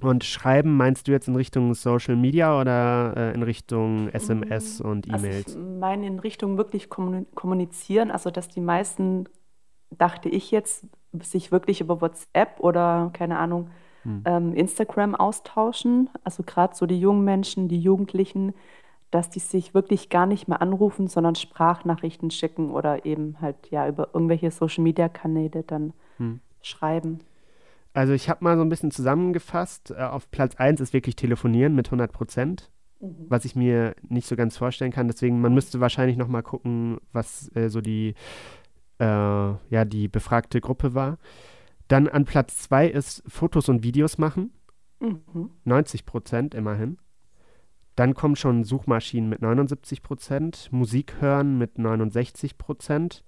Und 0.01 0.23
schreiben 0.23 0.75
meinst 0.75 1.07
du 1.07 1.11
jetzt 1.11 1.27
in 1.27 1.35
Richtung 1.35 1.73
Social 1.73 2.15
Media 2.15 2.59
oder 2.59 3.13
äh, 3.15 3.33
in 3.33 3.43
Richtung 3.43 4.09
SMS 4.09 4.79
mm, 4.79 4.87
und 4.87 5.07
E-Mails? 5.07 5.47
Also 5.47 5.59
ich 5.59 5.79
meine 5.79 6.05
in 6.05 6.19
Richtung 6.19 6.57
wirklich 6.57 6.89
kommunizieren, 6.89 8.11
also 8.11 8.29
dass 8.29 8.49
die 8.49 8.61
meisten, 8.61 9.25
dachte 9.91 10.27
ich 10.27 10.51
jetzt, 10.51 10.85
sich 11.21 11.51
wirklich 11.51 11.79
über 11.79 12.01
WhatsApp 12.01 12.59
oder 12.59 13.09
keine 13.13 13.37
Ahnung, 13.37 13.69
hm. 14.03 14.23
ähm, 14.25 14.53
Instagram 14.53 15.15
austauschen. 15.15 16.09
Also 16.23 16.43
gerade 16.43 16.75
so 16.75 16.85
die 16.85 16.99
jungen 16.99 17.23
Menschen, 17.23 17.69
die 17.69 17.79
Jugendlichen, 17.79 18.53
dass 19.11 19.29
die 19.29 19.39
sich 19.39 19.73
wirklich 19.73 20.09
gar 20.09 20.25
nicht 20.25 20.47
mehr 20.49 20.61
anrufen, 20.61 21.07
sondern 21.07 21.35
Sprachnachrichten 21.35 22.31
schicken 22.31 22.71
oder 22.71 23.05
eben 23.05 23.37
halt 23.39 23.55
ja 23.71 23.87
über 23.87 24.09
irgendwelche 24.13 24.51
Social 24.51 24.83
Media 24.83 25.07
Kanäle 25.07 25.63
dann 25.63 25.93
hm. 26.17 26.41
schreiben. 26.61 27.19
Also 27.95 28.11
ich 28.11 28.29
habe 28.29 28.43
mal 28.43 28.57
so 28.57 28.61
ein 28.61 28.69
bisschen 28.69 28.91
zusammengefasst. 28.91 29.91
Äh, 29.91 30.03
auf 30.03 30.29
Platz 30.29 30.55
1 30.55 30.81
ist 30.81 30.93
wirklich 30.93 31.15
Telefonieren 31.15 31.75
mit 31.75 31.87
100 31.87 32.11
Prozent, 32.11 32.69
mhm. 32.99 33.25
was 33.29 33.45
ich 33.45 33.55
mir 33.55 33.95
nicht 34.07 34.27
so 34.27 34.35
ganz 34.35 34.57
vorstellen 34.57 34.91
kann. 34.91 35.07
Deswegen, 35.07 35.39
man 35.39 35.53
müsste 35.53 35.79
wahrscheinlich 35.79 36.17
noch 36.17 36.27
mal 36.27 36.43
gucken, 36.43 36.97
was 37.13 37.49
äh, 37.55 37.69
so 37.69 37.79
die, 37.79 38.13
äh, 38.99 39.05
ja, 39.05 39.85
die 39.85 40.09
befragte 40.09 40.59
Gruppe 40.59 40.93
war. 40.93 41.17
Dann 41.87 42.09
an 42.09 42.25
Platz 42.25 42.57
2 42.63 42.87
ist 42.87 43.23
Fotos 43.27 43.69
und 43.69 43.83
Videos 43.83 44.17
machen. 44.17 44.51
Mhm. 44.99 45.51
90 45.63 46.05
Prozent 46.05 46.53
immerhin. 46.53 46.97
Dann 47.95 48.13
kommen 48.13 48.35
schon 48.35 48.65
Suchmaschinen 48.65 49.29
mit 49.29 49.41
79 49.41 50.01
Prozent, 50.01 50.67
Musik 50.71 51.21
hören 51.21 51.57
mit 51.57 51.79
69 51.79 52.57
Prozent. 52.57 53.23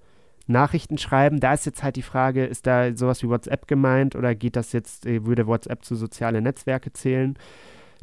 Nachrichten 0.47 0.97
schreiben, 0.97 1.39
da 1.39 1.53
ist 1.53 1.65
jetzt 1.65 1.83
halt 1.83 1.95
die 1.95 2.01
Frage, 2.01 2.45
ist 2.45 2.67
da 2.67 2.95
sowas 2.95 3.21
wie 3.23 3.29
WhatsApp 3.29 3.67
gemeint 3.67 4.15
oder 4.15 4.36
geht 4.36 4.55
das 4.55 4.71
jetzt, 4.71 5.05
äh, 5.05 5.25
würde 5.25 5.47
WhatsApp 5.47 5.83
zu 5.83 5.95
soziale 5.95 6.41
Netzwerke 6.41 6.93
zählen? 6.93 7.38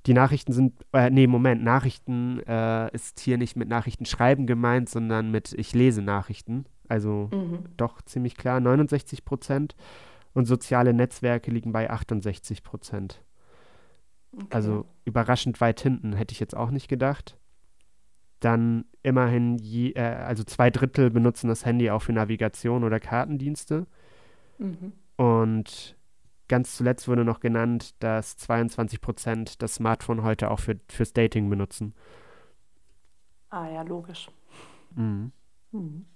Die 0.07 0.13
Nachrichten 0.13 0.53
sind, 0.53 0.75
äh, 0.93 1.09
nee, 1.09 1.27
Moment, 1.27 1.65
Nachrichten 1.65 2.41
äh, 2.47 2.95
ist 2.95 3.21
hier 3.21 3.39
nicht 3.39 3.57
mit 3.57 3.69
Nachrichten 3.69 4.05
schreiben 4.05 4.47
gemeint, 4.47 4.91
sondern 4.91 5.31
mit 5.31 5.55
ich 5.55 5.73
lese 5.73 6.03
Nachrichten. 6.03 6.67
Also 6.89 7.31
mhm. 7.33 7.61
doch 7.79 8.03
ziemlich 8.03 8.37
klar, 8.37 8.61
69 8.61 9.25
Prozent. 9.25 9.75
Und 10.35 10.47
soziale 10.47 10.93
Netzwerke 10.93 11.51
liegen 11.51 11.73
bei 11.73 11.89
68 11.89 12.65
Prozent. 12.65 13.23
Okay. 14.35 14.47
Also 14.51 14.85
überraschend 15.05 15.61
weit 15.61 15.81
hinten, 15.81 16.13
hätte 16.13 16.33
ich 16.33 16.41
jetzt 16.41 16.57
auch 16.57 16.71
nicht 16.71 16.89
gedacht 16.89 17.39
dann 18.45 18.85
immerhin, 19.03 19.57
je, 19.59 19.93
äh, 19.93 20.03
also 20.03 20.45
zwei 20.45 20.71
Drittel 20.71 21.11
benutzen 21.11 21.49
das 21.49 21.65
Handy 21.65 21.91
auch 21.91 22.03
für 22.03 22.13
Navigation 22.13 22.85
oder 22.85 23.01
Kartendienste. 23.01 23.87
Mhm. 24.59 24.93
Und 25.17 25.97
ganz 26.49 26.77
zuletzt 26.77 27.09
wurde 27.09 27.25
noch 27.25 27.41
genannt, 27.41 27.95
dass 28.03 28.37
22 28.37 29.01
Prozent 29.01 29.63
das 29.63 29.77
Smartphone 29.77 30.23
heute 30.23 30.51
auch 30.51 30.61
für, 30.61 30.79
fürs 30.89 31.13
Dating 31.13 31.49
benutzen. 31.49 31.95
Ah 33.51 33.69
ja, 33.71 33.83
logisch. 33.83 34.29
Mhm. 34.95 35.33
Mhm. 35.73 36.07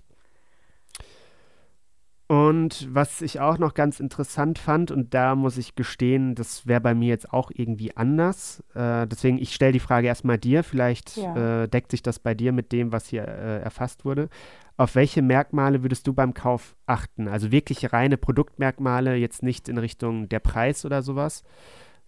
Und 2.29 2.95
was 2.95 3.23
ich 3.23 3.41
auch 3.41 3.57
noch 3.57 3.73
ganz 3.73 4.01
interessant 4.01 4.59
fand, 4.59 4.91
und 4.91 5.15
da 5.15 5.35
muss 5.35 5.57
ich 5.57 5.77
gestehen, 5.77 6.35
das 6.35 6.67
wäre 6.67 6.83
bei 6.83 6.95
mir 6.95 7.09
jetzt 7.09 7.33
auch 7.33 7.51
irgendwie 7.53 7.97
anders. 7.97 8.63
Äh, 8.75 9.07
deswegen, 9.07 9.39
ich 9.39 9.55
stelle 9.55 9.73
die 9.73 9.81
Frage 9.81 10.09
erstmal 10.09 10.37
dir. 10.37 10.63
Vielleicht 10.63 11.17
ja. 11.17 11.63
äh, 11.63 11.69
deckt 11.69 11.91
sich 11.91 12.03
das 12.03 12.19
bei 12.19 12.35
dir 12.35 12.53
mit 12.53 12.71
dem, 12.71 12.93
was 12.93 13.09
hier 13.09 13.27
äh, 13.27 13.63
erfasst 13.63 14.05
wurde. 14.05 14.29
Auf 14.77 14.95
welche 14.95 15.23
Merkmale 15.23 15.83
würdest 15.83 16.07
du 16.07 16.13
beim 16.13 16.35
Kauf 16.35 16.77
achten? 16.85 17.29
Also 17.29 17.51
wirklich 17.51 17.95
reine 17.95 18.19
Produktmerkmale, 18.19 19.17
jetzt 19.17 19.43
nicht 19.43 19.67
in 19.67 19.79
Richtung 19.79 20.29
der 20.29 20.41
Preis 20.41 20.85
oder 20.85 21.01
sowas, 21.01 21.45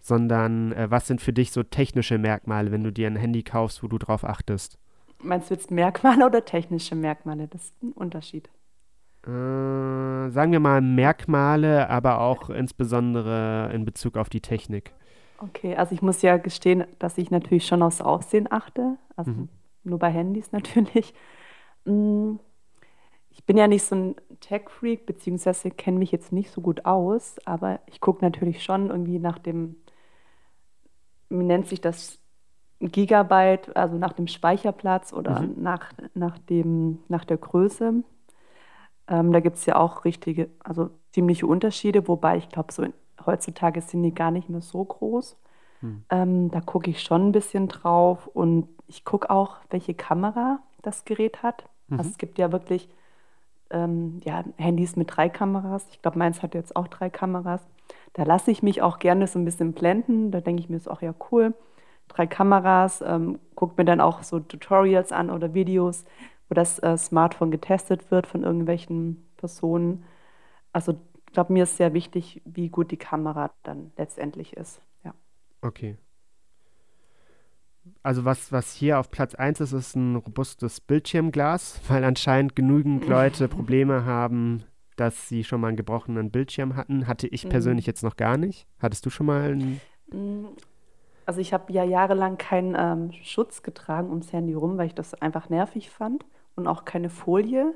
sondern 0.01 0.71
äh, 0.73 0.91
was 0.91 1.07
sind 1.07 1.19
für 1.19 1.33
dich 1.33 1.51
so 1.51 1.63
technische 1.63 2.19
Merkmale, 2.19 2.71
wenn 2.71 2.83
du 2.83 2.91
dir 2.91 3.07
ein 3.07 3.15
Handy 3.15 3.41
kaufst, 3.41 3.81
wo 3.81 3.87
du 3.87 3.97
drauf 3.97 4.23
achtest? 4.23 4.77
Meinst 5.23 5.49
du 5.49 5.55
jetzt 5.55 5.71
Merkmale 5.71 6.23
oder 6.27 6.45
technische 6.45 6.93
Merkmale? 6.93 7.47
Das 7.47 7.63
ist 7.63 7.81
ein 7.81 7.91
Unterschied 7.93 8.51
äh, 9.25 10.29
sagen 10.29 10.51
wir 10.51 10.59
mal, 10.59 10.81
Merkmale, 10.81 11.89
aber 11.89 12.21
auch 12.21 12.49
insbesondere 12.49 13.71
in 13.73 13.85
Bezug 13.85 14.17
auf 14.17 14.29
die 14.29 14.41
Technik? 14.41 14.93
Okay, 15.37 15.75
also 15.75 15.93
ich 15.93 16.01
muss 16.01 16.21
ja 16.21 16.37
gestehen, 16.37 16.85
dass 16.99 17.17
ich 17.17 17.31
natürlich 17.31 17.65
schon 17.65 17.81
aufs 17.81 18.01
Aussehen 18.01 18.47
achte, 18.51 18.97
also 19.15 19.31
mhm. 19.31 19.49
nur 19.83 19.99
bei 19.99 20.11
Handys 20.11 20.51
natürlich. 20.51 21.13
Mm, 21.85 22.35
ich 23.29 23.45
bin 23.45 23.57
ja 23.57 23.67
nicht 23.67 23.83
so 23.83 23.95
ein 23.95 24.15
Tech-Freak, 24.39 25.05
beziehungsweise 25.05 25.71
kenne 25.71 25.99
mich 25.99 26.11
jetzt 26.11 26.31
nicht 26.31 26.51
so 26.51 26.61
gut 26.61 26.85
aus, 26.85 27.37
aber 27.45 27.79
ich 27.87 28.01
gucke 28.01 28.23
natürlich 28.23 28.63
schon 28.63 28.89
irgendwie 28.89 29.19
nach 29.19 29.39
dem, 29.39 29.77
wie 31.29 31.43
nennt 31.43 31.67
sich 31.67 31.79
das, 31.79 32.21
Gigabyte, 32.81 33.75
also 33.75 33.97
nach 33.97 34.13
dem 34.13 34.27
Speicherplatz 34.27 35.13
oder 35.13 35.41
mhm. 35.41 35.61
nach, 35.61 35.91
nach, 36.13 36.37
dem, 36.39 36.99
nach 37.07 37.25
der 37.25 37.37
Größe. 37.37 38.03
Ähm, 39.11 39.33
da 39.33 39.41
gibt 39.41 39.57
es 39.57 39.65
ja 39.65 39.75
auch 39.75 40.05
richtige, 40.05 40.49
also 40.63 40.89
ziemliche 41.11 41.45
Unterschiede, 41.45 42.07
wobei 42.07 42.37
ich 42.37 42.47
glaube, 42.47 42.71
so 42.71 42.81
in, 42.81 42.93
heutzutage 43.25 43.81
sind 43.81 44.03
die 44.03 44.15
gar 44.15 44.31
nicht 44.31 44.49
mehr 44.49 44.61
so 44.61 44.85
groß. 44.85 45.37
Hm. 45.81 46.03
Ähm, 46.09 46.49
da 46.49 46.61
gucke 46.61 46.89
ich 46.89 47.01
schon 47.01 47.27
ein 47.27 47.31
bisschen 47.33 47.67
drauf 47.67 48.27
und 48.27 48.69
ich 48.87 49.03
gucke 49.03 49.29
auch, 49.29 49.57
welche 49.69 49.93
Kamera 49.93 50.59
das 50.81 51.03
Gerät 51.03 51.43
hat. 51.43 51.65
Mhm. 51.89 51.99
Also 51.99 52.09
es 52.09 52.17
gibt 52.17 52.37
ja 52.37 52.53
wirklich 52.53 52.87
ähm, 53.69 54.21
ja, 54.23 54.45
Handys 54.55 54.95
mit 54.95 55.15
drei 55.15 55.27
Kameras. 55.27 55.85
Ich 55.91 56.01
glaube, 56.01 56.17
meins 56.17 56.41
hat 56.41 56.55
jetzt 56.55 56.77
auch 56.77 56.87
drei 56.87 57.09
Kameras. 57.09 57.61
Da 58.13 58.23
lasse 58.23 58.49
ich 58.49 58.63
mich 58.63 58.81
auch 58.81 58.97
gerne 58.99 59.27
so 59.27 59.37
ein 59.39 59.45
bisschen 59.45 59.73
blenden. 59.73 60.31
Da 60.31 60.39
denke 60.39 60.61
ich 60.61 60.69
mir, 60.69 60.77
ist 60.77 60.89
auch 60.89 61.01
ja 61.01 61.13
cool. 61.31 61.53
Drei 62.07 62.27
Kameras, 62.27 63.01
ähm, 63.05 63.39
gucke 63.55 63.73
mir 63.77 63.85
dann 63.85 63.99
auch 63.99 64.23
so 64.23 64.39
Tutorials 64.39 65.11
an 65.11 65.29
oder 65.29 65.53
Videos, 65.53 66.05
wo 66.51 66.53
das 66.53 66.79
äh, 66.79 66.97
Smartphone 66.97 67.49
getestet 67.49 68.11
wird 68.11 68.27
von 68.27 68.43
irgendwelchen 68.43 69.25
Personen. 69.37 70.03
Also 70.73 70.99
ich 71.25 71.33
glaube, 71.33 71.53
mir 71.53 71.63
ist 71.63 71.77
sehr 71.77 71.93
wichtig, 71.93 72.41
wie 72.43 72.67
gut 72.67 72.91
die 72.91 72.97
Kamera 72.97 73.51
dann 73.63 73.93
letztendlich 73.95 74.57
ist. 74.57 74.81
Ja. 75.05 75.13
Okay. 75.61 75.95
Also 78.03 78.25
was, 78.25 78.51
was 78.51 78.73
hier 78.73 78.99
auf 78.99 79.09
Platz 79.09 79.33
1 79.33 79.61
ist, 79.61 79.71
ist 79.71 79.95
ein 79.95 80.17
robustes 80.17 80.81
Bildschirmglas, 80.81 81.79
weil 81.87 82.03
anscheinend 82.03 82.53
genügend 82.53 83.07
Leute 83.07 83.47
Probleme 83.47 84.03
haben, 84.03 84.63
dass 84.97 85.29
sie 85.29 85.45
schon 85.45 85.61
mal 85.61 85.69
einen 85.69 85.77
gebrochenen 85.77 86.31
Bildschirm 86.31 86.75
hatten. 86.75 87.07
Hatte 87.07 87.27
ich 87.27 87.47
persönlich 87.47 87.85
jetzt 87.85 88.03
noch 88.03 88.17
gar 88.17 88.35
nicht. 88.35 88.67
Hattest 88.77 89.05
du 89.05 89.09
schon 89.09 89.27
mal 89.27 89.53
einen? 89.53 89.79
Mm, 90.11 90.47
also 91.25 91.39
ich 91.39 91.53
habe 91.53 91.71
ja 91.71 91.85
jahrelang 91.85 92.37
keinen 92.37 92.75
ähm, 92.77 93.13
Schutz 93.23 93.63
getragen 93.63 94.09
ums 94.09 94.33
Handy 94.33 94.53
rum, 94.53 94.77
weil 94.77 94.87
ich 94.87 94.95
das 94.95 95.13
einfach 95.13 95.47
nervig 95.47 95.89
fand 95.89 96.25
und 96.55 96.67
auch 96.67 96.85
keine 96.85 97.09
Folie. 97.09 97.75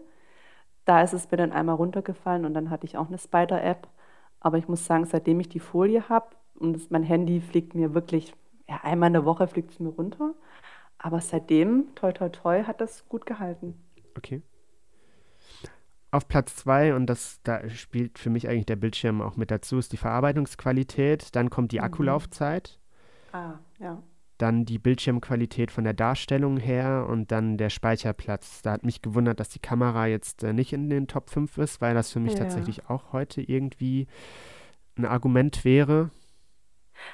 Da 0.85 1.01
ist 1.03 1.13
es 1.13 1.31
mir 1.31 1.37
dann 1.37 1.51
einmal 1.51 1.75
runtergefallen 1.75 2.45
und 2.45 2.53
dann 2.53 2.69
hatte 2.69 2.85
ich 2.85 2.97
auch 2.97 3.07
eine 3.07 3.17
Spider-App. 3.17 3.87
Aber 4.39 4.57
ich 4.57 4.67
muss 4.67 4.85
sagen, 4.85 5.05
seitdem 5.05 5.39
ich 5.39 5.49
die 5.49 5.59
Folie 5.59 6.09
habe 6.09 6.27
und 6.55 6.91
mein 6.91 7.03
Handy 7.03 7.41
fliegt 7.41 7.75
mir 7.75 7.93
wirklich, 7.93 8.33
ja, 8.69 8.81
einmal 8.83 9.07
in 9.07 9.13
der 9.13 9.25
Woche 9.25 9.47
fliegt 9.47 9.71
es 9.71 9.79
mir 9.79 9.89
runter. 9.89 10.35
Aber 10.99 11.21
seitdem, 11.21 11.95
toi, 11.95 12.13
toi, 12.13 12.29
toi, 12.29 12.63
hat 12.65 12.81
das 12.81 13.07
gut 13.09 13.25
gehalten. 13.25 13.75
Okay. 14.17 14.41
Auf 16.11 16.27
Platz 16.27 16.55
zwei, 16.55 16.95
und 16.95 17.07
das 17.07 17.41
da 17.43 17.67
spielt 17.69 18.17
für 18.19 18.29
mich 18.29 18.47
eigentlich 18.47 18.65
der 18.65 18.77
Bildschirm 18.77 19.21
auch 19.21 19.35
mit 19.35 19.51
dazu, 19.51 19.77
ist 19.77 19.91
die 19.91 19.97
Verarbeitungsqualität. 19.97 21.35
Dann 21.35 21.49
kommt 21.49 21.71
die 21.73 21.81
Mhm. 21.81 21.81
Akkulaufzeit. 21.81 22.79
Ah, 23.31 23.59
ja. 23.79 24.01
Dann 24.37 24.65
die 24.65 24.79
Bildschirmqualität 24.79 25.71
von 25.71 25.83
der 25.83 25.93
Darstellung 25.93 26.57
her 26.57 27.07
und 27.09 27.31
dann 27.31 27.57
der 27.57 27.69
Speicherplatz. 27.69 28.61
Da 28.61 28.73
hat 28.73 28.83
mich 28.83 29.01
gewundert, 29.01 29.39
dass 29.39 29.49
die 29.49 29.59
Kamera 29.59 30.07
jetzt 30.07 30.43
äh, 30.43 30.53
nicht 30.53 30.73
in 30.73 30.89
den 30.89 31.07
Top 31.07 31.29
5 31.29 31.57
ist, 31.57 31.81
weil 31.81 31.93
das 31.93 32.11
für 32.11 32.19
mich 32.19 32.33
Ja. 32.33 32.39
tatsächlich 32.39 32.89
auch 32.89 33.13
heute 33.13 33.41
irgendwie 33.41 34.07
ein 34.97 35.05
Argument 35.05 35.65
wäre. 35.65 36.11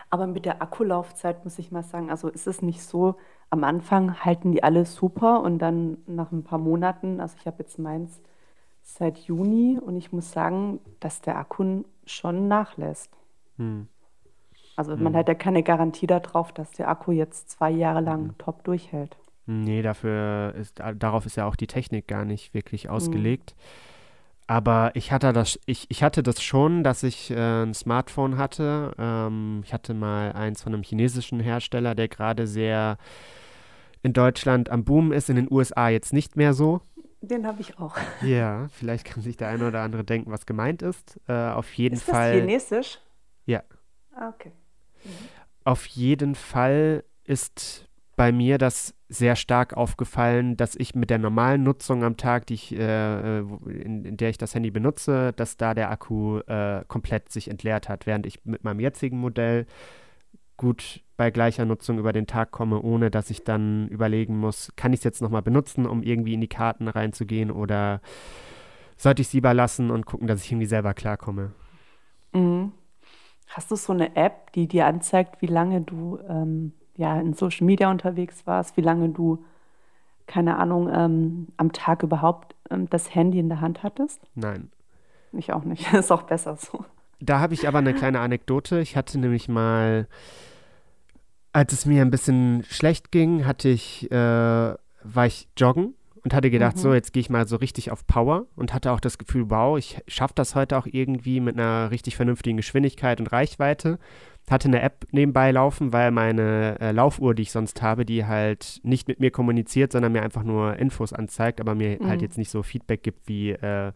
Aber 0.09 0.27
mit 0.27 0.45
der 0.45 0.61
Akkulaufzeit 0.61 1.43
muss 1.43 1.59
ich 1.59 1.71
mal 1.71 1.83
sagen, 1.83 2.09
also 2.09 2.27
ist 2.29 2.47
es 2.47 2.61
nicht 2.61 2.81
so, 2.83 3.15
am 3.49 3.63
Anfang 3.63 4.23
halten 4.23 4.51
die 4.51 4.63
alle 4.63 4.85
super 4.85 5.41
und 5.41 5.59
dann 5.59 5.97
nach 6.07 6.31
ein 6.31 6.43
paar 6.43 6.59
Monaten, 6.59 7.19
also 7.19 7.35
ich 7.39 7.45
habe 7.47 7.57
jetzt 7.59 7.79
meins 7.79 8.21
seit 8.83 9.17
Juni 9.19 9.79
und 9.79 9.97
ich 9.97 10.11
muss 10.13 10.31
sagen, 10.31 10.79
dass 10.99 11.21
der 11.21 11.37
Akku 11.37 11.83
schon 12.05 12.47
nachlässt. 12.47 13.11
Hm. 13.57 13.87
Also 14.89 14.97
man 14.97 15.15
hat 15.15 15.27
ja 15.27 15.35
keine 15.35 15.61
Garantie 15.61 16.07
darauf, 16.07 16.51
dass 16.51 16.71
der 16.71 16.89
Akku 16.89 17.11
jetzt 17.11 17.49
zwei 17.51 17.69
Jahre 17.69 18.01
lang 18.01 18.33
top 18.39 18.63
durchhält. 18.63 19.15
Nee, 19.45 19.81
dafür 19.81 20.55
ist, 20.55 20.79
da- 20.79 20.93
darauf 20.93 21.25
ist 21.25 21.35
ja 21.37 21.45
auch 21.45 21.55
die 21.55 21.67
Technik 21.67 22.07
gar 22.07 22.25
nicht 22.25 22.53
wirklich 22.53 22.89
ausgelegt. 22.89 23.55
Aber 24.47 24.91
ich 24.95 25.11
hatte 25.11 25.33
das, 25.33 25.59
ich, 25.65 25.85
ich 25.89 26.03
hatte 26.03 26.23
das 26.23 26.41
schon, 26.41 26.83
dass 26.83 27.03
ich 27.03 27.31
äh, 27.31 27.63
ein 27.63 27.73
Smartphone 27.73 28.37
hatte. 28.37 28.93
Ähm, 28.97 29.61
ich 29.63 29.73
hatte 29.73 29.93
mal 29.93 30.33
eins 30.33 30.63
von 30.63 30.73
einem 30.73 30.83
chinesischen 30.83 31.39
Hersteller, 31.39 31.95
der 31.95 32.07
gerade 32.07 32.47
sehr 32.47 32.97
in 34.03 34.13
Deutschland 34.13 34.69
am 34.69 34.83
Boom 34.83 35.11
ist, 35.11 35.29
in 35.29 35.35
den 35.35 35.47
USA 35.51 35.89
jetzt 35.89 36.11
nicht 36.11 36.35
mehr 36.35 36.53
so. 36.53 36.81
Den 37.21 37.45
habe 37.45 37.61
ich 37.61 37.77
auch. 37.79 37.95
Ja, 38.23 38.67
vielleicht 38.71 39.05
kann 39.05 39.21
sich 39.21 39.37
der 39.37 39.47
eine 39.49 39.67
oder 39.67 39.81
andere 39.81 40.03
denken, 40.03 40.31
was 40.31 40.45
gemeint 40.45 40.81
ist. 40.81 41.19
Äh, 41.27 41.33
auf 41.33 41.71
jeden 41.75 41.95
Ist 41.95 42.07
das 42.07 42.15
Fall. 42.15 42.39
chinesisch? 42.39 42.99
Ja. 43.45 43.61
Ah, 44.13 44.29
okay. 45.03 45.13
Auf 45.63 45.85
jeden 45.85 46.35
Fall 46.35 47.03
ist 47.23 47.87
bei 48.15 48.31
mir 48.31 48.57
das 48.57 48.93
sehr 49.09 49.35
stark 49.35 49.73
aufgefallen, 49.75 50.55
dass 50.55 50.75
ich 50.75 50.95
mit 50.95 51.09
der 51.09 51.17
normalen 51.17 51.63
Nutzung 51.63 52.03
am 52.03 52.17
Tag, 52.17 52.45
die 52.47 52.53
ich, 52.53 52.75
äh, 52.75 53.39
äh, 53.39 53.45
in, 53.67 54.05
in 54.05 54.17
der 54.17 54.29
ich 54.29 54.37
das 54.37 54.55
Handy 54.55 54.71
benutze, 54.71 55.33
dass 55.33 55.57
da 55.57 55.73
der 55.73 55.91
Akku 55.91 56.39
äh, 56.39 56.83
komplett 56.87 57.31
sich 57.31 57.49
entleert 57.49 57.89
hat, 57.89 58.05
während 58.05 58.25
ich 58.25 58.45
mit 58.45 58.63
meinem 58.63 58.79
jetzigen 58.79 59.17
Modell 59.19 59.65
gut 60.55 61.01
bei 61.17 61.31
gleicher 61.31 61.65
Nutzung 61.65 61.99
über 61.99 62.13
den 62.13 62.27
Tag 62.27 62.51
komme, 62.51 62.81
ohne 62.81 63.11
dass 63.11 63.29
ich 63.29 63.43
dann 63.43 63.87
überlegen 63.87 64.37
muss, 64.37 64.71
kann 64.75 64.93
ich 64.93 64.99
es 64.99 65.03
jetzt 65.03 65.21
nochmal 65.21 65.41
benutzen, 65.41 65.85
um 65.85 66.03
irgendwie 66.03 66.35
in 66.35 66.41
die 66.41 66.47
Karten 66.47 66.87
reinzugehen 66.87 67.51
oder 67.51 68.01
sollte 68.97 69.23
ich 69.23 69.29
es 69.29 69.33
lieber 69.33 69.53
lassen 69.53 69.89
und 69.89 70.05
gucken, 70.05 70.27
dass 70.27 70.43
ich 70.43 70.51
irgendwie 70.51 70.67
selber 70.67 70.93
klarkomme. 70.93 71.51
Mhm. 72.33 72.71
Hast 73.53 73.69
du 73.69 73.75
so 73.75 73.91
eine 73.91 74.15
App, 74.15 74.53
die 74.53 74.67
dir 74.67 74.85
anzeigt, 74.85 75.41
wie 75.41 75.47
lange 75.47 75.81
du 75.81 76.19
ähm, 76.29 76.71
ja, 76.95 77.19
in 77.19 77.33
Social 77.33 77.65
Media 77.65 77.91
unterwegs 77.91 78.47
warst, 78.47 78.77
wie 78.77 78.81
lange 78.81 79.09
du, 79.09 79.43
keine 80.25 80.57
Ahnung, 80.57 80.89
ähm, 80.93 81.47
am 81.57 81.73
Tag 81.73 82.03
überhaupt 82.03 82.55
ähm, 82.69 82.89
das 82.89 83.13
Handy 83.13 83.39
in 83.39 83.49
der 83.49 83.59
Hand 83.59 83.83
hattest? 83.83 84.21
Nein. 84.35 84.71
Ich 85.33 85.51
auch 85.51 85.63
nicht. 85.63 85.91
Ist 85.93 86.11
auch 86.11 86.23
besser 86.23 86.55
so. 86.55 86.85
Da 87.19 87.39
habe 87.39 87.53
ich 87.53 87.67
aber 87.67 87.79
eine 87.79 87.93
kleine 87.93 88.21
Anekdote. 88.21 88.79
Ich 88.79 88.95
hatte 88.95 89.19
nämlich 89.19 89.49
mal, 89.49 90.07
als 91.51 91.73
es 91.73 91.85
mir 91.85 92.01
ein 92.01 92.11
bisschen 92.11 92.63
schlecht 92.63 93.11
ging, 93.11 93.45
hatte 93.45 93.67
ich, 93.67 94.09
äh, 94.11 94.15
war 94.15 95.25
ich 95.25 95.49
joggen 95.57 95.93
und 96.23 96.33
hatte 96.33 96.49
gedacht, 96.51 96.75
Mhm. 96.75 96.79
so, 96.81 96.93
jetzt 96.93 97.13
gehe 97.13 97.21
ich 97.21 97.29
mal 97.29 97.47
so 97.47 97.55
richtig 97.55 97.91
auf 97.91 98.05
Power 98.07 98.45
und 98.55 98.73
hatte 98.73 98.91
auch 98.91 98.99
das 98.99 99.17
Gefühl, 99.17 99.49
wow, 99.49 99.77
ich 99.77 99.99
schaffe 100.07 100.33
das 100.35 100.55
heute 100.55 100.77
auch 100.77 100.85
irgendwie 100.89 101.39
mit 101.39 101.57
einer 101.57 101.91
richtig 101.91 102.15
vernünftigen 102.15 102.57
Geschwindigkeit 102.57 103.19
und 103.19 103.31
Reichweite. 103.31 103.97
Hatte 104.49 104.67
eine 104.67 104.81
App 104.81 105.05
nebenbei 105.11 105.51
laufen, 105.51 105.93
weil 105.93 106.11
meine 106.11 106.77
äh, 106.81 106.91
Laufuhr, 106.91 107.33
die 107.35 107.43
ich 107.43 107.51
sonst 107.51 107.81
habe, 107.81 108.05
die 108.05 108.25
halt 108.25 108.79
nicht 108.83 109.07
mit 109.07 109.19
mir 109.19 109.31
kommuniziert, 109.31 109.91
sondern 109.93 110.11
mir 110.11 110.23
einfach 110.23 110.43
nur 110.43 110.75
Infos 110.77 111.13
anzeigt, 111.13 111.61
aber 111.61 111.73
mir 111.75 111.99
halt 112.03 112.19
Mhm. 112.19 112.25
jetzt 112.25 112.37
nicht 112.37 112.49
so 112.49 112.61
Feedback 112.63 113.01
gibt 113.03 113.27
wie, 113.27 113.51
äh, 113.51 113.91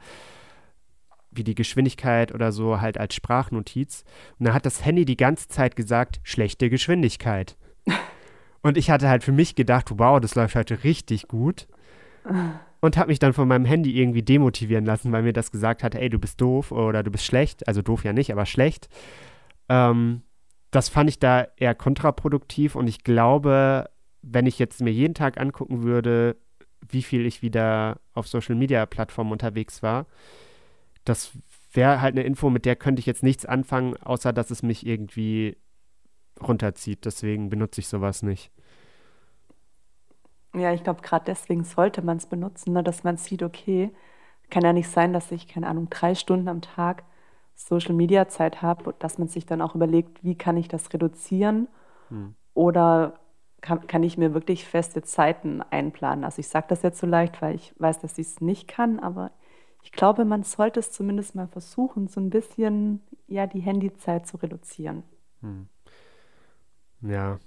wie 1.31 1.43
die 1.43 1.55
Geschwindigkeit 1.55 2.33
oder 2.33 2.51
so 2.53 2.79
halt 2.79 2.97
als 2.97 3.13
Sprachnotiz. 3.15 4.05
Und 4.39 4.47
da 4.47 4.53
hat 4.53 4.65
das 4.65 4.85
Handy 4.85 5.03
die 5.03 5.17
ganze 5.17 5.47
Zeit 5.49 5.75
gesagt, 5.75 6.21
schlechte 6.23 6.69
Geschwindigkeit. 6.69 7.57
Und 8.61 8.77
ich 8.77 8.89
hatte 8.89 9.09
halt 9.09 9.23
für 9.23 9.31
mich 9.33 9.55
gedacht, 9.55 9.89
wow, 9.95 10.19
das 10.19 10.35
läuft 10.35 10.55
heute 10.55 10.83
richtig 10.83 11.27
gut. 11.27 11.67
Und 12.81 12.97
habe 12.97 13.09
mich 13.09 13.19
dann 13.19 13.33
von 13.33 13.47
meinem 13.47 13.65
Handy 13.65 13.99
irgendwie 13.99 14.21
demotivieren 14.21 14.85
lassen, 14.85 15.11
weil 15.11 15.23
mir 15.23 15.33
das 15.33 15.51
gesagt 15.51 15.83
hat, 15.83 15.95
ey, 15.95 16.09
du 16.09 16.19
bist 16.19 16.39
doof 16.41 16.71
oder 16.71 17.03
du 17.03 17.11
bist 17.11 17.25
schlecht. 17.25 17.67
Also 17.67 17.81
doof 17.81 18.03
ja 18.03 18.13
nicht, 18.13 18.31
aber 18.31 18.45
schlecht. 18.45 18.89
Ähm, 19.69 20.21
das 20.71 20.89
fand 20.89 21.09
ich 21.09 21.19
da 21.19 21.47
eher 21.57 21.73
kontraproduktiv 21.73 22.75
und 22.75 22.87
ich 22.87 23.03
glaube, 23.03 23.89
wenn 24.21 24.45
ich 24.45 24.59
jetzt 24.59 24.81
mir 24.81 24.91
jeden 24.91 25.13
Tag 25.13 25.39
angucken 25.39 25.83
würde, 25.83 26.35
wie 26.87 27.01
viel 27.01 27.25
ich 27.25 27.41
wieder 27.41 27.99
auf 28.13 28.27
Social 28.27 28.55
Media 28.55 28.85
Plattformen 28.85 29.31
unterwegs 29.31 29.81
war, 29.81 30.05
das 31.05 31.31
wäre 31.71 32.01
halt 32.01 32.15
eine 32.15 32.23
Info, 32.23 32.49
mit 32.49 32.65
der 32.65 32.75
könnte 32.75 32.99
ich 32.99 33.05
jetzt 33.05 33.23
nichts 33.23 33.45
anfangen, 33.45 33.95
außer 33.97 34.33
dass 34.33 34.51
es 34.51 34.63
mich 34.63 34.85
irgendwie 34.85 35.57
runterzieht. 36.41 37.05
Deswegen 37.05 37.49
benutze 37.49 37.81
ich 37.81 37.87
sowas 37.87 38.23
nicht. 38.23 38.51
Ja, 40.55 40.73
ich 40.73 40.83
glaube, 40.83 41.01
gerade 41.01 41.25
deswegen 41.25 41.63
sollte 41.63 42.01
man 42.01 42.17
es 42.17 42.27
benutzen, 42.27 42.73
ne, 42.73 42.83
dass 42.83 43.03
man 43.03 43.17
sieht, 43.17 43.43
okay, 43.43 43.91
kann 44.49 44.63
ja 44.63 44.73
nicht 44.73 44.89
sein, 44.89 45.13
dass 45.13 45.31
ich, 45.31 45.47
keine 45.47 45.67
Ahnung, 45.67 45.89
drei 45.89 46.15
Stunden 46.15 46.47
am 46.47 46.61
Tag 46.61 47.03
Social 47.55 47.95
Media 47.95 48.27
Zeit 48.27 48.61
habe, 48.61 48.93
dass 48.99 49.17
man 49.17 49.27
sich 49.27 49.45
dann 49.45 49.61
auch 49.61 49.75
überlegt, 49.75 50.23
wie 50.23 50.37
kann 50.37 50.57
ich 50.57 50.67
das 50.67 50.93
reduzieren 50.93 51.67
Hm. 52.09 52.35
oder 52.53 53.19
kann, 53.61 53.87
kann 53.87 54.03
ich 54.03 54.17
mir 54.17 54.33
wirklich 54.33 54.65
feste 54.65 55.03
Zeiten 55.03 55.61
einplanen. 55.71 56.23
Also 56.23 56.39
ich 56.39 56.47
sage 56.49 56.67
das 56.69 56.83
jetzt 56.83 56.99
so 56.99 57.07
leicht, 57.07 57.41
weil 57.41 57.55
ich 57.55 57.73
weiß, 57.79 57.99
dass 57.99 58.17
ich 58.17 58.27
es 58.27 58.41
nicht 58.41 58.67
kann, 58.67 58.99
aber 58.99 59.31
ich 59.83 59.91
glaube, 59.91 60.25
man 60.25 60.43
sollte 60.43 60.79
es 60.79 60.91
zumindest 60.91 61.35
mal 61.35 61.47
versuchen, 61.47 62.07
so 62.07 62.19
ein 62.21 62.29
bisschen 62.29 63.01
ja 63.27 63.47
die 63.47 63.61
Handyzeit 63.61 64.27
zu 64.27 64.37
reduzieren. 64.37 65.03
Ja. 67.01 67.39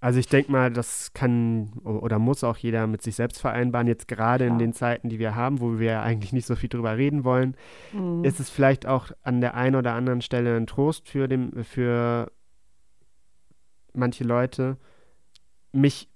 Also 0.00 0.20
ich 0.20 0.28
denke 0.28 0.52
mal, 0.52 0.70
das 0.72 1.12
kann 1.12 1.70
oder 1.82 2.20
muss 2.20 2.44
auch 2.44 2.56
jeder 2.56 2.86
mit 2.86 3.02
sich 3.02 3.16
selbst 3.16 3.40
vereinbaren. 3.40 3.88
Jetzt 3.88 4.06
gerade 4.06 4.44
in 4.44 4.50
Klar. 4.50 4.58
den 4.58 4.72
Zeiten, 4.72 5.08
die 5.08 5.18
wir 5.18 5.34
haben, 5.34 5.60
wo 5.60 5.80
wir 5.80 5.90
ja 5.90 6.02
eigentlich 6.02 6.32
nicht 6.32 6.46
so 6.46 6.54
viel 6.54 6.68
drüber 6.68 6.96
reden 6.96 7.24
wollen, 7.24 7.56
Mhm. 7.92 8.24
ist 8.24 8.38
es 8.38 8.48
vielleicht 8.48 8.86
auch 8.86 9.10
an 9.22 9.40
der 9.40 9.54
einen 9.54 9.74
oder 9.74 9.94
anderen 9.94 10.20
Stelle 10.20 10.56
ein 10.56 10.68
Trost 10.68 11.08
für, 11.08 11.26
dem, 11.26 11.64
für 11.64 12.30
manche 13.92 14.22
Leute. 14.22 14.76
Mich, 15.72 16.08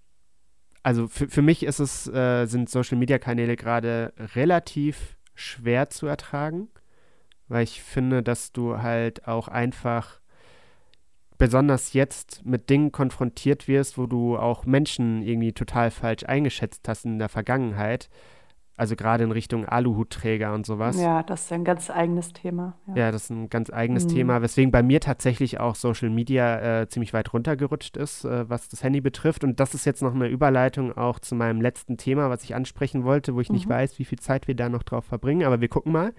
also 0.85 1.09
für, 1.09 1.29
für 1.29 1.43
mich 1.43 1.65
ist 1.65 1.81
es, 1.81 2.07
äh, 2.07 2.47
sind 2.47 2.71
Social 2.71 2.99
Media 2.99 3.19
Kanäle 3.19 3.57
gerade 3.57 4.13
relativ 4.37 5.17
schwer 5.35 5.91
zu 5.91 6.07
ertragen, 6.07 6.69
weil 7.49 7.65
ich 7.65 7.83
finde, 7.83 8.23
dass 8.23 8.53
du 8.53 8.79
halt 8.81 9.27
auch 9.27 9.49
einfach 9.49 10.21
besonders 11.39 11.93
jetzt 11.93 12.45
mit 12.45 12.71
Dingen 12.71 12.93
konfrontiert 12.93 13.69
wirst, 13.69 13.99
wo 13.99 14.07
du 14.07 14.37
auch 14.37 14.65
Menschen 14.65 15.23
irgendwie 15.23 15.53
total 15.53 15.91
falsch 15.91 16.25
eingeschätzt 16.25 16.87
hast 16.89 17.05
in 17.05 17.19
der 17.19 17.29
Vergangenheit. 17.29 18.09
Also 18.75 18.97
gerade 18.97 19.23
in 19.23 19.33
Richtung 19.33 19.67
Aluhutträger 19.67 20.55
und 20.55 20.65
sowas. 20.65 20.99
Ja, 21.01 21.23
das 21.23 21.43
ist 21.45 21.53
ein 21.53 21.63
ganz 21.63 21.91
eigenes 21.91 22.33
Thema. 22.33 22.75
Ja. 22.89 22.95
Ja, 22.97 23.13
das 23.13 23.25
ist 23.25 23.31
ein 23.31 23.51
ganz 23.51 23.71
eigenes 23.71 24.07
Mhm. 24.07 24.09
Thema, 24.09 24.43
weswegen 24.43 24.73
bei 24.73 24.83
mir 24.83 24.99
tatsächlich 24.99 25.61
auch 25.61 25.75
Social 25.75 26.09
Media 26.09 26.81
äh, 26.81 26.89
ziemlich 26.89 27.13
weit 27.13 27.33
runtergerutscht 27.35 27.97
ist, 27.99 28.25
äh, 28.25 28.49
was 28.49 28.71
das 28.71 28.83
Handy 28.83 29.01
betrifft. 29.03 29.45
Und 29.45 29.61
das 29.61 29.75
ist 29.75 29.85
jetzt 29.85 30.03
noch 30.03 30.15
eine 30.15 30.27
Überleitung 30.27 30.97
auch 30.97 31.19
zu 31.21 31.35
meinem 31.35 31.61
letzten 31.61 31.99
Thema, 31.99 32.31
was 32.31 32.45
ich 32.45 32.55
ansprechen 32.55 33.05
wollte, 33.05 33.35
wo 33.35 33.41
ich 33.41 33.51
nicht 33.53 33.67
Mhm. 33.67 33.73
weiß, 33.73 33.99
wie 33.99 34.05
viel 34.07 34.19
Zeit 34.19 34.49
wir 34.49 34.57
da 34.57 34.69
noch 34.71 34.83
drauf 34.83 35.05
verbringen, 35.05 35.45
aber 35.45 35.61
wir 35.61 35.69
gucken 35.69 35.93
mal. 35.93 36.13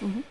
Mhm. 0.00 0.24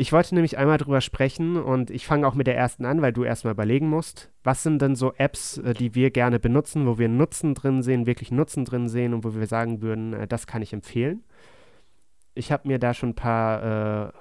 Ich 0.00 0.12
wollte 0.12 0.32
nämlich 0.32 0.56
einmal 0.56 0.78
drüber 0.78 1.00
sprechen 1.00 1.56
und 1.56 1.90
ich 1.90 2.06
fange 2.06 2.24
auch 2.28 2.34
mit 2.34 2.46
der 2.46 2.56
ersten 2.56 2.84
an, 2.84 3.02
weil 3.02 3.12
du 3.12 3.24
erstmal 3.24 3.52
überlegen 3.52 3.90
musst, 3.90 4.30
was 4.44 4.62
sind 4.62 4.80
denn 4.80 4.94
so 4.94 5.12
Apps, 5.14 5.58
äh, 5.58 5.74
die 5.74 5.96
wir 5.96 6.12
gerne 6.12 6.38
benutzen, 6.38 6.86
wo 6.86 6.98
wir 6.98 7.08
Nutzen 7.08 7.54
drin 7.54 7.82
sehen, 7.82 8.06
wirklich 8.06 8.30
Nutzen 8.30 8.64
drin 8.64 8.88
sehen 8.88 9.12
und 9.12 9.24
wo 9.24 9.34
wir 9.34 9.48
sagen 9.48 9.82
würden, 9.82 10.12
äh, 10.12 10.28
das 10.28 10.46
kann 10.46 10.62
ich 10.62 10.72
empfehlen. 10.72 11.24
Ich 12.34 12.52
habe 12.52 12.68
mir 12.68 12.78
da 12.78 12.94
schon 12.94 13.08
ein 13.08 13.14
paar 13.16 14.06
äh, 14.06 14.12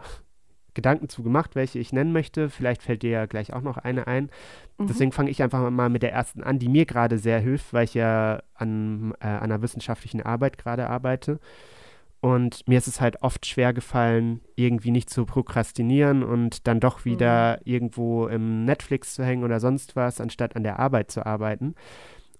Gedanken 0.73 1.09
zu 1.09 1.21
gemacht, 1.21 1.53
welche 1.53 1.77
ich 1.77 1.93
nennen 1.93 2.11
möchte. 2.11 2.49
Vielleicht 2.49 2.81
fällt 2.81 3.03
dir 3.03 3.11
ja 3.11 3.25
gleich 3.27 3.53
auch 3.53 3.61
noch 3.61 3.77
eine 3.77 4.07
ein. 4.07 4.31
Mhm. 4.79 4.87
Deswegen 4.87 5.11
fange 5.11 5.29
ich 5.29 5.43
einfach 5.43 5.69
mal 5.69 5.89
mit 5.89 6.01
der 6.01 6.11
ersten 6.11 6.41
an, 6.41 6.57
die 6.57 6.69
mir 6.69 6.87
gerade 6.87 7.19
sehr 7.19 7.39
hilft, 7.39 7.71
weil 7.71 7.83
ich 7.83 7.93
ja 7.93 8.41
an, 8.55 9.13
äh, 9.19 9.27
einer 9.27 9.61
wissenschaftlichen 9.61 10.23
Arbeit 10.23 10.57
gerade 10.57 10.89
arbeite. 10.89 11.39
Und 12.27 12.67
mir 12.67 12.77
ist 12.77 12.87
es 12.87 12.99
halt 12.99 13.23
oft 13.23 13.45
schwer 13.45 13.71
gefallen, 13.71 14.41
irgendwie 14.55 14.91
nicht 14.91 15.09
zu 15.09 15.25
prokrastinieren 15.25 16.23
und 16.23 16.67
dann 16.67 16.81
doch 16.81 17.05
wieder 17.05 17.53
mhm. 17.57 17.61
irgendwo 17.63 18.27
im 18.27 18.65
Netflix 18.65 19.13
zu 19.13 19.23
hängen 19.23 19.45
oder 19.45 19.61
sonst 19.61 19.95
was, 19.95 20.19
anstatt 20.19 20.57
an 20.57 20.63
der 20.63 20.77
Arbeit 20.77 21.09
zu 21.09 21.25
arbeiten. 21.25 21.73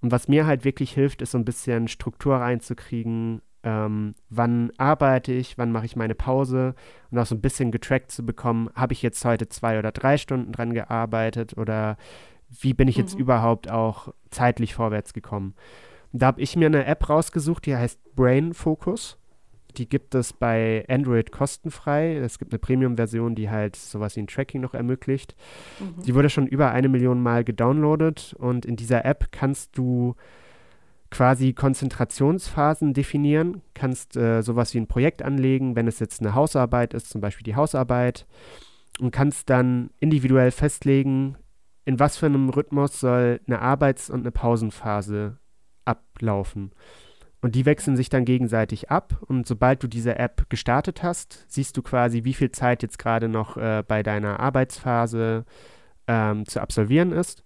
Und 0.01 0.11
was 0.11 0.27
mir 0.27 0.45
halt 0.45 0.65
wirklich 0.65 0.91
hilft, 0.91 1.21
ist 1.21 1.31
so 1.31 1.37
ein 1.37 1.45
bisschen 1.45 1.87
Struktur 1.87 2.35
reinzukriegen, 2.35 3.41
ähm, 3.63 4.13
wann 4.29 4.71
arbeite 4.77 5.31
ich, 5.31 5.57
wann 5.57 5.71
mache 5.71 5.85
ich 5.85 5.95
meine 5.95 6.15
Pause 6.15 6.75
und 7.09 7.17
auch 7.17 7.25
so 7.25 7.35
ein 7.35 7.41
bisschen 7.41 7.71
getrackt 7.71 8.11
zu 8.11 8.25
bekommen, 8.25 8.69
habe 8.75 8.91
ich 8.91 9.01
jetzt 9.01 9.23
heute 9.23 9.47
zwei 9.47 9.79
oder 9.79 9.93
drei 9.93 10.17
Stunden 10.17 10.51
dran 10.51 10.73
gearbeitet 10.73 11.57
oder 11.57 11.95
wie 12.49 12.73
bin 12.73 12.89
ich 12.89 12.97
jetzt 12.97 13.15
mhm. 13.15 13.21
überhaupt 13.21 13.71
auch 13.71 14.13
zeitlich 14.31 14.73
vorwärts 14.75 15.13
gekommen. 15.13 15.55
Und 16.11 16.21
da 16.21 16.27
habe 16.27 16.41
ich 16.41 16.57
mir 16.57 16.65
eine 16.65 16.85
App 16.85 17.09
rausgesucht, 17.09 17.65
die 17.65 17.75
heißt 17.75 18.15
Brain 18.15 18.53
Focus. 18.53 19.17
Die 19.77 19.87
gibt 19.87 20.15
es 20.15 20.33
bei 20.33 20.85
Android 20.89 21.31
kostenfrei. 21.31 22.15
Es 22.17 22.39
gibt 22.39 22.51
eine 22.51 22.59
Premium-Version, 22.59 23.35
die 23.35 23.49
halt 23.49 23.75
sowas 23.75 24.15
wie 24.15 24.21
ein 24.21 24.27
Tracking 24.27 24.61
noch 24.61 24.73
ermöglicht. 24.73 25.35
Mhm. 25.79 26.03
Die 26.03 26.15
wurde 26.15 26.29
schon 26.29 26.47
über 26.47 26.71
eine 26.71 26.89
Million 26.89 27.21
Mal 27.21 27.43
gedownloadet 27.43 28.35
und 28.37 28.65
in 28.65 28.75
dieser 28.75 29.05
App 29.05 29.31
kannst 29.31 29.77
du 29.77 30.15
quasi 31.09 31.53
Konzentrationsphasen 31.53 32.93
definieren, 32.93 33.61
kannst 33.73 34.17
äh, 34.17 34.41
sowas 34.41 34.73
wie 34.73 34.79
ein 34.79 34.87
Projekt 34.87 35.21
anlegen, 35.21 35.75
wenn 35.75 35.87
es 35.87 35.99
jetzt 35.99 36.21
eine 36.21 36.35
Hausarbeit 36.35 36.93
ist, 36.93 37.09
zum 37.09 37.21
Beispiel 37.21 37.45
die 37.45 37.55
Hausarbeit, 37.55 38.27
und 38.99 39.11
kannst 39.11 39.49
dann 39.49 39.91
individuell 39.99 40.51
festlegen, 40.51 41.37
in 41.85 41.99
was 41.99 42.17
für 42.17 42.25
einem 42.25 42.49
Rhythmus 42.49 42.99
soll 42.99 43.39
eine 43.47 43.61
Arbeits- 43.61 44.09
und 44.09 44.21
eine 44.21 44.31
Pausenphase 44.31 45.37
ablaufen. 45.85 46.71
Und 47.41 47.53
die 47.53 47.65
wechseln 47.65 47.95
sich 47.95 48.09
dann 48.09 48.25
gegenseitig 48.25 48.89
ab. 48.89 49.21
Und 49.27 49.45
sobald 49.45 49.83
du 49.83 49.87
diese 49.87 50.17
App 50.17 50.49
gestartet 50.49 51.03
hast, 51.03 51.45
siehst 51.47 51.77
du 51.77 51.83
quasi, 51.83 52.23
wie 52.23 52.33
viel 52.33 52.51
Zeit 52.51 52.81
jetzt 52.81 52.97
gerade 52.97 53.29
noch 53.29 53.57
äh, 53.57 53.83
bei 53.87 54.01
deiner 54.01 54.39
Arbeitsphase 54.39 55.45
ähm, 56.07 56.47
zu 56.47 56.61
absolvieren 56.61 57.11
ist. 57.11 57.43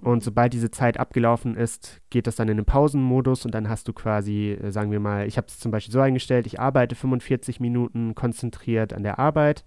Und 0.00 0.24
sobald 0.24 0.54
diese 0.54 0.70
Zeit 0.70 0.98
abgelaufen 0.98 1.56
ist, 1.56 2.00
geht 2.08 2.26
das 2.26 2.36
dann 2.36 2.48
in 2.48 2.56
den 2.56 2.64
Pausenmodus 2.64 3.44
und 3.44 3.54
dann 3.54 3.68
hast 3.68 3.86
du 3.86 3.92
quasi, 3.92 4.52
äh, 4.52 4.70
sagen 4.70 4.90
wir 4.90 5.00
mal, 5.00 5.26
ich 5.26 5.36
habe 5.36 5.48
es 5.48 5.58
zum 5.58 5.70
Beispiel 5.70 5.92
so 5.92 6.00
eingestellt, 6.00 6.46
ich 6.46 6.58
arbeite 6.58 6.94
45 6.94 7.60
Minuten 7.60 8.14
konzentriert 8.14 8.94
an 8.94 9.02
der 9.02 9.18
Arbeit 9.18 9.62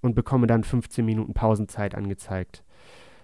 und 0.00 0.14
bekomme 0.14 0.46
dann 0.46 0.64
15 0.64 1.04
Minuten 1.04 1.34
Pausenzeit 1.34 1.94
angezeigt. 1.94 2.64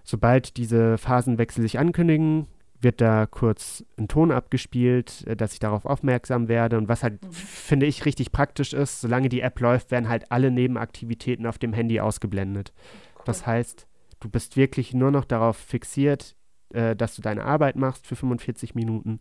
Sobald 0.04 0.58
diese 0.58 0.98
Phasenwechsel 0.98 1.62
sich 1.62 1.78
ankündigen, 1.78 2.46
wird 2.82 3.00
da 3.00 3.26
kurz 3.26 3.84
ein 3.98 4.08
Ton 4.08 4.30
abgespielt, 4.30 5.24
äh, 5.26 5.36
dass 5.36 5.52
ich 5.52 5.58
darauf 5.58 5.84
aufmerksam 5.86 6.48
werde. 6.48 6.78
Und 6.78 6.88
was 6.88 7.02
halt, 7.02 7.22
mhm. 7.22 7.32
finde 7.32 7.86
ich, 7.86 8.04
richtig 8.04 8.32
praktisch 8.32 8.72
ist, 8.72 9.00
solange 9.00 9.28
die 9.28 9.40
App 9.40 9.58
läuft, 9.60 9.90
werden 9.90 10.08
halt 10.08 10.30
alle 10.30 10.50
Nebenaktivitäten 10.50 11.46
auf 11.46 11.58
dem 11.58 11.72
Handy 11.72 12.00
ausgeblendet. 12.00 12.72
Cool. 13.16 13.22
Das 13.26 13.46
heißt, 13.46 13.86
du 14.20 14.28
bist 14.28 14.56
wirklich 14.56 14.94
nur 14.94 15.10
noch 15.10 15.24
darauf 15.24 15.56
fixiert, 15.56 16.36
äh, 16.72 16.96
dass 16.96 17.16
du 17.16 17.22
deine 17.22 17.44
Arbeit 17.44 17.76
machst 17.76 18.06
für 18.06 18.16
45 18.16 18.74
Minuten. 18.74 19.20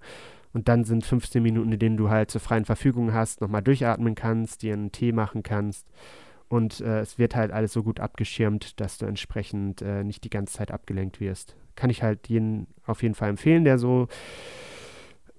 Und 0.54 0.68
dann 0.68 0.84
sind 0.84 1.06
15 1.06 1.42
Minuten, 1.42 1.72
in 1.72 1.80
denen 1.80 1.98
du 1.98 2.10
halt 2.10 2.30
zur 2.30 2.42
freien 2.42 2.66
Verfügung 2.66 3.14
hast, 3.14 3.40
nochmal 3.40 3.62
durchatmen 3.62 4.16
kannst, 4.16 4.64
dir 4.64 4.74
einen 4.74 4.92
Tee 4.92 5.14
machen 5.14 5.44
kannst. 5.44 5.88
Und 6.50 6.82
äh, 6.82 7.00
es 7.00 7.18
wird 7.18 7.36
halt 7.38 7.52
alles 7.52 7.72
so 7.72 7.84
gut 7.84 8.02
abgeschirmt, 8.02 8.82
dass 8.82 8.98
du 8.98 9.06
entsprechend 9.06 9.82
äh, 9.82 10.04
nicht 10.04 10.26
die 10.26 10.30
ganze 10.30 10.56
Zeit 10.56 10.72
abgelenkt 10.72 11.22
wirst 11.22 11.56
kann 11.76 11.90
ich 11.90 12.04
halt 12.04 12.28
jeden 12.30 12.68
auf 12.86 13.04
jeden 13.04 13.16
Fall 13.16 13.30
empfehlen, 13.30 13.64
der 13.64 13.78
so 13.78 14.08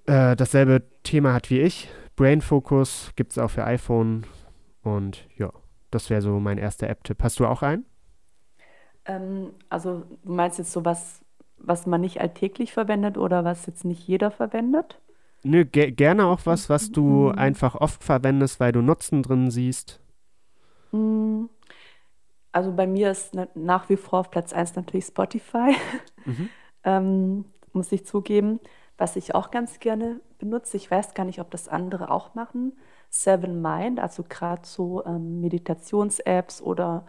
äh, 0.05 0.35
dasselbe 0.35 0.83
Thema 1.03 1.33
hat 1.33 1.49
wie 1.49 1.59
ich. 1.59 1.89
Brain 2.15 2.41
Focus 2.41 3.11
gibt 3.15 3.31
es 3.31 3.37
auch 3.37 3.49
für 3.49 3.63
iPhone. 3.65 4.25
Und 4.83 5.27
ja, 5.37 5.51
das 5.91 6.09
wäre 6.09 6.21
so 6.21 6.39
mein 6.39 6.57
erster 6.57 6.89
App-Tipp. 6.89 7.23
Hast 7.23 7.39
du 7.39 7.45
auch 7.45 7.61
einen? 7.61 7.85
Ähm, 9.05 9.51
also 9.69 10.03
du 10.23 10.31
meinst 10.31 10.57
jetzt 10.57 10.71
so 10.71 10.85
was, 10.85 11.21
was 11.57 11.85
man 11.85 12.01
nicht 12.01 12.21
alltäglich 12.21 12.73
verwendet 12.73 13.17
oder 13.17 13.43
was 13.43 13.65
jetzt 13.65 13.85
nicht 13.85 14.07
jeder 14.07 14.31
verwendet? 14.31 14.99
Nö, 15.43 15.65
ge 15.65 15.91
gerne 15.91 16.25
auch 16.25 16.41
was, 16.45 16.69
was 16.69 16.91
du 16.91 17.29
mhm. 17.29 17.37
einfach 17.37 17.75
oft 17.75 18.03
verwendest, 18.03 18.59
weil 18.59 18.71
du 18.71 18.81
Nutzen 18.81 19.23
drin 19.23 19.51
siehst. 19.51 19.99
Mhm. 20.91 21.49
Also 22.53 22.71
bei 22.71 22.87
mir 22.87 23.11
ist 23.11 23.35
nach 23.55 23.89
wie 23.89 23.97
vor 23.97 24.19
auf 24.19 24.31
Platz 24.31 24.53
1 24.53 24.75
natürlich 24.75 25.05
Spotify, 25.05 25.75
mhm. 26.25 26.49
ähm, 26.83 27.45
muss 27.73 27.91
ich 27.91 28.05
zugeben. 28.05 28.59
Was 28.97 29.15
ich 29.15 29.33
auch 29.33 29.49
ganz 29.49 29.79
gerne 29.79 30.21
benutze, 30.37 30.77
ich 30.77 30.89
weiß 30.89 31.15
gar 31.15 31.25
nicht, 31.25 31.39
ob 31.39 31.49
das 31.49 31.67
andere 31.67 32.11
auch 32.11 32.35
machen, 32.35 32.73
Seven 33.09 33.61
Mind, 33.61 33.99
also 33.99 34.23
gerade 34.23 34.61
so 34.65 35.03
ähm, 35.05 35.41
Meditations-Apps 35.41 36.61
oder 36.61 37.05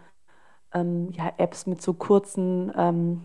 ähm, 0.72 1.10
ja, 1.12 1.32
Apps 1.36 1.66
mit 1.66 1.82
so 1.82 1.92
kurzen 1.92 2.72
ähm, 2.76 3.22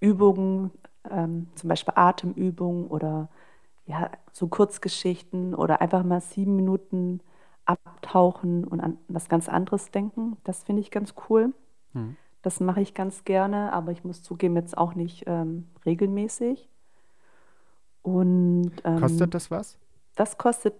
Übungen, 0.00 0.70
ähm, 1.10 1.48
zum 1.56 1.68
Beispiel 1.68 1.94
Atemübungen 1.96 2.86
oder 2.86 3.28
ja, 3.86 4.10
so 4.32 4.46
Kurzgeschichten 4.48 5.54
oder 5.54 5.80
einfach 5.80 6.04
mal 6.04 6.20
sieben 6.20 6.56
Minuten 6.56 7.20
abtauchen 7.66 8.64
und 8.64 8.80
an 8.80 8.98
was 9.08 9.28
ganz 9.28 9.48
anderes 9.48 9.90
denken. 9.90 10.36
Das 10.44 10.62
finde 10.62 10.80
ich 10.80 10.90
ganz 10.90 11.14
cool. 11.28 11.52
Hm. 11.92 12.16
Das 12.42 12.60
mache 12.60 12.80
ich 12.80 12.94
ganz 12.94 13.24
gerne, 13.24 13.72
aber 13.72 13.90
ich 13.90 14.04
muss 14.04 14.22
zugeben, 14.22 14.54
jetzt 14.54 14.78
auch 14.78 14.94
nicht 14.94 15.24
ähm, 15.26 15.66
regelmäßig. 15.84 16.68
Und, 18.02 18.70
ähm, 18.84 19.00
kostet 19.00 19.34
das 19.34 19.50
was? 19.50 19.78
Das 20.14 20.38
kostet, 20.38 20.74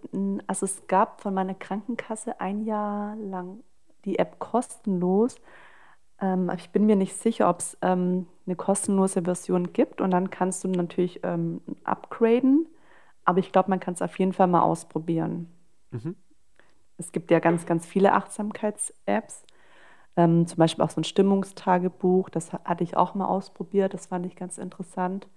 also 0.47 0.65
es 0.65 0.87
gab 0.87 1.21
von 1.21 1.35
meiner 1.35 1.55
Krankenkasse 1.55 2.41
ein 2.41 2.65
Jahr 2.65 3.17
lang 3.17 3.65
die 4.05 4.19
App 4.19 4.39
kostenlos. 4.39 5.37
Ähm, 6.21 6.51
ich 6.57 6.71
bin 6.71 6.87
mir 6.87 6.97
nicht 6.97 7.17
sicher, 7.17 7.51
ob 7.51 7.59
es 7.59 7.77
ähm, 7.83 8.29
eine 8.47 8.55
kostenlose 8.55 9.23
Version 9.23 9.73
gibt 9.73 10.01
und 10.01 10.13
dann 10.13 10.31
kannst 10.31 10.63
du 10.63 10.69
natürlich 10.69 11.21
ähm, 11.25 11.61
upgraden. 11.83 12.69
Aber 13.25 13.41
ich 13.41 13.51
glaube, 13.51 13.71
man 13.71 13.81
kann 13.81 13.95
es 13.95 14.03
auf 14.03 14.17
jeden 14.21 14.33
Fall 14.33 14.47
mal 14.47 14.63
ausprobieren. 14.63 15.51
Mhm 15.91 16.15
es 16.99 17.13
gibt 17.13 17.31
ja 17.31 17.41
ganz, 17.41 17.67
ganz 17.67 17.87
viele 17.87 18.13
Achtsamkeits-Apps. 18.13 19.45
Ähm, 20.17 20.47
zum 20.47 20.59
Beispiel 20.59 20.85
auch 20.85 20.91
so 20.91 21.01
ein 21.01 21.05
Stimmungstagebuch, 21.05 22.31
das 22.31 22.53
hatte 22.53 22.85
ich 22.85 22.97
auch 22.97 23.15
mal 23.15 23.27
ausprobiert, 23.27 23.95
das 23.95 24.07
fand 24.07 24.27
ich 24.27 24.37
ganz 24.37 24.59
interessant. 24.59 25.29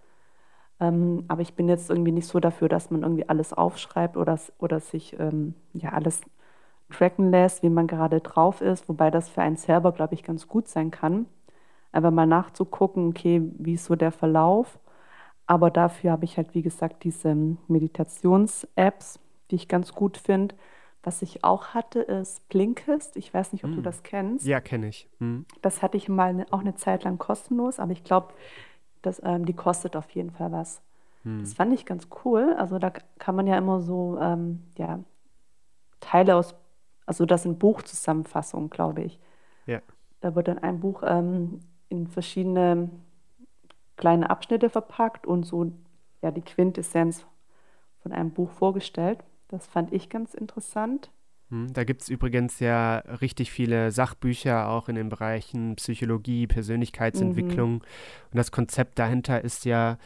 Ähm, 0.79 1.25
aber 1.27 1.41
ich 1.41 1.55
bin 1.55 1.67
jetzt 1.69 1.89
irgendwie 1.89 2.11
nicht 2.13 2.27
so 2.27 2.39
dafür, 2.39 2.69
dass 2.69 2.89
man 2.91 3.03
irgendwie 3.03 3.27
alles 3.29 3.53
aufschreibt 3.53 4.17
oder, 4.17 4.39
oder 4.59 4.79
sich 4.79 5.19
ähm, 5.19 5.55
ja 5.73 5.91
alles 5.91 6.21
tracken 6.91 7.31
lässt, 7.31 7.63
wie 7.63 7.69
man 7.69 7.87
gerade 7.87 8.21
drauf 8.21 8.61
ist, 8.61 8.89
wobei 8.89 9.11
das 9.11 9.29
für 9.29 9.41
einen 9.41 9.57
selber, 9.57 9.91
glaube 9.91 10.15
ich, 10.15 10.23
ganz 10.23 10.47
gut 10.47 10.67
sein 10.67 10.91
kann. 10.91 11.27
Einfach 11.91 12.11
mal 12.11 12.27
nachzugucken, 12.27 13.09
okay, 13.09 13.41
wie 13.57 13.73
ist 13.75 13.85
so 13.85 13.95
der 13.95 14.11
Verlauf. 14.11 14.79
Aber 15.47 15.71
dafür 15.71 16.11
habe 16.11 16.25
ich 16.25 16.37
halt, 16.37 16.53
wie 16.55 16.61
gesagt, 16.61 17.03
diese 17.03 17.35
Meditations-Apps, 17.67 19.19
die 19.51 19.55
ich 19.55 19.67
ganz 19.67 19.93
gut 19.93 20.17
finde 20.17 20.55
was 21.03 21.21
ich 21.21 21.43
auch 21.43 21.67
hatte, 21.67 22.01
ist 22.01 22.47
Blinkist. 22.49 23.15
Ich 23.15 23.33
weiß 23.33 23.53
nicht, 23.53 23.63
ob 23.63 23.71
mm. 23.71 23.73
du 23.73 23.77
hm. 23.77 23.83
das 23.83 24.03
kennst. 24.03 24.45
Ja, 24.45 24.59
kenne 24.59 24.89
ich. 24.89 25.09
Mm. 25.19 25.41
Das 25.61 25.81
hatte 25.81 25.97
ich 25.97 26.09
mal 26.09 26.33
ne, 26.33 26.45
auch 26.51 26.59
eine 26.59 26.75
Zeit 26.75 27.03
lang 27.03 27.17
kostenlos, 27.17 27.79
aber 27.79 27.93
ich 27.93 28.03
glaube, 28.03 28.33
ähm, 29.23 29.45
die 29.45 29.53
kostet 29.53 29.95
auf 29.95 30.09
jeden 30.11 30.31
Fall 30.31 30.51
was. 30.51 30.81
Mm. 31.23 31.39
Das 31.39 31.53
fand 31.53 31.73
ich 31.73 31.85
ganz 31.85 32.07
cool. 32.25 32.53
Also 32.57 32.79
da 32.79 32.91
kann 33.17 33.35
man 33.35 33.47
ja 33.47 33.57
immer 33.57 33.81
so 33.81 34.17
ähm, 34.19 34.63
ja, 34.77 34.99
Teile 36.01 36.35
aus, 36.35 36.53
also 37.05 37.25
das 37.25 37.43
sind 37.43 37.59
Buchzusammenfassungen, 37.59 38.69
glaube 38.69 39.03
ich. 39.03 39.19
Ja. 39.65 39.81
Da 40.19 40.35
wird 40.35 40.49
dann 40.49 40.59
ein 40.59 40.81
Buch 40.81 41.03
ähm, 41.05 41.61
in 41.87 42.07
verschiedene 42.07 42.89
kleine 43.95 44.29
Abschnitte 44.29 44.69
verpackt 44.69 45.25
und 45.25 45.43
so 45.43 45.71
ja, 46.21 46.31
die 46.31 46.41
Quintessenz 46.41 47.25
von 48.01 48.11
einem 48.11 48.31
Buch 48.31 48.49
vorgestellt. 48.51 49.23
Das 49.49 49.67
fand 49.67 49.91
ich 49.91 50.09
ganz 50.09 50.33
interessant. 50.33 51.11
Hm, 51.49 51.73
da 51.73 51.83
gibt 51.83 52.03
es 52.03 52.09
übrigens 52.09 52.59
ja 52.59 52.97
richtig 52.97 53.51
viele 53.51 53.91
Sachbücher 53.91 54.69
auch 54.69 54.87
in 54.87 54.95
den 54.95 55.09
Bereichen 55.09 55.75
Psychologie, 55.75 56.47
Persönlichkeitsentwicklung. 56.47 57.73
Mhm. 57.73 57.81
Und 58.31 58.37
das 58.37 58.51
Konzept 58.51 58.99
dahinter 58.99 59.43
ist 59.43 59.65
ja, 59.65 59.97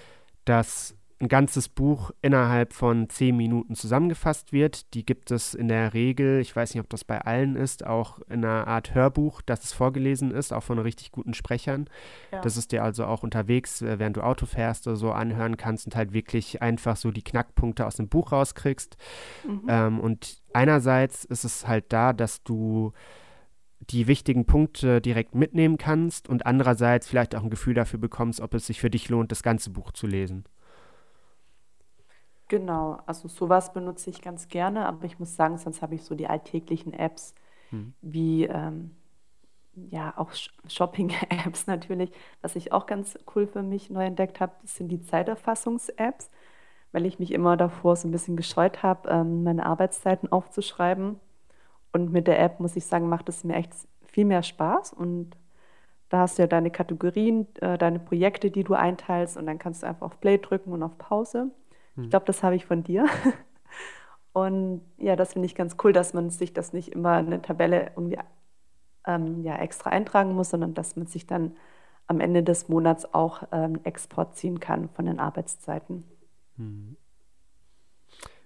dass 0.45 0.95
ein 1.23 1.29
ganzes 1.29 1.69
Buch 1.69 2.11
innerhalb 2.21 2.73
von 2.73 3.09
zehn 3.09 3.35
Minuten 3.37 3.75
zusammengefasst 3.75 4.51
wird. 4.51 4.93
Die 4.93 5.05
gibt 5.05 5.31
es 5.31 5.53
in 5.53 5.69
der 5.69 5.93
Regel, 5.93 6.41
ich 6.41 6.53
weiß 6.53 6.73
nicht, 6.73 6.81
ob 6.81 6.89
das 6.89 7.05
bei 7.05 7.21
allen 7.21 7.55
ist, 7.55 7.85
auch 7.85 8.19
in 8.29 8.43
einer 8.43 8.67
Art 8.67 8.93
Hörbuch, 8.93 9.41
dass 9.41 9.63
es 9.63 9.73
vorgelesen 9.73 10.31
ist, 10.31 10.51
auch 10.51 10.63
von 10.63 10.79
richtig 10.79 11.11
guten 11.11 11.33
Sprechern. 11.33 11.89
Ja. 12.31 12.41
Dass 12.41 12.57
es 12.57 12.67
dir 12.67 12.83
also 12.83 13.05
auch 13.05 13.23
unterwegs, 13.23 13.81
äh, 13.81 13.99
während 13.99 14.17
du 14.17 14.21
Auto 14.21 14.45
fährst 14.45 14.85
oder 14.85 14.97
so 14.97 15.11
anhören 15.11 15.55
kannst 15.55 15.85
und 15.85 15.95
halt 15.95 16.13
wirklich 16.13 16.61
einfach 16.61 16.97
so 16.97 17.11
die 17.11 17.23
Knackpunkte 17.23 17.87
aus 17.87 17.95
dem 17.95 18.09
Buch 18.09 18.33
rauskriegst. 18.33 18.97
Mhm. 19.47 19.61
Ähm, 19.69 19.99
und 20.01 20.41
einerseits 20.51 21.23
ist 21.23 21.45
es 21.45 21.67
halt 21.67 21.85
da, 21.93 22.11
dass 22.11 22.43
du 22.43 22.91
die 23.79 24.07
wichtigen 24.07 24.45
Punkte 24.45 24.99
direkt 24.99 25.35
mitnehmen 25.35 25.77
kannst 25.77 26.27
und 26.27 26.45
andererseits 26.45 27.07
vielleicht 27.07 27.35
auch 27.35 27.43
ein 27.43 27.49
Gefühl 27.49 27.73
dafür 27.73 27.99
bekommst, 27.99 28.41
ob 28.41 28.53
es 28.53 28.67
sich 28.67 28.79
für 28.79 28.89
dich 28.89 29.09
lohnt, 29.09 29.31
das 29.31 29.43
ganze 29.43 29.69
Buch 29.69 29.91
zu 29.91 30.07
lesen. 30.07 30.45
Genau, 32.53 32.99
also 33.07 33.27
sowas 33.27 33.73
benutze 33.73 34.11
ich 34.11 34.21
ganz 34.21 34.47
gerne, 34.47 34.85
aber 34.85 35.05
ich 35.05 35.17
muss 35.17 35.35
sagen, 35.35 35.57
sonst 35.57 35.81
habe 35.81 35.95
ich 35.95 36.03
so 36.03 36.13
die 36.13 36.27
alltäglichen 36.27 36.93
Apps 36.93 37.33
hm. 37.71 37.95
wie 38.03 38.43
ähm, 38.43 38.91
ja 39.89 40.13
auch 40.17 40.29
Shopping-Apps 40.67 41.65
natürlich. 41.65 42.11
Was 42.43 42.55
ich 42.55 42.71
auch 42.71 42.85
ganz 42.85 43.17
cool 43.33 43.47
für 43.47 43.63
mich 43.63 43.89
neu 43.89 44.05
entdeckt 44.05 44.39
habe, 44.39 44.51
sind 44.65 44.89
die 44.89 45.01
Zeiterfassungs-Apps, 45.01 46.29
weil 46.91 47.07
ich 47.07 47.17
mich 47.17 47.31
immer 47.31 47.57
davor 47.57 47.95
so 47.95 48.07
ein 48.07 48.11
bisschen 48.11 48.37
gescheut 48.37 48.83
habe, 48.83 49.09
ähm, 49.09 49.41
meine 49.41 49.65
Arbeitszeiten 49.65 50.31
aufzuschreiben. 50.31 51.19
Und 51.91 52.11
mit 52.11 52.27
der 52.27 52.39
App 52.39 52.59
muss 52.59 52.75
ich 52.75 52.85
sagen, 52.85 53.09
macht 53.09 53.29
es 53.29 53.43
mir 53.43 53.55
echt 53.55 53.73
viel 54.05 54.25
mehr 54.25 54.43
Spaß 54.43 54.93
und 54.93 55.35
da 56.09 56.19
hast 56.19 56.37
du 56.37 56.43
ja 56.43 56.47
deine 56.47 56.69
Kategorien, 56.69 57.47
äh, 57.61 57.79
deine 57.79 57.97
Projekte, 57.97 58.51
die 58.51 58.63
du 58.63 58.75
einteilst 58.75 59.37
und 59.37 59.47
dann 59.47 59.57
kannst 59.57 59.81
du 59.81 59.87
einfach 59.87 60.05
auf 60.05 60.19
Play 60.19 60.37
drücken 60.37 60.71
und 60.71 60.83
auf 60.83 60.99
Pause. 60.99 61.49
Ich 61.95 62.03
hm. 62.03 62.09
glaube, 62.09 62.25
das 62.25 62.43
habe 62.43 62.55
ich 62.55 62.65
von 62.65 62.83
dir. 62.83 63.05
Und 64.33 64.81
ja, 64.97 65.15
das 65.15 65.33
finde 65.33 65.45
ich 65.45 65.55
ganz 65.55 65.77
cool, 65.83 65.93
dass 65.93 66.13
man 66.13 66.29
sich 66.31 66.53
das 66.53 66.73
nicht 66.73 66.89
immer 66.89 67.19
in 67.19 67.27
eine 67.27 67.41
Tabelle 67.41 67.91
irgendwie 67.95 68.17
ähm, 69.05 69.43
ja, 69.43 69.57
extra 69.57 69.91
eintragen 69.91 70.33
muss, 70.33 70.49
sondern 70.49 70.73
dass 70.73 70.95
man 70.95 71.05
sich 71.05 71.27
dann 71.27 71.55
am 72.07 72.19
Ende 72.19 72.43
des 72.43 72.67
Monats 72.67 73.13
auch 73.13 73.43
ähm, 73.51 73.79
Export 73.83 74.35
ziehen 74.35 74.59
kann 74.59 74.89
von 74.89 75.05
den 75.05 75.19
Arbeitszeiten. 75.19 76.03
Hm. 76.57 76.97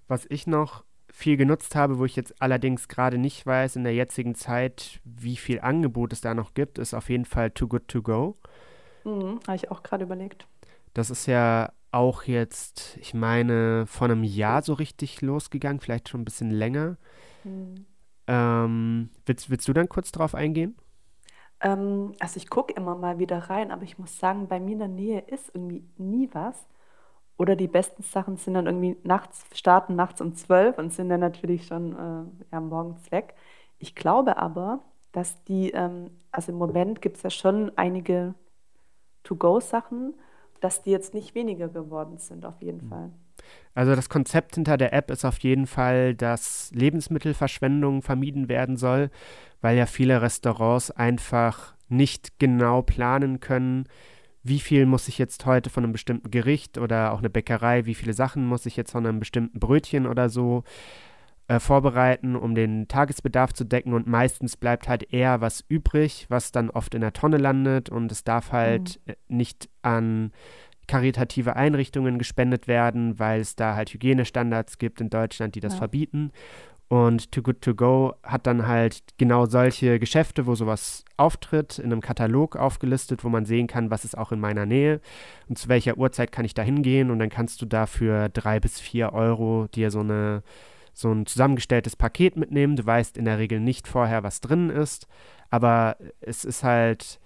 Was 0.07 0.25
ich 0.29 0.45
noch 0.45 0.83
viel 1.09 1.37
genutzt 1.37 1.75
habe, 1.75 1.99
wo 1.99 2.05
ich 2.05 2.15
jetzt 2.15 2.41
allerdings 2.41 2.87
gerade 2.87 3.17
nicht 3.17 3.45
weiß 3.45 3.77
in 3.77 3.83
der 3.83 3.93
jetzigen 3.93 4.35
Zeit, 4.35 4.99
wie 5.03 5.37
viel 5.37 5.61
Angebot 5.61 6.13
es 6.13 6.21
da 6.21 6.33
noch 6.33 6.53
gibt, 6.53 6.77
ist 6.77 6.93
auf 6.93 7.09
jeden 7.09 7.25
Fall 7.25 7.51
Too 7.51 7.67
Good 7.67 7.87
To 7.87 8.01
Go. 8.01 8.37
Mhm, 9.03 9.39
habe 9.47 9.55
ich 9.55 9.71
auch 9.71 9.83
gerade 9.83 10.03
überlegt. 10.03 10.47
Das 10.93 11.09
ist 11.09 11.25
ja 11.25 11.71
auch 11.97 12.23
jetzt, 12.23 12.97
ich 12.97 13.13
meine, 13.13 13.85
vor 13.87 14.05
einem 14.05 14.23
Jahr 14.23 14.61
so 14.61 14.73
richtig 14.73 15.21
losgegangen, 15.21 15.79
vielleicht 15.81 16.09
schon 16.09 16.21
ein 16.21 16.25
bisschen 16.25 16.51
länger. 16.51 16.97
Mhm. 17.43 17.85
Ähm, 18.27 19.09
willst, 19.25 19.49
willst 19.49 19.67
du 19.67 19.73
dann 19.73 19.89
kurz 19.89 20.11
drauf 20.11 20.35
eingehen? 20.35 20.75
Ähm, 21.61 22.13
also 22.19 22.37
ich 22.37 22.49
gucke 22.49 22.73
immer 22.73 22.95
mal 22.95 23.19
wieder 23.19 23.39
rein, 23.49 23.71
aber 23.71 23.83
ich 23.83 23.97
muss 23.97 24.19
sagen, 24.19 24.47
bei 24.47 24.59
mir 24.59 24.73
in 24.73 24.79
der 24.79 24.87
Nähe 24.87 25.21
ist 25.21 25.49
irgendwie 25.53 25.83
nie 25.97 26.29
was. 26.33 26.67
Oder 27.37 27.55
die 27.55 27.67
besten 27.67 28.03
Sachen 28.03 28.37
sind 28.37 28.55
dann 28.55 28.67
irgendwie 28.67 28.97
nachts, 29.03 29.45
starten 29.53 29.95
nachts 29.95 30.21
um 30.21 30.35
zwölf 30.35 30.77
und 30.79 30.93
sind 30.93 31.09
dann 31.09 31.19
natürlich 31.21 31.67
schon 31.67 31.93
äh, 31.93 32.53
ja, 32.53 32.59
morgens 32.61 33.11
weg. 33.11 33.35
Ich 33.79 33.95
glaube 33.95 34.37
aber, 34.37 34.81
dass 35.11 35.43
die, 35.45 35.71
ähm, 35.71 36.11
also 36.31 36.51
im 36.51 36.57
Moment 36.57 37.01
gibt 37.01 37.17
es 37.17 37.23
ja 37.23 37.29
schon 37.29 37.71
einige 37.77 38.35
To-Go-Sachen, 39.23 40.15
dass 40.61 40.83
die 40.83 40.91
jetzt 40.91 41.13
nicht 41.13 41.35
weniger 41.35 41.67
geworden 41.67 42.17
sind, 42.17 42.45
auf 42.45 42.61
jeden 42.61 42.85
mhm. 42.85 42.89
Fall. 42.89 43.11
Also 43.73 43.95
das 43.95 44.09
Konzept 44.09 44.55
hinter 44.55 44.77
der 44.77 44.93
App 44.93 45.11
ist 45.11 45.23
auf 45.23 45.37
jeden 45.39 45.67
Fall, 45.67 46.15
dass 46.15 46.71
Lebensmittelverschwendung 46.73 48.01
vermieden 48.01 48.49
werden 48.49 48.77
soll, 48.77 49.09
weil 49.61 49.77
ja 49.77 49.85
viele 49.85 50.21
Restaurants 50.21 50.91
einfach 50.91 51.75
nicht 51.87 52.39
genau 52.39 52.81
planen 52.81 53.39
können, 53.39 53.87
wie 54.43 54.59
viel 54.59 54.85
muss 54.85 55.07
ich 55.07 55.17
jetzt 55.17 55.45
heute 55.45 55.69
von 55.69 55.83
einem 55.83 55.93
bestimmten 55.93 56.31
Gericht 56.31 56.77
oder 56.77 57.13
auch 57.13 57.19
eine 57.19 57.29
Bäckerei, 57.29 57.85
wie 57.85 57.95
viele 57.95 58.13
Sachen 58.13 58.45
muss 58.45 58.65
ich 58.65 58.77
jetzt 58.77 58.91
von 58.91 59.05
einem 59.05 59.19
bestimmten 59.19 59.59
Brötchen 59.59 60.07
oder 60.07 60.29
so 60.29 60.63
äh, 61.47 61.59
vorbereiten, 61.59 62.35
um 62.35 62.55
den 62.55 62.87
Tagesbedarf 62.87 63.53
zu 63.53 63.63
decken. 63.63 63.93
Und 63.93 64.07
meistens 64.07 64.57
bleibt 64.57 64.87
halt 64.87 65.13
eher 65.13 65.41
was 65.41 65.63
übrig, 65.67 66.25
was 66.29 66.51
dann 66.51 66.69
oft 66.69 66.93
in 66.93 67.01
der 67.01 67.13
Tonne 67.13 67.37
landet. 67.37 67.89
Und 67.89 68.11
es 68.11 68.23
darf 68.23 68.51
halt 68.51 68.99
mhm. 69.05 69.11
Äh, 69.13 69.15
nicht 69.27 69.69
an 69.81 70.31
karitative 70.87 71.55
Einrichtungen 71.55 72.17
gespendet 72.17 72.67
werden, 72.67 73.19
weil 73.19 73.41
es 73.41 73.55
da 73.55 73.75
halt 73.75 73.93
Hygienestandards 73.93 74.77
gibt 74.77 75.01
in 75.01 75.09
Deutschland, 75.09 75.55
die 75.55 75.59
das 75.59 75.73
ja. 75.73 75.79
verbieten. 75.79 76.31
Und 76.89 77.33
Too 77.33 77.41
Good 77.41 77.61
To 77.61 77.75
Go 77.75 78.13
hat 78.23 78.47
dann 78.47 78.65
halt 78.65 79.03
genau 79.17 79.45
solche 79.45 79.99
Geschäfte, 79.99 80.47
wo 80.47 80.55
sowas 80.55 81.03
auftritt, 81.17 81.79
in 81.79 81.91
einem 81.91 81.99
Katalog 81.99 82.55
aufgelistet, 82.55 83.25
wo 83.25 83.29
man 83.29 83.45
sehen 83.45 83.67
kann, 83.67 83.91
was 83.91 84.05
ist 84.05 84.17
auch 84.17 84.31
in 84.31 84.39
meiner 84.39 84.65
Nähe 84.65 85.01
und 85.49 85.57
zu 85.57 85.67
welcher 85.67 85.97
Uhrzeit 85.97 86.31
kann 86.31 86.45
ich 86.45 86.53
da 86.53 86.61
hingehen. 86.61 87.11
Und 87.11 87.19
dann 87.19 87.29
kannst 87.29 87.61
du 87.61 87.65
dafür 87.65 88.29
drei 88.29 88.61
bis 88.61 88.79
vier 88.79 89.11
Euro 89.11 89.67
dir 89.75 89.91
so 89.91 89.99
eine 89.99 90.43
so 90.97 91.11
ein 91.11 91.25
zusammengestelltes 91.25 91.95
Paket 91.95 92.37
mitnehmen. 92.37 92.75
Du 92.75 92.85
weißt 92.85 93.17
in 93.17 93.25
der 93.25 93.37
Regel 93.37 93.59
nicht 93.59 93.87
vorher, 93.87 94.23
was 94.23 94.41
drin 94.41 94.69
ist, 94.69 95.07
aber 95.49 95.97
es 96.21 96.43
ist 96.43 96.63
halt 96.63 97.19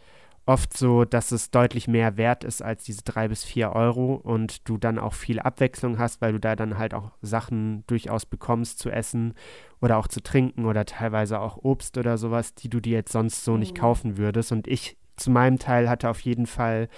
oft 0.46 0.76
so, 0.76 1.06
dass 1.06 1.32
es 1.32 1.52
deutlich 1.52 1.88
mehr 1.88 2.18
wert 2.18 2.44
ist 2.44 2.62
als 2.62 2.84
diese 2.84 3.04
drei 3.04 3.28
bis 3.28 3.44
vier 3.44 3.72
Euro 3.72 4.16
und 4.16 4.68
du 4.68 4.78
dann 4.78 5.00
auch 5.00 5.14
viel 5.14 5.40
Abwechslung 5.40 6.00
hast, 6.00 6.20
weil 6.20 6.34
du 6.34 6.40
da 6.40 6.56
dann 6.56 6.78
halt 6.78 6.94
auch 6.94 7.12
Sachen 7.22 7.86
durchaus 7.88 8.26
bekommst 8.26 8.80
zu 8.80 8.90
essen 8.90 9.36
oder 9.80 9.98
auch 9.98 10.08
zu 10.08 10.22
trinken 10.22 10.66
oder 10.66 10.86
teilweise 10.86 11.40
auch 11.40 11.58
Obst 11.64 11.98
oder 11.98 12.18
sowas, 12.18 12.56
die 12.56 12.70
du 12.70 12.80
dir 12.80 12.98
jetzt 12.98 13.14
sonst 13.14 13.46
so 13.46 13.54
mhm. 13.54 13.60
nicht 13.60 13.76
kaufen 13.76 14.18
würdest. 14.18 14.52
Und 14.52 14.68
ich 14.68 14.98
zu 15.16 15.32
meinem 15.32 15.60
Teil 15.60 15.90
hatte 15.90 16.10
auf 16.10 16.20
jeden 16.22 16.48
Fall 16.48 16.90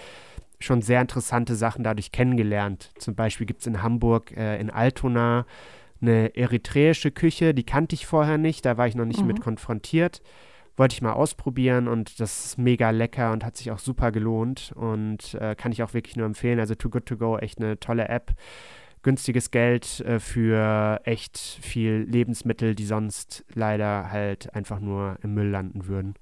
schon 0.60 0.82
sehr 0.82 1.02
interessante 1.02 1.56
Sachen 1.56 1.84
dadurch 1.84 2.12
kennengelernt. 2.12 2.92
Zum 2.98 3.16
Beispiel 3.16 3.46
gibt 3.46 3.62
es 3.62 3.68
in 3.68 3.84
Hamburg, 3.84 4.36
äh, 4.36 4.60
in 4.60 4.70
Altona, 4.70 5.46
eine 6.04 6.36
eritreische 6.36 7.12
Küche, 7.12 7.54
die 7.54 7.66
kannte 7.66 7.96
ich 7.96 8.06
vorher 8.06 8.38
nicht, 8.38 8.66
da 8.66 8.78
war 8.78 8.88
ich 8.88 8.96
noch 8.96 9.06
nicht 9.06 9.22
mhm. 9.22 9.28
mit 9.28 9.42
konfrontiert. 9.42 10.22
Wollte 10.76 10.94
ich 10.94 11.02
mal 11.02 11.14
ausprobieren 11.14 11.88
und 11.88 12.20
das 12.20 12.46
ist 12.46 12.58
mega 12.58 12.90
lecker 12.90 13.32
und 13.32 13.46
hat 13.46 13.56
sich 13.56 13.70
auch 13.72 13.78
super 13.78 14.12
gelohnt 14.12 14.74
und 14.76 15.36
äh, 15.36 15.56
kann 15.56 15.72
ich 15.72 15.84
auch 15.84 15.94
wirklich 15.94 16.16
nur 16.16 16.26
empfehlen. 16.26 16.60
Also 16.60 16.74
Too 16.74 16.90
Good 16.90 17.06
To 17.06 17.18
Go, 17.18 17.38
echt 17.38 17.60
eine 17.60 17.80
tolle 17.80 18.10
App. 18.10 18.34
Günstiges 19.04 19.52
Geld 19.52 20.00
äh, 20.00 20.20
für 20.20 21.02
echt 21.04 21.38
viel 21.38 22.08
Lebensmittel, 22.10 22.74
die 22.74 22.86
sonst 22.86 23.46
leider 23.54 24.12
halt 24.12 24.56
einfach 24.56 24.80
nur 24.80 25.18
im 25.22 25.36
Müll 25.36 25.50
landen 25.50 25.88
würden. 25.88 26.16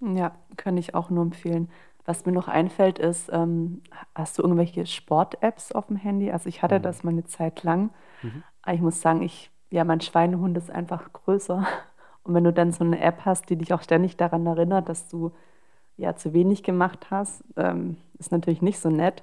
Ja, 0.00 0.34
kann 0.56 0.78
ich 0.78 0.94
auch 0.94 1.10
nur 1.10 1.24
empfehlen. 1.24 1.68
Was 2.06 2.24
mir 2.24 2.32
noch 2.32 2.48
einfällt, 2.48 2.98
ist, 2.98 3.28
ähm, 3.30 3.82
hast 4.14 4.38
du 4.38 4.42
irgendwelche 4.42 4.86
Sport-Apps 4.86 5.72
auf 5.72 5.88
dem 5.88 5.96
Handy? 5.96 6.30
Also 6.30 6.48
ich 6.48 6.62
hatte 6.62 6.78
mhm. 6.78 6.82
das 6.82 7.04
mal 7.04 7.10
eine 7.10 7.24
Zeit 7.24 7.62
lang. 7.62 7.90
Mhm. 8.22 8.42
Aber 8.62 8.74
ich 8.74 8.80
muss 8.80 9.00
sagen, 9.00 9.22
ich, 9.22 9.50
ja, 9.70 9.84
mein 9.84 10.00
Schweinehund 10.00 10.56
ist 10.56 10.70
einfach 10.70 11.12
größer. 11.12 11.66
Und 12.22 12.34
wenn 12.34 12.44
du 12.44 12.52
dann 12.52 12.72
so 12.72 12.84
eine 12.84 13.00
App 13.00 13.24
hast, 13.24 13.48
die 13.48 13.56
dich 13.56 13.72
auch 13.72 13.82
ständig 13.82 14.16
daran 14.16 14.46
erinnert, 14.46 14.88
dass 14.88 15.08
du 15.08 15.32
ja 15.96 16.16
zu 16.16 16.32
wenig 16.32 16.62
gemacht 16.62 17.10
hast, 17.10 17.44
ähm, 17.56 17.96
ist 18.18 18.32
natürlich 18.32 18.62
nicht 18.62 18.78
so 18.78 18.90
nett. 18.90 19.22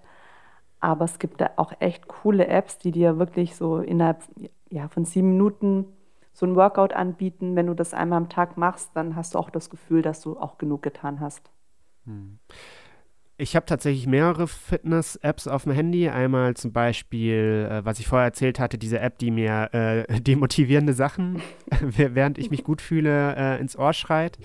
Aber 0.80 1.06
es 1.06 1.20
gibt 1.20 1.42
da 1.42 1.52
auch 1.56 1.74
echt 1.80 2.08
coole 2.08 2.48
Apps, 2.48 2.78
die 2.78 2.92
dir 2.92 3.18
wirklich 3.18 3.56
so 3.56 3.80
innerhalb 3.80 4.24
ja, 4.70 4.88
von 4.90 5.06
sieben 5.06 5.30
Minuten 5.30 5.86
so 6.34 6.46
ein 6.46 6.56
Workout 6.56 6.94
anbieten. 6.94 7.56
Wenn 7.56 7.68
du 7.68 7.74
das 7.74 7.94
einmal 7.94 8.18
am 8.18 8.30
Tag 8.30 8.58
machst, 8.58 8.92
dann 8.94 9.16
hast 9.16 9.34
du 9.34 9.40
auch 9.40 9.50
das 9.50 9.70
Gefühl, 9.70 10.02
dass 10.02 10.22
du 10.22 10.40
auch 10.40 10.58
genug 10.58 10.84
getan 10.84 11.20
hast. 11.20 11.50
Hm. 12.06 12.38
Ich 13.40 13.56
habe 13.56 13.68
tatsächlich 13.68 14.08
mehrere 14.08 14.48
Fitness-Apps 14.48 15.48
auf 15.48 15.64
dem 15.64 15.72
Handy. 15.72 16.10
Einmal 16.10 16.56
zum 16.56 16.74
Beispiel, 16.74 17.70
äh, 17.70 17.86
was 17.86 18.00
ich 18.00 18.08
vorher 18.08 18.26
erzählt 18.26 18.60
hatte, 18.60 18.80
diese 18.80 19.00
App, 19.00 19.20
die 19.20 19.30
mir 19.30 19.70
äh, 19.74 20.22
demotivierende 20.22 20.94
Sachen, 20.94 21.42
während 21.82 22.40
ich 22.40 22.50
mich 22.50 22.64
gut 22.64 22.82
fühle, 22.82 23.36
äh, 23.36 23.60
ins 23.60 23.78
Ohr 23.78 23.94
schreit. 23.94 24.40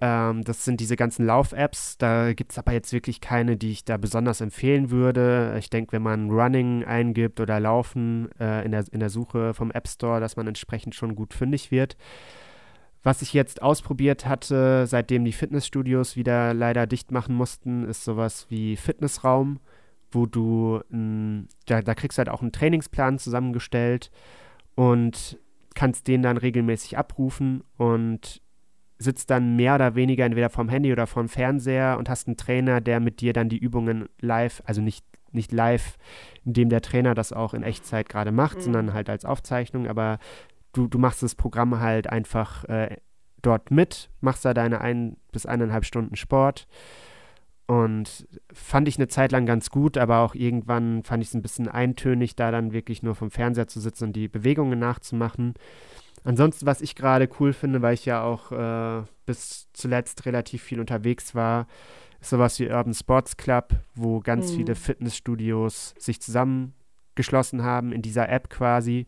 Ähm, 0.00 0.44
das 0.44 0.64
sind 0.64 0.80
diese 0.80 0.96
ganzen 0.96 1.26
Lauf-Apps. 1.26 1.98
Da 1.98 2.32
gibt 2.32 2.52
es 2.52 2.58
aber 2.58 2.72
jetzt 2.72 2.90
wirklich 2.94 3.20
keine, 3.20 3.58
die 3.58 3.72
ich 3.72 3.84
da 3.84 3.98
besonders 3.98 4.40
empfehlen 4.40 4.90
würde. 4.90 5.54
Ich 5.58 5.68
denke, 5.68 5.92
wenn 5.92 6.02
man 6.02 6.30
Running 6.30 6.84
eingibt 6.84 7.38
oder 7.38 7.60
Laufen 7.60 8.30
äh, 8.40 8.64
in, 8.64 8.72
der, 8.72 8.86
in 8.90 9.00
der 9.00 9.10
Suche 9.10 9.52
vom 9.52 9.70
App 9.72 9.88
Store, 9.88 10.20
dass 10.20 10.36
man 10.36 10.46
entsprechend 10.46 10.94
schon 10.94 11.14
gut 11.14 11.34
fündig 11.34 11.70
wird. 11.70 11.98
Was 13.02 13.22
ich 13.22 13.32
jetzt 13.32 13.62
ausprobiert 13.62 14.26
hatte, 14.26 14.86
seitdem 14.86 15.24
die 15.24 15.32
Fitnessstudios 15.32 16.16
wieder 16.16 16.52
leider 16.52 16.86
dicht 16.86 17.12
machen 17.12 17.34
mussten, 17.34 17.84
ist 17.84 18.04
sowas 18.04 18.46
wie 18.50 18.76
Fitnessraum, 18.76 19.60
wo 20.10 20.26
du, 20.26 20.80
m, 20.90 21.48
da, 21.66 21.80
da 21.80 21.94
kriegst 21.94 22.18
du 22.18 22.20
halt 22.20 22.28
auch 22.28 22.42
einen 22.42 22.52
Trainingsplan 22.52 23.18
zusammengestellt 23.18 24.10
und 24.74 25.38
kannst 25.74 26.08
den 26.08 26.22
dann 26.22 26.36
regelmäßig 26.36 26.98
abrufen 26.98 27.64
und 27.78 28.42
sitzt 28.98 29.30
dann 29.30 29.56
mehr 29.56 29.76
oder 29.76 29.94
weniger 29.94 30.26
entweder 30.26 30.50
vom 30.50 30.68
Handy 30.68 30.92
oder 30.92 31.06
vom 31.06 31.30
Fernseher 31.30 31.96
und 31.98 32.10
hast 32.10 32.26
einen 32.26 32.36
Trainer, 32.36 32.82
der 32.82 33.00
mit 33.00 33.22
dir 33.22 33.32
dann 33.32 33.48
die 33.48 33.56
Übungen 33.56 34.10
live, 34.20 34.62
also 34.66 34.82
nicht 34.82 35.06
nicht 35.32 35.52
live, 35.52 35.96
indem 36.44 36.68
der 36.68 36.80
Trainer 36.80 37.14
das 37.14 37.32
auch 37.32 37.54
in 37.54 37.62
Echtzeit 37.62 38.08
gerade 38.08 38.32
macht, 38.32 38.58
mhm. 38.58 38.62
sondern 38.62 38.92
halt 38.92 39.08
als 39.08 39.24
Aufzeichnung. 39.24 39.86
Aber 39.86 40.18
du, 40.72 40.86
du 40.86 40.98
machst 40.98 41.22
das 41.22 41.34
Programm 41.34 41.80
halt 41.80 42.08
einfach 42.08 42.64
äh, 42.64 42.96
dort 43.42 43.70
mit, 43.70 44.10
machst 44.20 44.44
da 44.44 44.54
deine 44.54 44.80
ein 44.80 45.16
bis 45.32 45.46
eineinhalb 45.46 45.84
Stunden 45.84 46.16
Sport. 46.16 46.66
Und 47.66 48.26
fand 48.52 48.88
ich 48.88 48.96
eine 48.96 49.06
Zeit 49.06 49.30
lang 49.30 49.46
ganz 49.46 49.70
gut, 49.70 49.96
aber 49.96 50.18
auch 50.18 50.34
irgendwann 50.34 51.04
fand 51.04 51.22
ich 51.22 51.28
es 51.28 51.34
ein 51.34 51.42
bisschen 51.42 51.68
eintönig, 51.68 52.34
da 52.34 52.50
dann 52.50 52.72
wirklich 52.72 53.04
nur 53.04 53.14
vom 53.14 53.30
Fernseher 53.30 53.68
zu 53.68 53.78
sitzen 53.78 54.04
und 54.06 54.12
die 54.14 54.26
Bewegungen 54.26 54.80
nachzumachen. 54.80 55.54
Ansonsten, 56.24 56.66
was 56.66 56.80
ich 56.80 56.96
gerade 56.96 57.28
cool 57.38 57.52
finde, 57.52 57.80
weil 57.80 57.94
ich 57.94 58.06
ja 58.06 58.24
auch 58.24 58.50
äh, 58.50 59.04
bis 59.24 59.68
zuletzt 59.72 60.26
relativ 60.26 60.64
viel 60.64 60.80
unterwegs 60.80 61.36
war, 61.36 61.68
ist 62.20 62.30
sowas 62.30 62.58
wie 62.58 62.68
Urban 62.68 62.92
Sports 62.92 63.36
Club, 63.36 63.74
wo 63.94 64.18
ganz 64.18 64.50
mhm. 64.50 64.56
viele 64.56 64.74
Fitnessstudios 64.74 65.94
sich 65.96 66.20
zusammengeschlossen 66.20 67.62
haben 67.62 67.92
in 67.92 68.02
dieser 68.02 68.28
App 68.28 68.50
quasi 68.50 69.06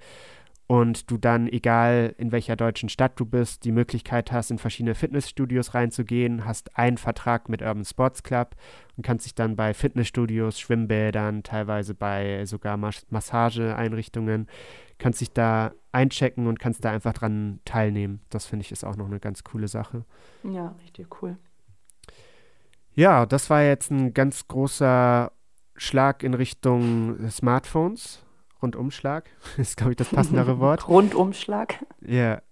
und 0.73 1.11
du 1.11 1.19
dann, 1.19 1.49
egal 1.49 2.15
in 2.17 2.33
welcher 2.33 2.57
deutschen 2.57 2.89
Stadt 2.89 3.21
du 3.21 3.27
bist, 3.27 3.67
die 3.67 3.73
Möglichkeit 3.73 4.33
hast, 4.33 4.51
in 4.51 4.57
verschiedene 4.57 4.95
Fitnessstudios 4.95 5.75
reinzugehen, 5.75 6.47
hast 6.47 6.79
einen 6.79 6.97
Vertrag 6.97 7.51
mit 7.51 7.61
Urban 7.61 7.85
Sports 7.85 8.23
Club 8.23 8.57
und 8.97 9.05
kannst 9.05 9.27
dich 9.27 9.35
dann 9.35 9.55
bei 9.55 9.75
Fitnessstudios, 9.75 10.59
Schwimmbädern, 10.59 11.43
teilweise 11.43 11.93
bei 11.93 12.47
sogar 12.47 12.79
Mas 12.79 13.05
Massageeinrichtungen, 13.11 14.49
kannst 14.97 15.21
dich 15.21 15.31
da 15.33 15.73
einchecken 15.93 16.47
und 16.47 16.59
kannst 16.59 16.83
da 16.87 16.91
einfach 16.91 17.13
dran 17.13 17.61
teilnehmen. 17.67 18.23
Das 18.31 18.47
finde 18.47 18.63
ich 18.63 18.73
ist 18.73 18.83
auch 18.83 18.97
noch 18.97 19.09
eine 19.09 19.21
ganz 19.21 19.45
coole 19.45 19.69
Sache. 19.69 20.07
Ja, 20.43 20.75
richtig 20.83 21.21
cool. 21.21 21.37
Ja, 22.95 23.27
das 23.27 23.51
war 23.51 23.63
jetzt 23.63 23.91
ein 23.91 24.15
ganz 24.15 24.49
großer 24.49 25.33
Schlag 25.77 26.23
in 26.23 26.33
Richtung 26.33 27.29
Smartphones. 27.29 28.25
Rundumschlag 28.63 29.29
ist, 29.57 29.77
glaube 29.77 29.93
ich, 29.93 29.97
das 29.97 30.09
passendere 30.09 30.59
Wort. 30.59 30.89
Rundumschlag. 30.89 31.85
Ja. 32.01 32.43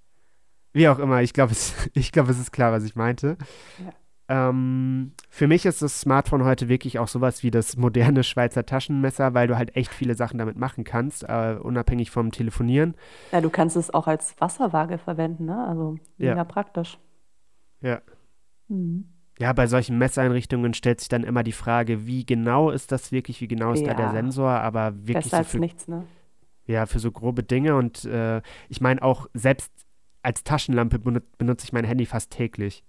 Wie 0.72 0.88
auch 0.88 0.98
immer, 0.98 1.22
ich 1.22 1.32
glaube, 1.32 1.52
es, 1.52 1.74
glaub, 2.12 2.28
es 2.28 2.38
ist 2.38 2.52
klar, 2.52 2.72
was 2.72 2.84
ich 2.84 2.96
meinte. 2.96 3.36
Ja. 3.78 3.92
Ähm, 4.30 5.12
für 5.28 5.48
mich 5.48 5.66
ist 5.66 5.82
das 5.82 6.00
Smartphone 6.00 6.44
heute 6.44 6.68
wirklich 6.68 7.00
auch 7.00 7.08
sowas 7.08 7.42
wie 7.42 7.50
das 7.50 7.76
moderne 7.76 8.22
Schweizer 8.22 8.64
Taschenmesser, 8.64 9.34
weil 9.34 9.48
du 9.48 9.56
halt 9.56 9.74
echt 9.74 9.92
viele 9.92 10.14
Sachen 10.14 10.38
damit 10.38 10.56
machen 10.56 10.84
kannst, 10.84 11.24
äh, 11.24 11.56
unabhängig 11.60 12.12
vom 12.12 12.30
Telefonieren. 12.30 12.94
Ja, 13.32 13.40
du 13.40 13.50
kannst 13.50 13.76
es 13.76 13.92
auch 13.92 14.06
als 14.06 14.40
Wasserwaage 14.40 14.98
verwenden, 14.98 15.46
ne? 15.46 15.66
Also 15.66 15.98
mega 16.16 16.36
ja. 16.36 16.44
praktisch. 16.44 16.98
Ja. 17.80 18.02
Mhm. 18.68 19.08
Ja, 19.40 19.54
bei 19.54 19.66
solchen 19.66 19.96
Messeinrichtungen 19.96 20.74
stellt 20.74 21.00
sich 21.00 21.08
dann 21.08 21.24
immer 21.24 21.42
die 21.42 21.52
Frage, 21.52 22.06
wie 22.06 22.26
genau 22.26 22.70
ist 22.70 22.92
das 22.92 23.10
wirklich, 23.10 23.40
wie 23.40 23.48
genau 23.48 23.72
ist 23.72 23.80
ja. 23.80 23.88
da 23.88 23.94
der 23.94 24.10
Sensor, 24.10 24.50
aber 24.50 24.94
wirklich 24.96 25.30
Besser 25.30 25.44
so 25.44 25.50
für, 25.50 25.58
nichts, 25.58 25.88
ne? 25.88 26.04
Ja, 26.66 26.84
für 26.84 26.98
so 26.98 27.10
grobe 27.10 27.42
Dinge 27.42 27.74
und 27.74 28.04
äh, 28.04 28.42
ich 28.68 28.82
meine 28.82 29.02
auch 29.02 29.28
selbst 29.32 29.72
als 30.22 30.44
Taschenlampe 30.44 30.98
benutze 30.98 31.64
ich 31.64 31.72
mein 31.72 31.86
Handy 31.86 32.04
fast 32.04 32.30
täglich 32.30 32.84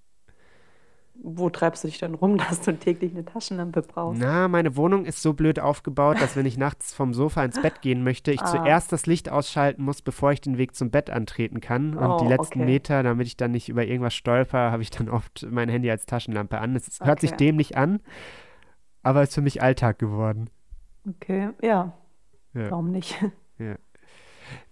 wo 1.23 1.49
treibst 1.49 1.83
du 1.83 1.87
dich 1.87 1.99
dann 1.99 2.15
rum, 2.15 2.37
dass 2.49 2.61
du 2.61 2.77
täglich 2.77 3.11
eine 3.13 3.25
Taschenlampe 3.25 3.81
brauchst? 3.81 4.19
Na, 4.19 4.47
meine 4.47 4.75
Wohnung 4.75 5.05
ist 5.05 5.21
so 5.21 5.33
blöd 5.33 5.59
aufgebaut, 5.59 6.19
dass 6.19 6.35
wenn 6.35 6.45
ich 6.45 6.57
nachts 6.57 6.93
vom 6.93 7.13
Sofa 7.13 7.43
ins 7.43 7.61
Bett 7.61 7.81
gehen 7.81 8.03
möchte, 8.03 8.31
ich 8.31 8.41
ah. 8.41 8.45
zuerst 8.45 8.91
das 8.91 9.05
Licht 9.05 9.29
ausschalten 9.29 9.83
muss, 9.83 10.01
bevor 10.01 10.31
ich 10.31 10.41
den 10.41 10.57
Weg 10.57 10.75
zum 10.75 10.89
Bett 10.89 11.09
antreten 11.09 11.61
kann. 11.61 11.95
Und 11.95 12.09
oh, 12.09 12.17
die 12.17 12.27
letzten 12.27 12.61
okay. 12.61 12.71
Meter, 12.71 13.03
damit 13.03 13.27
ich 13.27 13.37
dann 13.37 13.51
nicht 13.51 13.69
über 13.69 13.85
irgendwas 13.85 14.13
stolper, 14.13 14.71
habe 14.71 14.81
ich 14.81 14.89
dann 14.89 15.09
oft 15.09 15.47
mein 15.49 15.69
Handy 15.69 15.89
als 15.89 16.05
Taschenlampe 16.05 16.59
an. 16.59 16.75
Es 16.75 16.99
okay. 16.99 17.07
hört 17.07 17.21
sich 17.21 17.31
dämlich 17.31 17.77
an, 17.77 17.99
aber 19.03 19.23
ist 19.23 19.35
für 19.35 19.41
mich 19.41 19.61
Alltag 19.61 19.99
geworden. 19.99 20.49
Okay, 21.07 21.49
ja. 21.61 21.93
ja. 22.53 22.71
Warum 22.71 22.91
nicht? 22.91 23.23
Ja. 23.57 23.75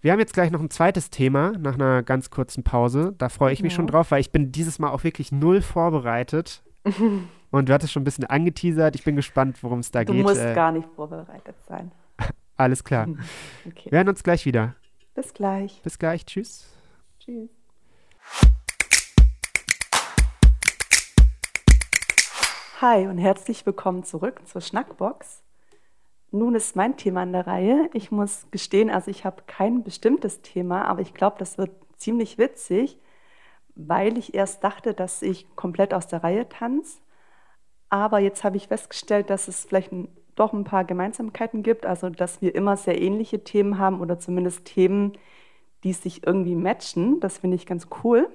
Wir 0.02 0.12
haben 0.12 0.20
jetzt 0.20 0.34
gleich 0.34 0.52
noch 0.52 0.62
ein 0.62 0.70
zweites 0.70 1.10
Thema 1.10 1.54
nach 1.58 1.76
einer 1.76 2.04
ganz 2.04 2.30
kurzen 2.30 2.64
Pause. 2.64 3.14
Da 3.18 3.30
freue 3.30 3.54
ich 3.54 3.62
mich 3.62 3.74
ja. 3.74 3.78
schon 3.78 3.88
drauf, 3.88 4.12
weil 4.12 4.22
ich 4.22 4.32
bin 4.32 4.52
dieses 4.52 4.80
Mal 4.80 4.92
auch 4.92 5.04
wirklich 5.04 5.32
null 5.32 5.62
vorbereitet. 5.62 6.64
Und 7.52 7.70
du 7.70 7.74
hattest 7.74 7.92
schon 7.92 8.02
ein 8.02 8.06
bisschen 8.06 8.26
angeteasert. 8.26 8.96
Ich 8.96 9.04
bin 9.04 9.16
gespannt, 9.16 9.64
worum 9.64 9.80
es 9.80 9.92
da 9.92 10.04
du 10.04 10.14
geht. 10.14 10.22
Du 10.22 10.28
musst 10.28 10.42
äh, 10.42 10.54
gar 10.54 10.72
nicht 10.72 10.88
vorbereitet 10.96 11.56
sein. 11.68 11.92
Alles 12.58 12.84
klar. 12.84 13.08
Okay. 13.68 13.92
Wir 13.92 13.98
hören 14.00 14.10
uns 14.10 14.24
gleich 14.24 14.46
wieder. 14.46 14.76
Bis 15.16 15.34
gleich. 15.34 15.82
Bis 15.84 16.00
gleich. 16.00 16.26
Tschüss. 16.26 16.68
Tschüss. 17.20 17.50
Hi 22.82 23.08
und 23.08 23.18
herzlich 23.18 23.66
willkommen 23.66 24.04
zurück 24.04 24.48
zur 24.48 24.62
Schnackbox. 24.62 25.44
Nun 26.32 26.56
ist 26.56 26.76
mein 26.76 26.96
Thema 26.98 27.22
an 27.24 27.34
der 27.34 27.48
Reihe. 27.48 27.90
Ich 27.94 28.12
muss 28.12 28.48
gestehen, 28.52 28.90
also 28.90 29.10
ich 29.10 29.26
habe 29.26 29.44
kein 29.48 29.84
bestimmtes 29.84 30.42
Thema, 30.42 30.86
aber 30.86 31.02
ich 31.02 31.14
glaube, 31.14 31.38
das 31.40 31.58
wird 31.58 31.72
ziemlich 31.98 32.38
witzig, 32.38 33.00
weil 33.76 34.18
ich 34.18 34.34
erst 34.34 34.64
dachte, 34.64 34.94
dass 34.94 35.22
ich 35.22 35.48
komplett 35.56 35.94
aus 35.94 36.08
der 36.08 36.24
Reihe 36.24 36.48
tanze. 36.48 37.00
Aber 37.90 38.20
jetzt 38.20 38.44
habe 38.44 38.58
ich 38.58 38.68
festgestellt, 38.68 39.30
dass 39.30 39.48
es 39.48 39.66
vielleicht 39.66 39.92
doch 40.36 40.54
ein 40.54 40.64
paar 40.64 40.86
Gemeinsamkeiten 40.86 41.64
gibt, 41.64 41.86
also 41.86 42.10
dass 42.10 42.42
wir 42.42 42.56
immer 42.56 42.78
sehr 42.78 43.02
ähnliche 43.02 43.44
Themen 43.44 43.80
haben 43.80 44.00
oder 44.00 44.20
zumindest 44.20 44.66
Themen, 44.66 45.14
die 45.84 45.94
sich 45.94 46.26
irgendwie 46.26 46.56
matchen. 46.56 47.20
Das 47.20 47.40
finde 47.40 47.56
ich 47.56 47.66
ganz 47.66 47.88
cool. 48.04 48.30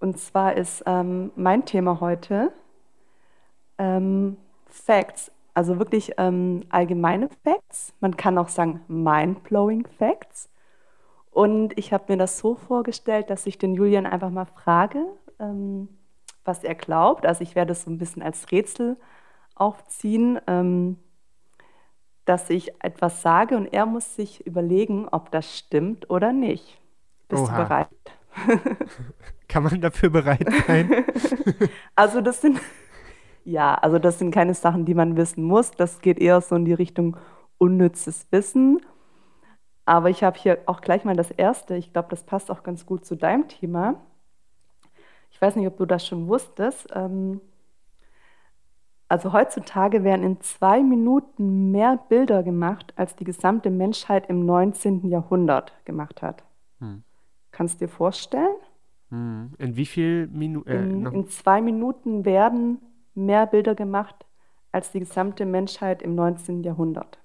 Und 0.00 0.18
zwar 0.18 0.56
ist 0.56 0.82
ähm, 0.86 1.30
mein 1.36 1.64
Thema 1.64 2.00
heute 2.00 2.52
ähm, 3.78 4.36
Facts 4.66 5.30
also 5.56 5.78
wirklich 5.78 6.12
ähm, 6.18 6.64
allgemeine 6.68 7.30
Facts. 7.42 7.94
Man 8.00 8.18
kann 8.18 8.36
auch 8.36 8.48
sagen 8.48 8.82
mind-blowing 8.88 9.86
Facts. 9.86 10.50
Und 11.30 11.78
ich 11.78 11.94
habe 11.94 12.04
mir 12.08 12.18
das 12.18 12.38
so 12.38 12.56
vorgestellt, 12.56 13.30
dass 13.30 13.46
ich 13.46 13.56
den 13.56 13.74
Julian 13.74 14.04
einfach 14.04 14.28
mal 14.28 14.44
frage, 14.44 15.06
ähm, 15.38 15.88
was 16.44 16.62
er 16.62 16.74
glaubt. 16.74 17.24
Also 17.24 17.40
ich 17.40 17.54
werde 17.54 17.72
es 17.72 17.84
so 17.84 17.90
ein 17.90 17.96
bisschen 17.96 18.22
als 18.22 18.52
Rätsel 18.52 18.98
aufziehen, 19.54 20.38
ähm, 20.46 20.98
dass 22.26 22.50
ich 22.50 22.72
etwas 22.84 23.22
sage 23.22 23.56
und 23.56 23.64
er 23.64 23.86
muss 23.86 24.14
sich 24.14 24.46
überlegen, 24.46 25.08
ob 25.08 25.30
das 25.30 25.56
stimmt 25.56 26.10
oder 26.10 26.34
nicht. 26.34 26.78
Bist 27.28 27.44
Oha. 27.44 27.56
du 27.56 27.64
bereit? 27.64 27.88
Kann 29.48 29.62
man 29.62 29.80
dafür 29.80 30.10
bereit 30.10 30.46
sein? 30.66 31.06
also 31.94 32.20
das 32.20 32.42
sind 32.42 32.60
ja, 33.46 33.76
also 33.76 34.00
das 34.00 34.18
sind 34.18 34.32
keine 34.32 34.54
Sachen, 34.54 34.84
die 34.84 34.94
man 34.94 35.16
wissen 35.16 35.44
muss. 35.44 35.70
Das 35.70 36.00
geht 36.00 36.18
eher 36.18 36.40
so 36.40 36.56
in 36.56 36.64
die 36.64 36.72
Richtung 36.72 37.16
unnützes 37.58 38.26
Wissen. 38.32 38.80
Aber 39.84 40.10
ich 40.10 40.24
habe 40.24 40.36
hier 40.36 40.58
auch 40.66 40.80
gleich 40.80 41.04
mal 41.04 41.14
das 41.14 41.30
Erste. 41.30 41.76
Ich 41.76 41.92
glaube, 41.92 42.08
das 42.10 42.24
passt 42.24 42.50
auch 42.50 42.64
ganz 42.64 42.86
gut 42.86 43.04
zu 43.04 43.14
deinem 43.14 43.46
Thema. 43.46 44.00
Ich 45.30 45.40
weiß 45.40 45.54
nicht, 45.54 45.68
ob 45.68 45.76
du 45.76 45.86
das 45.86 46.04
schon 46.04 46.26
wusstest. 46.26 46.88
Ähm, 46.92 47.40
also 49.08 49.32
heutzutage 49.32 50.02
werden 50.02 50.24
in 50.24 50.40
zwei 50.40 50.82
Minuten 50.82 51.70
mehr 51.70 52.00
Bilder 52.08 52.42
gemacht, 52.42 52.94
als 52.96 53.14
die 53.14 53.24
gesamte 53.24 53.70
Menschheit 53.70 54.28
im 54.28 54.44
19. 54.44 55.08
Jahrhundert 55.08 55.72
gemacht 55.84 56.20
hat. 56.20 56.42
Hm. 56.80 57.04
Kannst 57.52 57.80
du 57.80 57.86
dir 57.86 57.92
vorstellen? 57.92 58.56
Hm. 59.10 59.52
In 59.58 59.76
wie 59.76 59.86
viel 59.86 60.26
Minuten? 60.26 60.68
Äh, 60.68 60.82
in, 60.82 61.06
in, 61.06 61.28
zwei 61.28 61.62
Minuten 61.62 62.24
werden 62.24 62.80
mehr 63.16 63.46
Bilder 63.46 63.74
gemacht 63.74 64.26
als 64.72 64.92
die 64.92 65.00
gesamte 65.00 65.46
Menschheit 65.46 66.02
im 66.02 66.14
19. 66.14 66.62
Jahrhundert. 66.62 67.18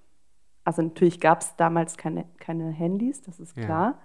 Also 0.63 0.81
natürlich 0.81 1.19
gab 1.19 1.41
es 1.41 1.55
damals 1.55 1.97
keine, 1.97 2.25
keine 2.39 2.69
Handys, 2.69 3.21
das 3.21 3.39
ist 3.39 3.55
klar. 3.55 3.91
Ja. 3.91 3.97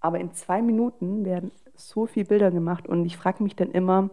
Aber 0.00 0.20
in 0.20 0.32
zwei 0.34 0.60
Minuten 0.62 1.24
werden 1.24 1.50
so 1.74 2.06
viele 2.06 2.26
Bilder 2.26 2.50
gemacht 2.50 2.86
und 2.86 3.04
ich 3.04 3.16
frage 3.16 3.42
mich 3.42 3.56
dann 3.56 3.70
immer, 3.70 4.10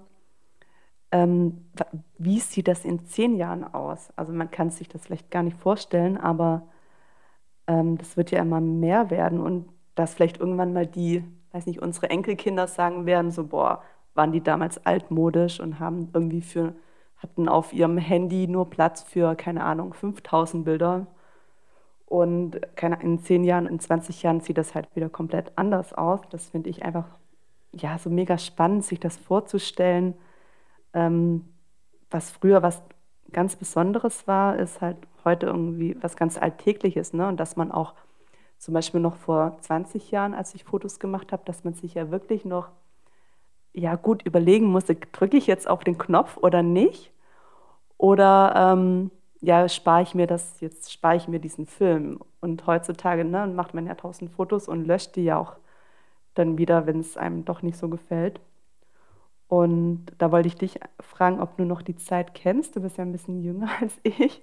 ähm, 1.12 1.66
wie 2.18 2.40
sieht 2.40 2.68
das 2.68 2.86
in 2.86 3.06
zehn 3.06 3.36
Jahren 3.36 3.64
aus? 3.64 4.12
Also 4.16 4.32
man 4.32 4.50
kann 4.50 4.70
sich 4.70 4.88
das 4.88 5.06
vielleicht 5.06 5.30
gar 5.30 5.44
nicht 5.44 5.58
vorstellen, 5.58 6.18
aber 6.18 6.70
ähm, 7.68 7.98
das 7.98 8.16
wird 8.18 8.32
ja 8.32 8.42
immer 8.42 8.62
mehr 8.62 9.10
werden 9.10 9.40
und 9.40 9.70
dass 9.96 10.14
vielleicht 10.14 10.40
irgendwann 10.40 10.74
mal 10.74 10.88
die, 10.88 11.24
weiß 11.52 11.66
nicht, 11.66 11.82
unsere 11.82 12.10
Enkelkinder 12.10 12.68
sagen 12.68 13.06
werden, 13.06 13.32
so, 13.32 13.46
boah, 13.46 13.84
waren 14.14 14.32
die 14.32 14.42
damals 14.42 14.86
altmodisch 14.86 15.60
und 15.60 15.80
haben 15.80 16.10
irgendwie 16.14 16.42
für, 16.42 16.74
hatten 17.18 17.48
auf 17.48 17.74
ihrem 17.74 17.98
Handy 17.98 18.48
nur 18.48 18.70
Platz 18.70 19.04
für, 19.04 19.36
keine 19.36 19.64
Ahnung, 19.64 19.94
5000 19.94 20.66
Bilder. 20.66 21.08
Und 22.06 22.60
in 23.02 23.20
10 23.20 23.44
Jahren, 23.46 23.68
in 23.68 23.80
20 23.80 24.24
Jahren 24.24 24.42
sieht 24.42 24.58
das 24.58 24.76
halt 24.76 24.94
wieder 24.96 25.10
komplett 25.10 25.54
anders 25.56 25.94
aus. 25.94 26.20
Das 26.30 26.50
finde 26.50 26.70
ich 26.70 26.84
einfach 26.84 27.06
ja, 27.74 27.98
so 27.98 28.10
mega 28.10 28.38
spannend, 28.38 28.84
sich 28.84 29.00
das 29.00 29.18
vorzustellen. 29.18 30.16
Ähm, 30.94 31.46
was 32.10 32.32
früher 32.32 32.62
was 32.62 32.82
ganz 33.32 33.56
Besonderes 33.56 34.28
war, 34.28 34.58
ist 34.58 34.82
halt 34.82 34.98
heute 35.24 35.46
irgendwie 35.46 35.96
was 36.02 36.18
ganz 36.18 36.38
Alltägliches. 36.38 37.14
Ne? 37.14 37.28
Und 37.28 37.40
dass 37.40 37.56
man 37.56 37.72
auch 37.72 37.94
zum 38.58 38.74
Beispiel 38.74 39.00
noch 39.00 39.16
vor 39.16 39.58
20 39.62 40.12
Jahren, 40.12 40.34
als 40.34 40.54
ich 40.54 40.66
Fotos 40.66 41.00
gemacht 41.00 41.32
habe, 41.32 41.44
dass 41.46 41.64
man 41.64 41.74
sich 41.74 41.94
ja 41.94 42.12
wirklich 42.12 42.46
noch 42.46 42.70
ja 43.74 43.96
gut 43.96 44.24
überlegen 44.24 44.68
musste, 44.68 44.96
drücke 44.96 45.38
ich 45.38 45.48
jetzt 45.48 45.68
auf 45.68 45.84
den 45.84 45.98
Knopf 45.98 46.38
oder 46.38 46.64
nicht? 46.64 47.12
Oder 47.98 48.54
ähm, 48.56 49.12
ja, 49.42 49.68
spare 49.70 50.04
ich 50.04 50.16
mir 50.16 50.28
das, 50.28 50.62
jetzt 50.62 50.92
spare 50.92 51.16
ich 51.18 51.28
mir 51.28 51.40
diesen 51.40 51.66
Film. 51.66 52.20
Und 52.42 52.66
heutzutage 52.68 53.26
ne, 53.26 53.48
macht 53.48 53.74
man 53.74 53.86
ja 53.88 53.96
tausend 53.96 54.32
Fotos 54.32 54.68
und 54.68 54.86
löscht 54.86 55.16
die 55.16 55.24
ja 55.24 55.38
auch 55.38 55.56
dann 56.36 56.58
wieder, 56.58 56.88
wenn 56.88 57.00
es 57.00 57.18
einem 57.18 57.46
doch 57.46 57.62
nicht 57.62 57.78
so 57.78 57.90
gefällt. 57.90 58.40
Und 59.48 60.06
da 60.18 60.32
wollte 60.32 60.48
ich 60.48 60.56
dich 60.56 60.80
fragen, 61.02 61.42
ob 61.42 61.58
du 61.58 61.66
noch 61.66 61.82
die 61.82 61.98
Zeit 61.98 62.34
kennst. 62.34 62.76
Du 62.76 62.82
bist 62.82 62.98
ja 62.98 63.04
ein 63.04 63.12
bisschen 63.12 63.42
jünger 63.44 63.70
als 63.82 64.00
ich. 64.04 64.42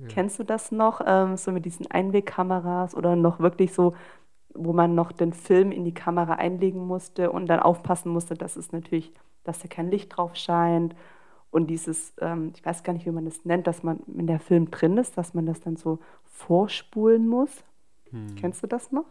Ja. 0.00 0.08
Kennst 0.08 0.38
du 0.38 0.44
das 0.44 0.72
noch, 0.72 1.00
ähm, 1.06 1.36
so 1.36 1.52
mit 1.52 1.64
diesen 1.64 1.90
Einwegkameras 1.90 2.94
oder 2.94 3.16
noch 3.16 3.40
wirklich 3.40 3.72
so, 3.72 3.94
wo 4.54 4.72
man 4.72 4.94
noch 4.94 5.12
den 5.12 5.32
Film 5.32 5.72
in 5.72 5.84
die 5.84 5.94
Kamera 5.94 6.34
einlegen 6.34 6.86
musste 6.86 7.30
und 7.30 7.46
dann 7.46 7.60
aufpassen 7.60 8.10
musste, 8.10 8.34
dass 8.34 8.56
es 8.56 8.72
natürlich, 8.72 9.12
dass 9.44 9.60
da 9.60 9.68
kein 9.68 9.90
Licht 9.90 10.16
drauf 10.16 10.36
scheint 10.36 10.94
und 11.50 11.68
dieses, 11.68 12.12
ähm, 12.20 12.52
ich 12.54 12.64
weiß 12.64 12.82
gar 12.82 12.92
nicht, 12.92 13.06
wie 13.06 13.10
man 13.10 13.24
das 13.24 13.44
nennt, 13.44 13.66
dass 13.66 13.82
man, 13.82 14.00
wenn 14.06 14.26
der 14.26 14.40
Film 14.40 14.70
drin 14.70 14.98
ist, 14.98 15.16
dass 15.16 15.34
man 15.34 15.46
das 15.46 15.60
dann 15.60 15.76
so 15.76 15.98
vorspulen 16.24 17.26
muss. 17.26 17.64
Hm. 18.10 18.34
Kennst 18.36 18.62
du 18.62 18.66
das 18.66 18.92
noch? 18.92 19.06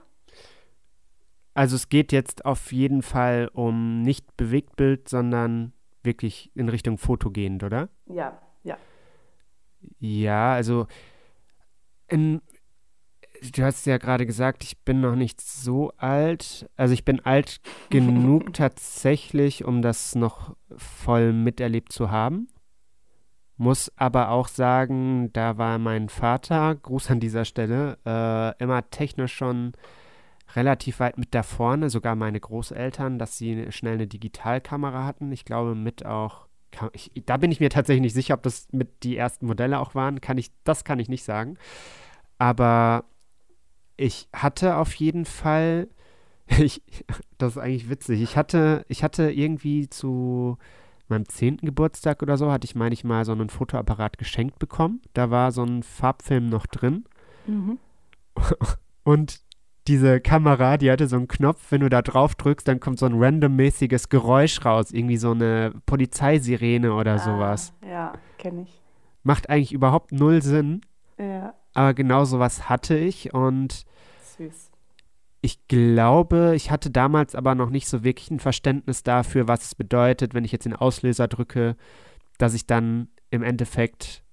Also 1.54 1.76
es 1.76 1.90
geht 1.90 2.12
jetzt 2.12 2.46
auf 2.46 2.72
jeden 2.72 3.02
Fall 3.02 3.50
um 3.52 4.04
nicht 4.04 4.38
Bewegtbild, 4.38 5.10
sondern 5.10 5.74
wirklich 6.04 6.52
in 6.56 6.70
Richtung 6.70 7.00
Foto 7.00 7.32
gehend, 7.32 7.64
oder? 7.64 7.90
Ja, 8.06 8.40
ja. 8.64 8.78
Ja, 10.00 10.54
also 10.54 10.86
in, 12.08 12.42
du 13.42 13.64
hast 13.64 13.86
ja 13.86 13.98
gerade 13.98 14.26
gesagt, 14.26 14.64
ich 14.64 14.78
bin 14.80 15.02
noch 15.02 15.16
nicht 15.16 15.42
so 15.42 15.92
alt. 15.98 16.70
Also 16.76 16.94
ich 16.94 17.06
bin 17.06 17.20
alt 17.26 17.60
genug 17.90 18.54
tatsächlich, 18.54 19.66
um 19.66 19.82
das 19.82 20.16
noch 20.16 20.56
voll 20.76 21.34
miterlebt 21.34 21.92
zu 21.92 22.12
haben. 22.12 22.48
Muss 23.58 23.92
aber 23.96 24.30
auch 24.30 24.48
sagen, 24.48 25.34
da 25.34 25.58
war 25.58 25.80
mein 25.80 26.10
Vater, 26.10 26.76
Gruß 26.76 27.10
an 27.10 27.20
dieser 27.20 27.44
Stelle, 27.44 27.98
äh, 28.06 28.64
immer 28.64 28.88
technisch 28.92 29.34
schon 29.34 29.74
relativ 30.56 31.00
weit 31.00 31.18
mit 31.18 31.34
da 31.34 31.42
vorne, 31.44 31.90
sogar 31.90 32.16
meine 32.16 32.40
Großeltern, 32.40 33.18
dass 33.18 33.38
sie 33.38 33.72
schnell 33.72 33.96
eine 33.96 34.08
Digitalkamera 34.08 35.06
hatten. 35.06 35.32
Ich 35.32 35.44
glaube, 35.44 35.74
mit 35.74 36.06
auch, 36.06 36.48
ich, 36.94 37.12
da 37.26 37.38
bin 37.38 37.52
ich 37.52 37.60
mir 37.60 37.72
tatsächlich 37.72 38.04
nicht 38.04 38.14
sicher, 38.14 38.36
ob 38.36 38.44
das 38.44 38.68
mit 38.72 39.04
die 39.04 39.18
ersten 39.18 39.48
Modelle 39.48 39.80
auch 39.80 39.96
waren. 39.96 40.22
Kann 40.22 40.38
ich, 40.38 40.52
das 40.64 40.84
kann 40.84 41.00
ich 41.00 41.10
nicht 41.10 41.24
sagen. 41.24 41.58
Aber 42.38 43.06
ich 43.98 44.30
hatte 44.34 44.78
auf 44.78 44.94
jeden 44.96 45.26
Fall, 45.26 45.90
ich, 46.48 46.82
das 47.38 47.54
ist 47.54 47.58
eigentlich 47.58 47.90
witzig, 47.90 48.22
ich 48.22 48.38
hatte, 48.38 48.86
ich 48.88 49.04
hatte 49.04 49.32
irgendwie 49.32 49.90
zu 49.90 50.58
meinem 51.10 51.28
zehnten 51.28 51.66
Geburtstag 51.66 52.22
oder 52.22 52.38
so, 52.38 52.52
hatte 52.52 52.66
ich, 52.66 52.76
meine 52.76 52.94
ich 52.94 53.04
mal, 53.04 53.26
so 53.26 53.32
einen 53.32 53.50
Fotoapparat 53.50 54.18
geschenkt 54.18 54.60
bekommen. 54.60 55.02
Da 55.14 55.30
war 55.30 55.52
so 55.52 55.64
ein 55.64 55.84
Farbfilm 55.84 56.48
noch 56.50 56.66
drin. 56.66 57.06
Mhm. 57.46 57.80
Und 59.04 59.40
diese 59.88 60.20
Kamera, 60.20 60.78
die 60.78 60.92
hatte 60.92 61.08
so 61.08 61.16
einen 61.16 61.30
Knopf, 61.30 61.72
wenn 61.72 61.82
du 61.82 61.90
da 61.90 62.02
drauf 62.02 62.36
drückst, 62.36 62.68
dann 62.68 62.82
kommt 62.82 63.00
so 63.00 63.06
ein 63.06 63.16
randommäßiges 63.16 64.10
Geräusch 64.10 64.66
raus, 64.66 64.92
irgendwie 64.92 65.18
so 65.18 65.32
eine 65.32 65.74
Polizeisirene 65.86 66.94
oder 66.94 67.14
ah, 67.14 67.20
sowas. 67.20 67.74
Ja, 67.88 68.14
kenne 68.38 68.64
ich. 68.64 68.82
Macht 69.24 69.50
eigentlich 69.50 69.72
überhaupt 69.72 70.12
null 70.12 70.42
Sinn. 70.42 70.82
Ja. 71.18 71.56
Aber 71.74 71.94
genau 71.94 72.26
sowas 72.26 72.70
hatte 72.70 72.98
ich 72.98 73.34
und 73.34 73.86
Süß. 74.38 74.72
ich 75.42 75.68
glaube, 75.68 76.54
ich 76.56 76.72
hatte 76.72 76.90
damals 76.90 77.36
aber 77.36 77.56
noch 77.56 77.70
nicht 77.70 77.88
so 77.88 78.04
wirklich 78.04 78.32
ein 78.32 78.40
Verständnis 78.40 79.04
dafür, 79.04 79.48
was 79.48 79.66
es 79.66 79.76
bedeutet, 79.76 80.34
wenn 80.34 80.46
ich 80.46 80.52
jetzt 80.52 80.66
den 80.66 80.76
Auslöser 80.76 81.28
drücke, 81.28 81.76
dass 82.38 82.54
ich 82.54 82.68
dann 82.68 83.10
im 83.30 83.44
Endeffekt 83.44 84.24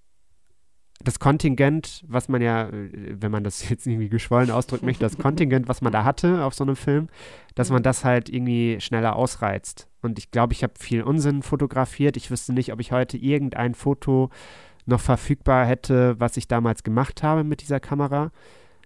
das 1.03 1.19
Kontingent, 1.19 2.05
was 2.09 2.29
man 2.29 2.41
ja, 2.41 2.69
äh, 2.69 2.91
wenn 3.21 3.31
man 3.31 3.45
das 3.45 3.69
jetzt 3.69 3.87
irgendwie 3.87 4.09
geschwollen 4.09 4.51
ausdrücken 4.51 4.87
möchte, 4.87 5.05
das 5.05 5.19
Kontingent, 5.19 5.69
was 5.69 5.83
man 5.83 5.93
da 5.93 6.05
hatte 6.05 6.45
auf 6.45 6.55
so 6.55 6.65
einem 6.65 6.77
Film, 6.77 7.09
dass 7.55 7.71
man 7.71 7.81
mhm. 7.81 7.85
das 7.85 8.05
halt 8.05 8.29
irgendwie 8.29 8.81
schneller 8.81 9.17
ausreizt. 9.17 9.89
Und 10.03 10.19
ich 10.19 10.31
glaube, 10.31 10.53
ich 10.53 10.63
habe 10.63 10.75
viel 10.79 11.03
Unsinn 11.03 11.43
fotografiert. 11.43 12.17
Ich 12.17 12.31
wüsste 12.31 12.53
nicht, 12.53 12.73
ob 12.73 12.81
ich 12.81 12.93
heute 12.93 13.17
irgendein 13.17 13.75
Foto 13.75 14.31
noch 14.87 15.01
verfügbar 15.01 15.65
hätte, 15.65 16.19
was 16.19 16.37
ich 16.37 16.49
damals 16.49 16.83
gemacht 16.83 17.23
habe 17.23 17.45
mit 17.45 17.63
dieser 17.63 17.81
Kamera. 17.81 18.31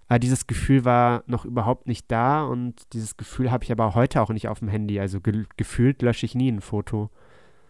Aber 0.09 0.18
dieses 0.18 0.46
Gefühl 0.46 0.84
war 0.84 1.22
noch 1.26 1.44
überhaupt 1.44 1.86
nicht 1.86 2.11
da 2.11 2.44
und 2.44 2.92
dieses 2.94 3.16
Gefühl 3.16 3.51
habe 3.51 3.64
ich 3.64 3.72
aber 3.72 3.94
heute 3.94 4.22
auch 4.22 4.30
nicht 4.30 4.49
auf 4.49 4.61
dem 4.61 4.68
Handy. 4.68 4.99
Also 4.99 5.20
ge 5.20 5.44
gefühlt 5.57 6.01
lösche 6.01 6.24
ich 6.24 6.34
nie 6.34 6.51
ein 6.51 6.62
Foto. 6.62 7.11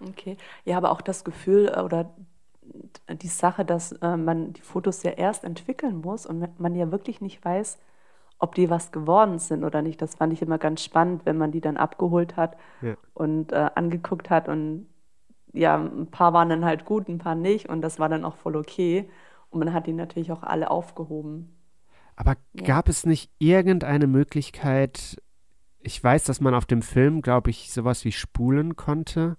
Okay. 0.01 0.37
Ja, 0.65 0.77
aber 0.77 0.93
auch 0.93 1.01
das 1.01 1.25
Gefühl 1.25 1.73
äh, 1.75 1.81
oder 1.81 2.15
die 3.11 3.29
Sache, 3.29 3.65
dass 3.65 3.93
äh, 3.93 4.17
man 4.17 4.53
die 4.53 4.61
Fotos 4.61 5.03
ja 5.03 5.13
erst 5.13 5.43
entwickeln 5.43 6.01
muss 6.01 6.27
und 6.27 6.61
man 6.61 6.75
ja 6.75 6.93
wirklich 6.93 7.21
nicht 7.21 7.45
weiß, 7.45 7.79
ob 8.39 8.55
die 8.55 8.71
was 8.71 8.93
geworden 8.93 9.39
sind 9.39 9.65
oder 9.65 9.83
nicht. 9.83 10.01
Das 10.01 10.15
fand 10.15 10.33
ich 10.33 10.43
immer 10.43 10.59
ganz 10.59 10.85
spannend, 10.85 11.23
wenn 11.25 11.39
man 11.39 11.51
die 11.51 11.61
dann 11.61 11.77
abgeholt 11.77 12.37
hat 12.37 12.57
ja. 12.83 12.95
und 13.15 13.53
äh, 13.53 13.71
angeguckt 13.75 14.31
hat 14.31 14.49
und 14.49 14.87
ja, 15.53 15.77
ein 15.77 16.11
paar 16.11 16.33
waren 16.33 16.49
dann 16.49 16.65
halt 16.65 16.85
gut, 16.85 17.09
ein 17.09 17.19
paar 17.19 17.35
nicht 17.35 17.69
und 17.69 17.81
das 17.83 17.99
war 17.99 18.09
dann 18.09 18.25
auch 18.25 18.37
voll 18.37 18.57
okay 18.57 19.09
und 19.51 19.59
man 19.61 19.73
hat 19.73 19.87
die 19.87 19.93
natürlich 19.93 20.33
auch 20.33 20.43
alle 20.43 20.71
aufgehoben. 20.71 21.57
Aber 22.17 22.37
ja. 22.55 22.65
gab 22.65 22.89
es 22.89 23.07
nicht 23.07 23.31
irgendeine 23.39 24.07
Möglichkeit, 24.07 25.17
ich 25.81 26.03
weiß, 26.03 26.25
dass 26.25 26.41
man 26.41 26.55
auf 26.55 26.67
dem 26.67 26.83
Film, 26.83 27.23
glaube 27.23 27.51
ich, 27.51 27.73
sowas 27.73 28.05
wie 28.05 28.13
spulen 28.13 28.77
konnte, 28.77 29.37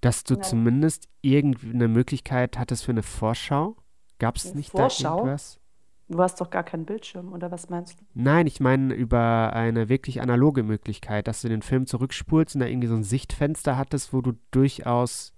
dass 0.00 0.24
du 0.24 0.34
Nein. 0.34 0.42
zumindest 0.42 1.08
irgendeine 1.22 1.88
Möglichkeit 1.88 2.58
hattest 2.58 2.84
für 2.84 2.92
eine 2.92 3.02
Vorschau? 3.02 3.76
Gab 4.18 4.36
es 4.36 4.54
nicht 4.54 4.70
Vorschau? 4.70 5.02
da 5.02 5.16
irgendwas? 5.16 5.60
Du 6.08 6.18
hast 6.18 6.40
doch 6.40 6.50
gar 6.50 6.64
keinen 6.64 6.84
Bildschirm, 6.84 7.32
oder 7.32 7.50
was 7.50 7.70
meinst 7.70 8.00
du? 8.00 8.04
Nein, 8.14 8.46
ich 8.46 8.60
meine 8.60 8.92
über 8.92 9.52
eine 9.54 9.88
wirklich 9.88 10.20
analoge 10.20 10.62
Möglichkeit, 10.62 11.26
dass 11.28 11.42
du 11.42 11.48
den 11.48 11.62
Film 11.62 11.86
zurückspulst 11.86 12.54
und 12.54 12.60
da 12.60 12.66
irgendwie 12.66 12.88
so 12.88 12.94
ein 12.94 13.04
Sichtfenster 13.04 13.78
hattest, 13.78 14.12
wo 14.12 14.20
du 14.20 14.32
durchaus 14.50 15.32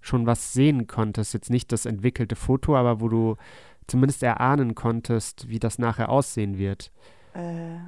schon 0.00 0.26
was 0.26 0.52
sehen 0.52 0.86
konntest. 0.86 1.34
Jetzt 1.34 1.50
nicht 1.50 1.72
das 1.72 1.84
entwickelte 1.84 2.36
Foto, 2.36 2.76
aber 2.76 3.00
wo 3.00 3.08
du 3.08 3.36
zumindest 3.86 4.22
erahnen 4.22 4.74
konntest, 4.74 5.48
wie 5.48 5.58
das 5.58 5.78
nachher 5.78 6.08
aussehen 6.08 6.56
wird. 6.56 6.90
Äh, 7.34 7.78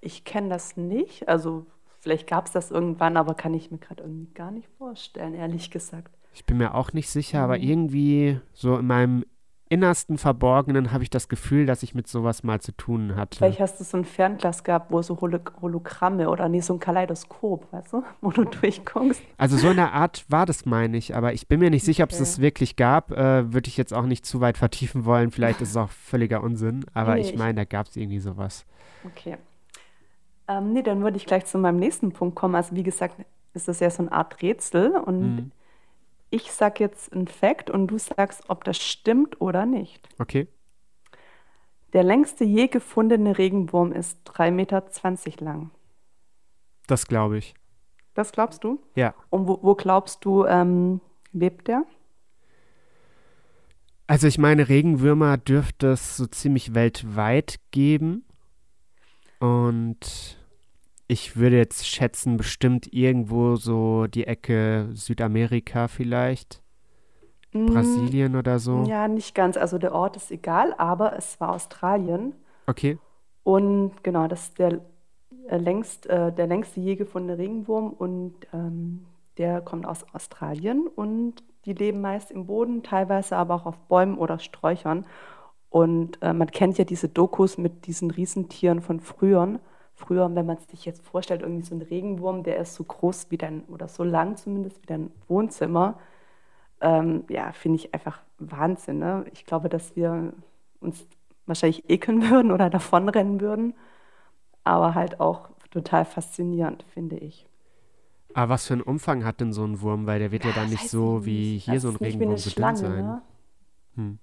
ich 0.00 0.24
kenne 0.24 0.48
das 0.48 0.76
nicht. 0.76 1.28
Also 1.28 1.66
Vielleicht 2.02 2.26
gab 2.26 2.46
es 2.46 2.52
das 2.52 2.72
irgendwann, 2.72 3.16
aber 3.16 3.34
kann 3.34 3.54
ich 3.54 3.70
mir 3.70 3.78
gerade 3.78 4.02
irgendwie 4.02 4.34
gar 4.34 4.50
nicht 4.50 4.68
vorstellen, 4.76 5.34
ehrlich 5.34 5.70
gesagt. 5.70 6.12
Ich 6.34 6.44
bin 6.44 6.56
mir 6.56 6.74
auch 6.74 6.92
nicht 6.92 7.08
sicher, 7.08 7.38
mhm. 7.38 7.44
aber 7.44 7.58
irgendwie 7.58 8.40
so 8.52 8.76
in 8.76 8.88
meinem 8.88 9.24
innersten 9.72 10.18
Verborgenen 10.18 10.92
habe 10.92 11.02
ich 11.02 11.08
das 11.08 11.30
Gefühl, 11.30 11.64
dass 11.64 11.82
ich 11.82 11.94
mit 11.94 12.06
sowas 12.06 12.42
mal 12.42 12.60
zu 12.60 12.72
tun 12.72 13.16
hatte. 13.16 13.38
Vielleicht 13.38 13.58
hast 13.58 13.80
du 13.80 13.84
so 13.84 13.96
ein 13.96 14.04
Fernglas 14.04 14.64
gehabt, 14.64 14.92
wo 14.92 15.00
so 15.00 15.18
Holo 15.22 15.40
Hologramme 15.62 16.28
oder 16.28 16.50
nee, 16.50 16.60
so 16.60 16.74
ein 16.74 16.78
Kaleidoskop, 16.78 17.72
weißt 17.72 17.94
du, 17.94 18.04
wo 18.20 18.30
du 18.30 18.44
durchguckst. 18.44 19.22
Also 19.38 19.56
so 19.56 19.68
eine 19.68 19.92
Art 19.92 20.26
war 20.28 20.44
das, 20.44 20.66
meine 20.66 20.98
ich, 20.98 21.16
aber 21.16 21.32
ich 21.32 21.48
bin 21.48 21.58
mir 21.60 21.70
nicht 21.70 21.86
sicher, 21.86 22.04
ob 22.04 22.10
es 22.10 22.18
das 22.18 22.38
wirklich 22.38 22.76
gab. 22.76 23.12
Äh, 23.12 23.50
Würde 23.54 23.68
ich 23.68 23.78
jetzt 23.78 23.94
auch 23.94 24.04
nicht 24.04 24.26
zu 24.26 24.42
weit 24.42 24.58
vertiefen 24.58 25.06
wollen. 25.06 25.30
Vielleicht 25.30 25.62
ist 25.62 25.70
es 25.70 25.76
auch 25.78 25.88
völliger 25.88 26.42
Unsinn, 26.42 26.84
aber 26.92 27.14
nee, 27.14 27.22
ich 27.22 27.34
meine, 27.34 27.54
da 27.54 27.64
gab 27.64 27.86
es 27.86 27.96
irgendwie 27.96 28.20
sowas. 28.20 28.66
Okay. 29.06 29.38
Ähm, 30.48 30.74
nee, 30.74 30.82
dann 30.82 31.02
würde 31.02 31.16
ich 31.16 31.24
gleich 31.24 31.46
zu 31.46 31.56
meinem 31.56 31.78
nächsten 31.78 32.12
Punkt 32.12 32.34
kommen. 32.34 32.54
Also 32.56 32.76
wie 32.76 32.82
gesagt, 32.82 33.16
ist 33.54 33.68
das 33.68 33.80
ja 33.80 33.88
so 33.88 34.02
eine 34.02 34.12
Art 34.12 34.42
Rätsel 34.42 34.90
und 34.96 35.20
mhm. 35.20 35.52
Ich 36.32 36.50
sage 36.50 36.82
jetzt 36.82 37.12
ein 37.12 37.28
Fact 37.28 37.70
und 37.70 37.88
du 37.88 37.98
sagst, 37.98 38.44
ob 38.48 38.64
das 38.64 38.78
stimmt 38.78 39.40
oder 39.40 39.66
nicht. 39.66 40.08
Okay. 40.18 40.48
Der 41.92 42.02
längste 42.02 42.44
je 42.44 42.68
gefundene 42.68 43.36
Regenwurm 43.36 43.92
ist 43.92 44.18
3,20 44.26 44.50
Meter 44.50 44.82
lang. 45.44 45.70
Das 46.86 47.06
glaube 47.06 47.36
ich. 47.36 47.54
Das 48.14 48.32
glaubst 48.32 48.64
du? 48.64 48.80
Ja. 48.94 49.14
Und 49.28 49.46
wo, 49.46 49.58
wo 49.62 49.74
glaubst 49.74 50.24
du, 50.24 50.46
ähm, 50.46 51.00
lebt 51.32 51.68
der? 51.68 51.84
Also 54.06 54.26
ich 54.26 54.38
meine, 54.38 54.68
Regenwürmer 54.68 55.36
dürfte 55.36 55.88
es 55.88 56.16
so 56.16 56.26
ziemlich 56.26 56.74
weltweit 56.74 57.56
geben. 57.70 58.24
Und 59.38 60.38
ich 61.12 61.36
würde 61.36 61.56
jetzt 61.56 61.86
schätzen, 61.86 62.36
bestimmt 62.36 62.92
irgendwo 62.92 63.56
so 63.56 64.06
die 64.06 64.26
Ecke 64.26 64.88
Südamerika 64.94 65.86
vielleicht. 65.86 66.62
Mm, 67.52 67.66
Brasilien 67.66 68.34
oder 68.34 68.58
so. 68.58 68.84
Ja, 68.84 69.08
nicht 69.08 69.34
ganz. 69.34 69.56
Also 69.56 69.78
der 69.78 69.94
Ort 69.94 70.16
ist 70.16 70.30
egal, 70.30 70.74
aber 70.78 71.16
es 71.16 71.38
war 71.38 71.50
Australien. 71.50 72.34
Okay. 72.66 72.98
Und 73.44 74.02
genau, 74.02 74.26
das 74.26 74.44
ist 74.44 74.58
der, 74.58 74.80
äh, 75.48 75.58
längst, 75.58 76.06
äh, 76.06 76.32
der 76.32 76.46
längste 76.46 76.80
je 76.80 76.96
gefundene 76.96 77.38
Regenwurm 77.38 77.90
und 77.90 78.34
ähm, 78.54 79.04
der 79.36 79.60
kommt 79.60 79.86
aus 79.86 80.04
Australien 80.14 80.86
und 80.86 81.42
die 81.64 81.74
leben 81.74 82.00
meist 82.00 82.30
im 82.30 82.46
Boden, 82.46 82.82
teilweise 82.82 83.36
aber 83.36 83.54
auch 83.54 83.66
auf 83.66 83.78
Bäumen 83.88 84.16
oder 84.16 84.38
Sträuchern. 84.38 85.04
Und 85.68 86.20
äh, 86.22 86.32
man 86.32 86.50
kennt 86.50 86.78
ja 86.78 86.84
diese 86.84 87.08
Dokus 87.08 87.58
mit 87.58 87.86
diesen 87.86 88.10
Riesentieren 88.10 88.80
von 88.80 89.00
früher. 89.00 89.60
Früher, 89.94 90.34
wenn 90.34 90.46
man 90.46 90.58
sich 90.58 90.84
jetzt 90.84 91.04
vorstellt, 91.04 91.42
irgendwie 91.42 91.64
so 91.64 91.74
ein 91.74 91.82
Regenwurm, 91.82 92.42
der 92.42 92.58
ist 92.58 92.74
so 92.74 92.84
groß 92.84 93.26
wie 93.30 93.38
dein, 93.38 93.64
oder 93.64 93.88
so 93.88 94.04
lang 94.04 94.36
zumindest 94.36 94.82
wie 94.82 94.86
dein 94.86 95.10
Wohnzimmer. 95.28 95.98
ähm, 96.80 97.24
ja, 97.28 97.52
finde 97.52 97.76
ich 97.76 97.94
einfach 97.94 98.20
Wahnsinn. 98.38 98.98
Ne? 98.98 99.24
Ich 99.32 99.46
glaube, 99.46 99.68
dass 99.68 99.94
wir 99.96 100.32
uns 100.80 101.06
wahrscheinlich 101.46 101.88
ekeln 101.88 102.22
würden 102.30 102.50
oder 102.50 102.70
davonrennen 102.70 103.40
würden, 103.40 103.74
aber 104.64 104.94
halt 104.94 105.20
auch 105.20 105.50
total 105.70 106.04
faszinierend, 106.04 106.84
finde 106.92 107.16
ich. 107.16 107.46
Aber 108.34 108.54
was 108.54 108.66
für 108.66 108.74
einen 108.74 108.82
Umfang 108.82 109.24
hat 109.24 109.40
denn 109.40 109.52
so 109.52 109.64
ein 109.64 109.80
Wurm? 109.80 110.06
Weil 110.06 110.18
der 110.18 110.32
wird 110.32 110.44
ja, 110.44 110.50
ja 110.50 110.56
dann 110.56 110.70
nicht 110.70 110.88
so 110.88 111.24
wie 111.24 111.58
hier 111.58 111.80
so 111.80 111.88
ein 111.88 111.96
Regenwurm 111.96 112.36
so 112.36 112.50
dünn 112.50 112.76
sein. 112.76 113.04
Ne? 113.04 113.22
Hm. 113.96 114.18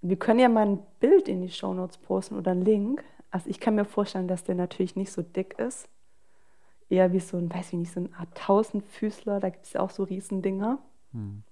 Wir 0.00 0.16
können 0.16 0.40
ja 0.40 0.48
mal 0.48 0.66
ein 0.66 0.78
Bild 1.00 1.28
in 1.28 1.42
die 1.42 1.50
Shownotes 1.50 1.98
posten 1.98 2.36
oder 2.36 2.52
einen 2.52 2.64
Link. 2.64 3.04
Also 3.30 3.48
ich 3.50 3.60
kann 3.60 3.74
mir 3.74 3.84
vorstellen, 3.84 4.28
dass 4.28 4.44
der 4.44 4.54
natürlich 4.54 4.96
nicht 4.96 5.12
so 5.12 5.22
dick 5.22 5.58
ist. 5.58 5.88
Eher 6.88 7.12
wie 7.12 7.20
so 7.20 7.36
ein, 7.36 7.52
weiß 7.52 7.68
ich 7.68 7.78
nicht, 7.78 7.92
so 7.92 8.00
ein 8.00 8.14
Art 8.14 8.34
Tausendfüßler. 8.34 9.40
Da 9.40 9.50
gibt 9.50 9.66
es 9.66 9.74
ja 9.74 9.80
auch 9.80 9.90
so 9.90 10.04
Riesendinger. 10.04 10.78
Hm. 11.12 11.42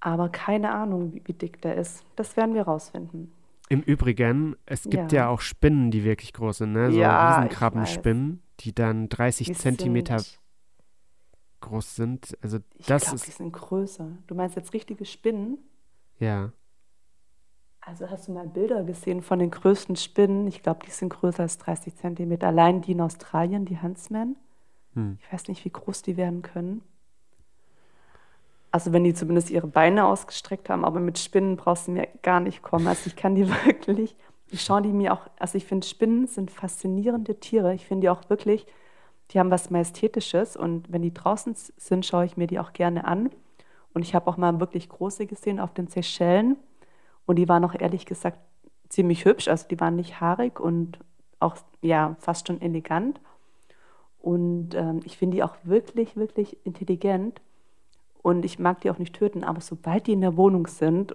Aber 0.00 0.28
keine 0.28 0.72
Ahnung, 0.72 1.12
wie, 1.12 1.22
wie, 1.24 1.32
dick 1.32 1.60
der 1.62 1.74
ist. 1.74 2.04
Das 2.14 2.36
werden 2.36 2.54
wir 2.54 2.62
rausfinden. 2.62 3.32
Im 3.68 3.82
Übrigen, 3.82 4.56
es 4.64 4.84
gibt 4.84 5.12
ja, 5.12 5.24
ja 5.24 5.28
auch 5.28 5.40
Spinnen, 5.40 5.90
die 5.90 6.04
wirklich 6.04 6.32
groß 6.32 6.58
sind, 6.58 6.72
ne? 6.72 6.90
So 6.90 6.98
ja, 6.98 7.36
Riesenkrabbenspinnen, 7.36 8.42
die 8.60 8.74
dann 8.74 9.08
30 9.08 9.48
die 9.48 9.52
Zentimeter 9.54 10.20
sind, 10.20 10.40
groß 11.60 11.96
sind. 11.96 12.38
Also 12.40 12.58
das 12.58 12.66
ich 12.78 12.86
glaub, 12.86 13.14
ist. 13.14 13.26
Die 13.26 13.30
sind 13.32 13.52
größer. 13.52 14.08
Du 14.26 14.34
meinst 14.34 14.56
jetzt 14.56 14.72
richtige 14.72 15.04
Spinnen? 15.04 15.58
Ja. 16.18 16.52
Also 17.88 18.10
hast 18.10 18.28
du 18.28 18.32
mal 18.32 18.46
Bilder 18.46 18.84
gesehen 18.84 19.22
von 19.22 19.38
den 19.38 19.50
größten 19.50 19.96
Spinnen? 19.96 20.46
Ich 20.46 20.62
glaube, 20.62 20.80
die 20.84 20.90
sind 20.90 21.08
größer 21.08 21.44
als 21.44 21.56
30 21.56 21.96
Zentimeter. 21.96 22.48
Allein 22.48 22.82
die 22.82 22.92
in 22.92 23.00
Australien, 23.00 23.64
die 23.64 23.80
Huntsman. 23.80 24.36
Hm. 24.92 25.16
Ich 25.22 25.32
weiß 25.32 25.48
nicht, 25.48 25.64
wie 25.64 25.70
groß 25.70 26.02
die 26.02 26.18
werden 26.18 26.42
können. 26.42 26.82
Also 28.70 28.92
wenn 28.92 29.04
die 29.04 29.14
zumindest 29.14 29.48
ihre 29.48 29.66
Beine 29.66 30.04
ausgestreckt 30.04 30.68
haben, 30.68 30.84
aber 30.84 31.00
mit 31.00 31.18
Spinnen 31.18 31.56
brauchst 31.56 31.88
du 31.88 31.92
mir 31.92 32.08
gar 32.20 32.40
nicht 32.40 32.62
kommen. 32.62 32.86
Also 32.86 33.06
ich 33.06 33.16
kann 33.16 33.34
die 33.34 33.48
wirklich, 33.64 34.16
ich 34.50 34.60
schaue 34.60 34.82
die 34.82 34.92
mir 34.92 35.14
auch, 35.14 35.22
also 35.38 35.56
ich 35.56 35.64
finde 35.64 35.86
Spinnen 35.86 36.26
sind 36.26 36.50
faszinierende 36.50 37.40
Tiere. 37.40 37.72
Ich 37.72 37.86
finde 37.86 38.02
die 38.02 38.10
auch 38.10 38.28
wirklich, 38.28 38.66
die 39.30 39.38
haben 39.38 39.50
was 39.50 39.70
Majestätisches 39.70 40.58
und 40.58 40.92
wenn 40.92 41.00
die 41.00 41.14
draußen 41.14 41.54
sind, 41.78 42.04
schaue 42.04 42.26
ich 42.26 42.36
mir 42.36 42.48
die 42.48 42.58
auch 42.58 42.74
gerne 42.74 43.06
an. 43.06 43.30
Und 43.94 44.02
ich 44.02 44.14
habe 44.14 44.26
auch 44.26 44.36
mal 44.36 44.60
wirklich 44.60 44.90
große 44.90 45.24
gesehen 45.24 45.58
auf 45.58 45.72
den 45.72 45.86
Seychellen 45.86 46.58
und 47.28 47.36
die 47.36 47.46
waren 47.46 47.62
auch 47.66 47.74
ehrlich 47.78 48.06
gesagt 48.06 48.38
ziemlich 48.88 49.26
hübsch. 49.26 49.48
Also 49.48 49.68
die 49.68 49.78
waren 49.78 49.96
nicht 49.96 50.18
haarig 50.18 50.58
und 50.58 50.98
auch 51.40 51.56
ja 51.82 52.16
fast 52.20 52.48
schon 52.48 52.62
elegant. 52.62 53.20
Und 54.18 54.74
ähm, 54.74 55.02
ich 55.04 55.18
finde 55.18 55.36
die 55.36 55.42
auch 55.42 55.54
wirklich, 55.62 56.16
wirklich 56.16 56.56
intelligent. 56.64 57.42
Und 58.22 58.46
ich 58.46 58.58
mag 58.58 58.80
die 58.80 58.90
auch 58.90 58.98
nicht 58.98 59.14
töten, 59.14 59.44
aber 59.44 59.60
sobald 59.60 60.06
die 60.06 60.14
in 60.14 60.22
der 60.22 60.38
Wohnung 60.38 60.66
sind, 60.68 61.14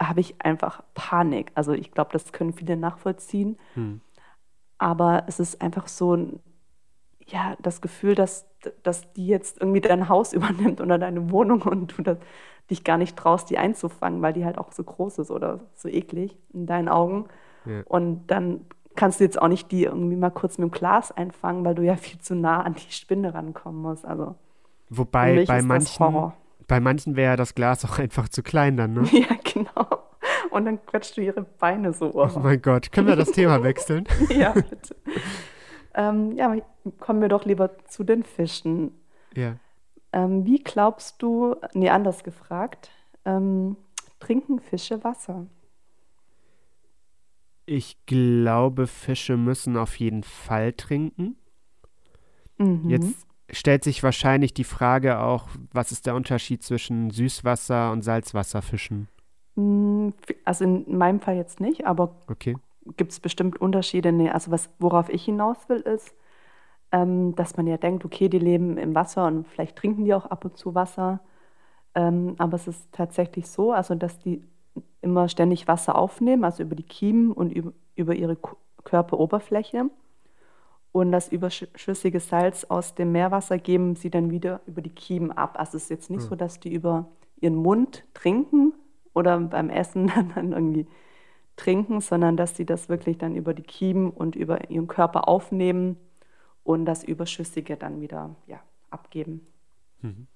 habe 0.00 0.20
ich 0.20 0.40
einfach 0.40 0.84
Panik. 0.94 1.50
Also 1.56 1.72
ich 1.72 1.90
glaube, 1.90 2.10
das 2.12 2.30
können 2.30 2.52
viele 2.52 2.76
nachvollziehen. 2.76 3.58
Hm. 3.74 4.00
Aber 4.78 5.24
es 5.26 5.40
ist 5.40 5.60
einfach 5.60 5.88
so 5.88 6.14
ein, 6.14 6.38
ja, 7.26 7.56
das 7.60 7.80
Gefühl, 7.80 8.14
dass, 8.14 8.46
dass 8.84 9.12
die 9.14 9.26
jetzt 9.26 9.60
irgendwie 9.60 9.80
dein 9.80 10.08
Haus 10.08 10.32
übernimmt 10.34 10.80
oder 10.80 10.98
deine 10.98 11.32
Wohnung 11.32 11.62
und 11.62 11.98
du 11.98 12.02
das, 12.02 12.18
dich 12.72 12.84
gar 12.84 12.98
nicht 12.98 13.16
traust, 13.16 13.48
die 13.50 13.58
einzufangen, 13.58 14.22
weil 14.22 14.32
die 14.32 14.44
halt 14.44 14.58
auch 14.58 14.72
so 14.72 14.82
groß 14.82 15.18
ist 15.18 15.30
oder 15.30 15.60
so 15.74 15.88
eklig 15.88 16.36
in 16.52 16.66
deinen 16.66 16.88
Augen. 16.88 17.26
Ja. 17.64 17.82
Und 17.86 18.26
dann 18.26 18.66
kannst 18.96 19.20
du 19.20 19.24
jetzt 19.24 19.40
auch 19.40 19.48
nicht 19.48 19.70
die 19.70 19.84
irgendwie 19.84 20.16
mal 20.16 20.30
kurz 20.30 20.58
mit 20.58 20.70
dem 20.70 20.72
Glas 20.72 21.12
einfangen, 21.12 21.64
weil 21.64 21.74
du 21.74 21.82
ja 21.82 21.96
viel 21.96 22.20
zu 22.20 22.34
nah 22.34 22.62
an 22.62 22.74
die 22.74 22.92
Spinne 22.92 23.34
rankommen 23.34 23.80
musst. 23.80 24.04
Also 24.04 24.34
Wobei 24.90 25.44
bei 25.46 25.62
manchen, 25.62 26.32
bei 26.66 26.80
manchen 26.80 27.16
wäre 27.16 27.36
das 27.36 27.54
Glas 27.54 27.84
auch 27.84 27.98
einfach 27.98 28.28
zu 28.28 28.42
klein 28.42 28.76
dann, 28.76 28.94
ne? 28.94 29.02
Ja, 29.12 29.36
genau. 29.44 30.02
Und 30.50 30.66
dann 30.66 30.84
quetscht 30.84 31.16
du 31.16 31.22
ihre 31.22 31.42
Beine 31.42 31.92
so. 31.94 32.10
Oh, 32.12 32.28
oh 32.34 32.38
mein 32.40 32.60
Gott, 32.60 32.92
können 32.92 33.06
wir 33.06 33.16
das 33.16 33.32
Thema 33.32 33.62
wechseln? 33.62 34.06
ja, 34.28 34.52
bitte. 34.52 34.96
ähm, 35.94 36.32
ja, 36.32 36.54
kommen 37.00 37.22
wir 37.22 37.28
doch 37.28 37.46
lieber 37.46 37.70
zu 37.86 38.04
den 38.04 38.22
Fischen. 38.22 38.92
Ja. 39.34 39.56
Ähm, 40.12 40.44
wie 40.44 40.62
glaubst 40.62 41.22
du, 41.22 41.56
nee, 41.72 41.88
anders 41.88 42.22
gefragt, 42.22 42.90
ähm, 43.24 43.76
trinken 44.20 44.60
Fische 44.60 45.02
Wasser? 45.04 45.46
Ich 47.64 47.96
glaube, 48.06 48.86
Fische 48.86 49.36
müssen 49.36 49.76
auf 49.76 49.98
jeden 49.98 50.24
Fall 50.24 50.72
trinken. 50.72 51.36
Mhm. 52.58 52.90
Jetzt 52.90 53.26
stellt 53.50 53.84
sich 53.84 54.02
wahrscheinlich 54.02 54.54
die 54.54 54.64
Frage 54.64 55.20
auch, 55.20 55.48
was 55.72 55.92
ist 55.92 56.06
der 56.06 56.14
Unterschied 56.14 56.62
zwischen 56.62 57.10
Süßwasser- 57.10 57.92
und 57.92 58.02
Salzwasserfischen? 58.02 59.08
Mm, 59.54 60.10
also 60.44 60.64
in 60.64 60.96
meinem 60.96 61.20
Fall 61.20 61.36
jetzt 61.36 61.60
nicht, 61.60 61.86
aber 61.86 62.16
okay. 62.28 62.56
gibt 62.96 63.12
es 63.12 63.20
bestimmt 63.20 63.60
Unterschiede. 63.60 64.12
Nee, 64.12 64.30
also 64.30 64.50
was, 64.50 64.70
worauf 64.78 65.08
ich 65.08 65.24
hinaus 65.24 65.68
will, 65.68 65.80
ist, 65.80 66.14
ähm, 66.92 67.34
dass 67.34 67.56
man 67.56 67.66
ja 67.66 67.78
denkt, 67.78 68.04
okay, 68.04 68.28
die 68.28 68.38
leben 68.38 68.76
im 68.76 68.94
Wasser 68.94 69.26
und 69.26 69.48
vielleicht 69.48 69.76
trinken 69.76 70.04
die 70.04 70.14
auch 70.14 70.26
ab 70.26 70.44
und 70.44 70.56
zu 70.56 70.74
Wasser. 70.74 71.20
Ähm, 71.94 72.34
aber 72.38 72.54
es 72.56 72.68
ist 72.68 72.92
tatsächlich 72.92 73.48
so, 73.48 73.72
also 73.72 73.94
dass 73.94 74.18
die 74.18 74.44
immer 75.00 75.28
ständig 75.28 75.68
Wasser 75.68 75.96
aufnehmen, 75.96 76.44
also 76.44 76.62
über 76.62 76.76
die 76.76 76.82
Kiemen 76.82 77.32
und 77.32 77.50
über, 77.52 77.72
über 77.96 78.14
ihre 78.14 78.36
Körperoberfläche. 78.84 79.90
Und 80.92 81.10
das 81.10 81.28
überschüssige 81.28 82.20
Salz 82.20 82.64
aus 82.64 82.94
dem 82.94 83.12
Meerwasser 83.12 83.56
geben 83.56 83.96
sie 83.96 84.10
dann 84.10 84.30
wieder 84.30 84.60
über 84.66 84.82
die 84.82 84.90
Kiemen 84.90 85.32
ab. 85.32 85.58
Also 85.58 85.78
es 85.78 85.84
ist 85.84 85.90
jetzt 85.90 86.10
nicht 86.10 86.24
mhm. 86.24 86.28
so, 86.28 86.36
dass 86.36 86.60
die 86.60 86.72
über 86.72 87.06
ihren 87.40 87.56
Mund 87.56 88.04
trinken 88.12 88.74
oder 89.14 89.40
beim 89.40 89.70
Essen 89.70 90.12
dann 90.34 90.52
irgendwie 90.52 90.86
trinken, 91.56 92.00
sondern 92.02 92.36
dass 92.36 92.56
sie 92.56 92.66
das 92.66 92.90
wirklich 92.90 93.16
dann 93.16 93.34
über 93.34 93.54
die 93.54 93.62
Kiemen 93.62 94.10
und 94.10 94.36
über 94.36 94.70
ihren 94.70 94.86
Körper 94.86 95.28
aufnehmen 95.28 95.96
und 96.64 96.84
das 96.84 97.04
Überschüssige 97.04 97.76
dann 97.76 98.00
wieder 98.00 98.34
ja, 98.46 98.60
abgeben. 98.90 99.46
Mhm. 100.00 100.26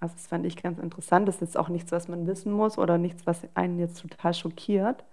Also 0.00 0.14
das 0.14 0.26
fand 0.26 0.44
ich 0.46 0.60
ganz 0.60 0.78
interessant. 0.78 1.28
Das 1.28 1.36
ist 1.36 1.40
jetzt 1.42 1.56
auch 1.56 1.68
nichts, 1.68 1.92
was 1.92 2.08
man 2.08 2.26
wissen 2.26 2.52
muss 2.52 2.78
oder 2.78 2.98
nichts, 2.98 3.26
was 3.26 3.46
einen 3.54 3.78
jetzt 3.78 4.00
total 4.00 4.34
schockiert. 4.34 5.04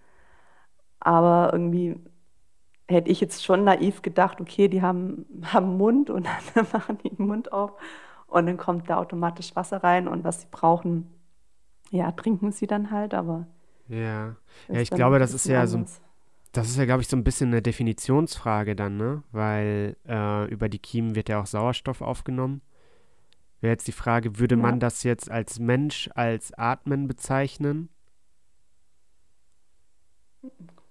Aber 1.00 1.50
irgendwie 1.54 2.00
hätte 2.88 3.10
ich 3.10 3.22
jetzt 3.22 3.44
schon 3.44 3.64
naiv 3.64 4.02
gedacht, 4.02 4.42
okay, 4.42 4.68
die 4.68 4.82
haben, 4.82 5.26
haben 5.54 5.78
Mund 5.78 6.10
und 6.10 6.28
dann 6.56 6.68
machen 6.74 6.98
die 7.04 7.16
den 7.16 7.28
Mund 7.28 7.54
auf 7.54 7.74
und 8.28 8.46
dann 8.46 8.58
kommt 8.58 8.90
da 8.90 8.98
automatisch 8.98 9.56
Wasser 9.56 9.84
rein 9.84 10.08
und 10.08 10.24
was 10.24 10.42
sie 10.42 10.48
brauchen, 10.52 11.08
ja, 11.92 12.12
trinken 12.12 12.52
sie 12.52 12.68
dann 12.68 12.92
halt, 12.92 13.14
aber. 13.14 13.48
Ja, 13.88 14.36
ja 14.68 14.82
ich 14.82 14.92
glaube, 14.92 15.20
das 15.20 15.34
ist 15.34 15.48
ja 15.48 15.66
so 15.66 15.84
das 16.52 16.70
ist 16.70 16.78
ja, 16.78 16.86
glaube 16.86 17.02
ich, 17.02 17.08
so 17.08 17.16
ein 17.16 17.24
bisschen 17.24 17.50
eine 17.50 17.62
Definitionsfrage 17.62 18.76
dann, 18.76 18.98
ne? 18.98 19.24
Weil 19.32 19.98
äh, 20.08 20.50
über 20.50 20.68
die 20.70 20.80
Kiemen 20.80 21.16
wird 21.16 21.30
ja 21.30 21.42
auch 21.42 21.46
Sauerstoff 21.46 22.02
aufgenommen. 22.02 22.62
Wäre 23.62 23.74
jetzt 23.74 23.88
die 23.88 23.94
Frage, 23.94 24.40
würde 24.40 24.56
ja. 24.56 24.62
man 24.62 24.80
das 24.80 25.04
jetzt 25.04 25.30
als 25.30 25.60
Mensch 25.60 26.10
als 26.16 26.54
Atmen 26.54 27.08
bezeichnen? 27.08 27.90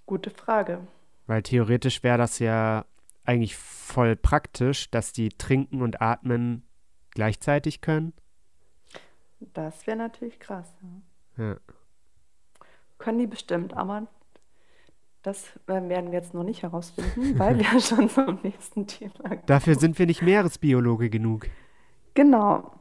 Gute 0.07 0.31
Frage. 0.31 0.87
Weil 1.27 1.43
theoretisch 1.43 2.03
wäre 2.03 2.19
das 2.19 2.39
ja 2.39 2.85
eigentlich 3.25 3.57
voll 3.57 4.17
praktisch, 4.17 4.91
dass 4.91 5.13
die 5.13 5.31
trinken 5.31 5.83
und 5.83 6.01
atmen 6.01 6.63
gleichzeitig 7.11 7.81
können. 7.81 8.13
Das 9.41 9.87
wäre 9.87 9.97
natürlich 9.97 10.39
krass. 10.39 10.73
Ja. 11.37 11.45
ja. 11.45 11.57
Können 12.99 13.19
die 13.19 13.27
bestimmt, 13.27 13.75
aber 13.75 14.09
das 15.23 15.47
werden 15.67 15.91
wir 15.91 16.01
jetzt 16.13 16.35
noch 16.35 16.45
nicht 16.45 16.63
herausfinden, 16.63 17.39
weil 17.39 17.59
wir 17.59 17.81
schon 17.81 18.09
zum 18.09 18.39
nächsten 18.43 18.87
Thema 18.87 19.29
kommen. 19.29 19.43
Dafür 19.47 19.75
sind 19.75 19.99
wir 19.99 20.07
nicht 20.07 20.23
Meeresbiologe 20.23 21.11
genug. 21.11 21.47
Genau. 22.15 22.73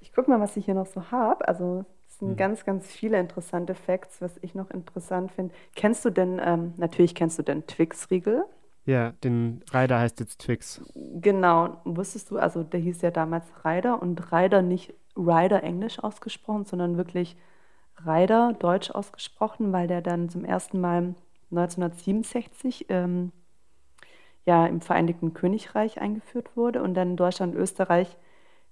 Ich 0.00 0.12
gucke 0.12 0.30
mal, 0.30 0.40
was 0.40 0.56
ich 0.56 0.64
hier 0.64 0.74
noch 0.74 0.86
so 0.86 1.10
habe. 1.10 1.46
Also 1.46 1.84
sind 2.22 2.30
mhm. 2.30 2.36
ganz, 2.36 2.64
ganz 2.64 2.86
viele 2.86 3.18
interessante 3.18 3.74
Facts, 3.74 4.20
was 4.20 4.38
ich 4.42 4.54
noch 4.54 4.70
interessant 4.70 5.32
finde. 5.32 5.52
Kennst 5.74 6.04
du 6.04 6.10
denn, 6.10 6.40
ähm, 6.42 6.74
natürlich 6.76 7.14
kennst 7.14 7.38
du 7.38 7.42
den 7.42 7.66
Twix-Riegel? 7.66 8.44
Ja, 8.84 9.12
den 9.24 9.62
Ryder 9.72 9.98
heißt 9.98 10.20
jetzt 10.20 10.40
Twix. 10.40 10.80
Genau. 10.94 11.80
Wusstest 11.84 12.30
du, 12.30 12.38
also 12.38 12.62
der 12.62 12.80
hieß 12.80 13.02
ja 13.02 13.10
damals 13.10 13.44
Ryder 13.64 14.00
und 14.00 14.32
Ryder 14.32 14.62
nicht 14.62 14.94
Ryder 15.16 15.62
englisch 15.62 15.98
ausgesprochen, 15.98 16.64
sondern 16.64 16.96
wirklich 16.96 17.36
Ryder 18.06 18.54
deutsch 18.58 18.90
ausgesprochen, 18.90 19.72
weil 19.72 19.88
der 19.88 20.02
dann 20.02 20.28
zum 20.28 20.44
ersten 20.44 20.80
Mal 20.80 21.14
1967 21.50 22.86
ähm, 22.88 23.32
ja, 24.44 24.66
im 24.66 24.80
Vereinigten 24.80 25.34
Königreich 25.34 26.00
eingeführt 26.00 26.56
wurde 26.56 26.82
und 26.82 26.94
dann 26.94 27.10
in 27.10 27.16
Deutschland 27.16 27.54
und 27.54 27.60
Österreich 27.60 28.16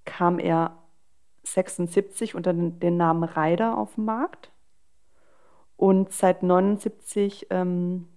kam 0.05 0.39
er 0.39 0.76
76 1.45 2.35
unter 2.35 2.53
den 2.53 2.97
Namen 2.97 3.24
Ryder 3.24 3.78
auf 3.78 3.95
den 3.95 4.05
Markt. 4.05 4.51
Und 5.76 6.12
seit 6.12 6.43
79, 6.43 7.47
ähm, 7.51 8.09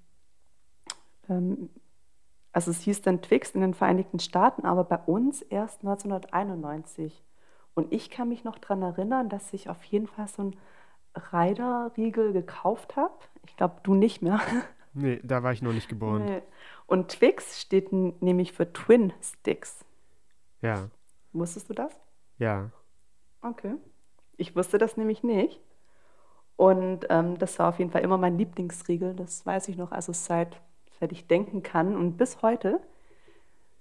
ähm, 1.30 1.70
also 2.51 2.72
es 2.72 2.82
hieß 2.82 3.01
dann 3.01 3.22
Twix 3.22 3.51
in 3.51 3.61
den 3.61 3.74
Vereinigten 3.74 4.20
Staaten, 4.20 4.66
aber 4.66 4.84
bei 4.84 4.97
uns 4.97 5.41
erst 5.41 5.82
1991. 5.82 7.24
Und 7.74 7.91
ich 7.91 8.09
kann 8.09 8.30
mich 8.30 8.43
noch 8.43 8.59
daran 8.59 8.82
erinnern, 8.82 9.30
dass 9.30 9.53
ich 9.53 9.70
auf 9.70 9.84
jeden 9.86 10.07
Fall 10.07 10.28
so 10.28 10.43
ein 10.43 10.55
Reiderriegel 11.16 12.34
gekauft 12.34 12.95
habe. 12.95 13.14
Ich 13.45 13.55
glaube, 13.55 13.76
du 13.84 13.93
nicht 13.93 14.22
mehr. 14.22 14.39
Nee, 14.95 15.20
da 15.24 15.41
war 15.41 15.51
ich 15.51 15.64
noch 15.64 15.74
nicht 15.74 15.89
geboren. 15.89 16.26
Nee. 16.26 16.43
Und 16.86 17.09
Twix 17.09 17.59
steht 17.59 17.91
nämlich 17.91 18.51
für 18.53 18.72
Twin 18.74 19.11
Sticks. 19.24 19.84
Ja. 20.61 20.89
Wusstest 21.32 21.68
du 21.68 21.74
das? 21.74 21.99
Ja. 22.38 22.70
Okay. 23.41 23.74
Ich 24.38 24.55
wusste 24.55 24.78
das 24.78 24.95
nämlich 24.95 25.24
nicht. 25.24 25.59
Und 26.55 27.07
ähm, 27.09 27.39
das 27.39 27.57
war 27.57 27.70
auf 27.70 27.80
jeden 27.80 27.89
Fall 27.89 28.01
immer 28.03 28.20
mein 28.20 28.38
Lieblingsriegel. 28.38 29.16
Das 29.16 29.43
weiß 29.45 29.68
ich 29.68 29.78
noch, 29.78 29.91
also 29.91 30.14
seit, 30.14 30.61
seit 30.99 31.11
ich 31.11 31.28
denken 31.28 31.64
kann 31.64 31.95
und 31.95 32.18
bis 32.18 32.43
heute. 32.43 32.80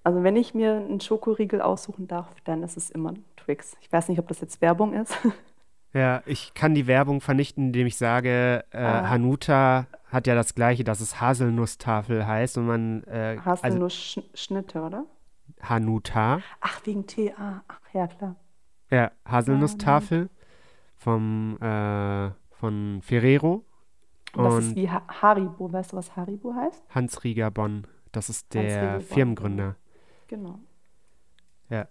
Also 0.05 0.23
wenn 0.23 0.37
ich 0.37 0.55
mir 0.55 0.77
einen 0.77 1.01
Schokoriegel 1.01 1.61
aussuchen 1.61 2.09
darf, 2.09 2.29
dann 2.45 2.63
ist 2.63 2.77
es 2.77 2.91
immer 2.91 3.15
Twix. 3.37 3.77
Ich 3.83 3.93
weiß 3.93 4.09
nicht, 4.09 4.19
ob 4.19 4.29
das 4.29 4.41
jetzt 4.41 4.61
Werbung 4.61 4.95
ist. 4.95 5.15
Ja, 5.95 6.23
ich 6.25 6.55
kann 6.55 6.75
die 6.75 6.87
Werbung 6.87 7.21
vernichten, 7.21 7.67
indem 7.67 7.87
ich 7.87 7.97
sage, 7.97 8.65
äh, 8.71 8.79
ah. 8.79 9.11
Hanuta 9.11 9.87
hat 10.07 10.27
ja 10.27 10.35
das 10.35 10.55
gleiche, 10.55 10.85
dass 10.85 11.01
es 11.01 11.21
Haselnusstafel 11.21 12.27
heißt 12.27 12.59
und 12.59 12.67
man. 12.67 13.05
Äh, 13.05 13.39
Haselnussschnitte, 13.45 14.83
also, 14.83 14.87
oder? 14.87 15.07
Hanuta. 15.61 16.41
Ach, 16.61 16.81
wegen 16.85 17.07
TA. 17.07 17.63
Ach 17.69 17.81
ja, 17.93 18.07
klar. 18.07 18.37
Ja, 18.91 19.11
Haselnusstafel 19.27 20.29
vom, 20.97 21.57
äh, 21.61 22.31
von 22.51 23.01
Ferrero. 23.03 23.65
Und 24.35 24.45
das 24.45 24.65
ist 24.65 24.77
wie 24.77 24.91
ha 24.91 25.03
Haribo. 25.09 25.73
Weißt 25.73 25.93
du, 25.93 25.97
was 25.97 26.17
Haribo 26.17 26.55
heißt? 26.55 26.83
Hans 26.91 27.23
Rieger 27.23 27.51
Bonn. 27.51 27.87
Das 28.13 28.29
ist 28.29 28.55
der 28.55 29.01
Firmengründer. 29.01 29.77
Genau. 30.29 30.59
Ja. 31.69 31.89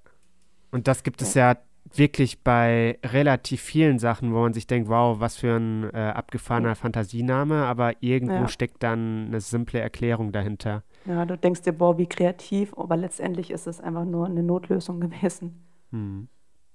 Und 0.72 0.88
das 0.88 1.04
gibt 1.04 1.22
es 1.22 1.34
ja 1.34 1.58
wirklich 1.98 2.44
bei 2.44 3.00
relativ 3.04 3.62
vielen 3.62 4.00
Sachen, 4.00 4.34
wo 4.34 4.40
man 4.40 4.54
sich 4.54 4.68
denkt, 4.68 4.90
wow, 4.90 5.20
was 5.20 5.38
für 5.38 5.56
ein 5.56 5.90
äh, 5.94 5.98
abgefahrener. 5.98 6.76
Fantasiename, 6.76 7.66
aber 7.66 7.94
irgendwo 8.02 8.34
ja. 8.34 8.48
steckt 8.48 8.84
dann 8.84 9.28
eine 9.28 9.42
simple 9.42 9.80
Erklärung 9.80 10.32
dahinter. 10.32 10.84
Ja, 11.06 11.26
du 11.26 11.38
denkst 11.38 11.62
dir, 11.62 11.74
boah, 11.74 11.98
wie 11.98 12.08
kreativ, 12.08 12.74
aber 12.78 12.96
letztendlich 12.96 13.52
ist 13.52 13.68
es 13.68 13.82
einfach 13.82 14.06
nur 14.06 14.26
eine 14.26 14.44
Notlösung 14.44 15.00
gewesen. 15.02 15.66
Hm. 15.92 16.28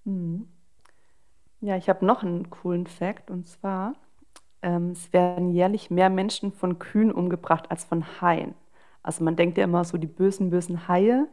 Hm. 0.04 0.48
Ja, 1.60 1.76
ich 1.76 1.88
habe 1.88 2.04
noch 2.04 2.22
einen 2.22 2.50
coolen 2.50 2.86
Fact 2.86 3.30
und 3.30 3.46
zwar, 3.46 3.94
ähm, 4.62 4.90
es 4.90 5.12
werden 5.12 5.50
jährlich 5.50 5.90
mehr 5.90 6.10
Menschen 6.10 6.52
von 6.52 6.78
Kühen 6.78 7.12
umgebracht 7.12 7.70
als 7.70 7.84
von 7.84 8.04
Haien. 8.20 8.54
Also 9.02 9.24
man 9.24 9.36
denkt 9.36 9.56
ja 9.56 9.64
immer 9.64 9.84
so 9.84 9.98
die 9.98 10.06
bösen, 10.06 10.50
bösen 10.50 10.88
Haie 10.88 11.28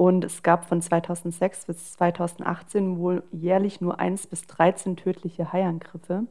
und 0.00 0.24
es 0.24 0.42
gab 0.42 0.64
von 0.64 0.80
2006 0.80 1.66
bis 1.66 1.92
2018 1.92 2.96
wohl 2.96 3.22
jährlich 3.32 3.82
nur 3.82 4.00
1 4.00 4.28
bis 4.28 4.46
13 4.46 4.96
tödliche 4.96 5.52
Haiangriffe. 5.52 6.24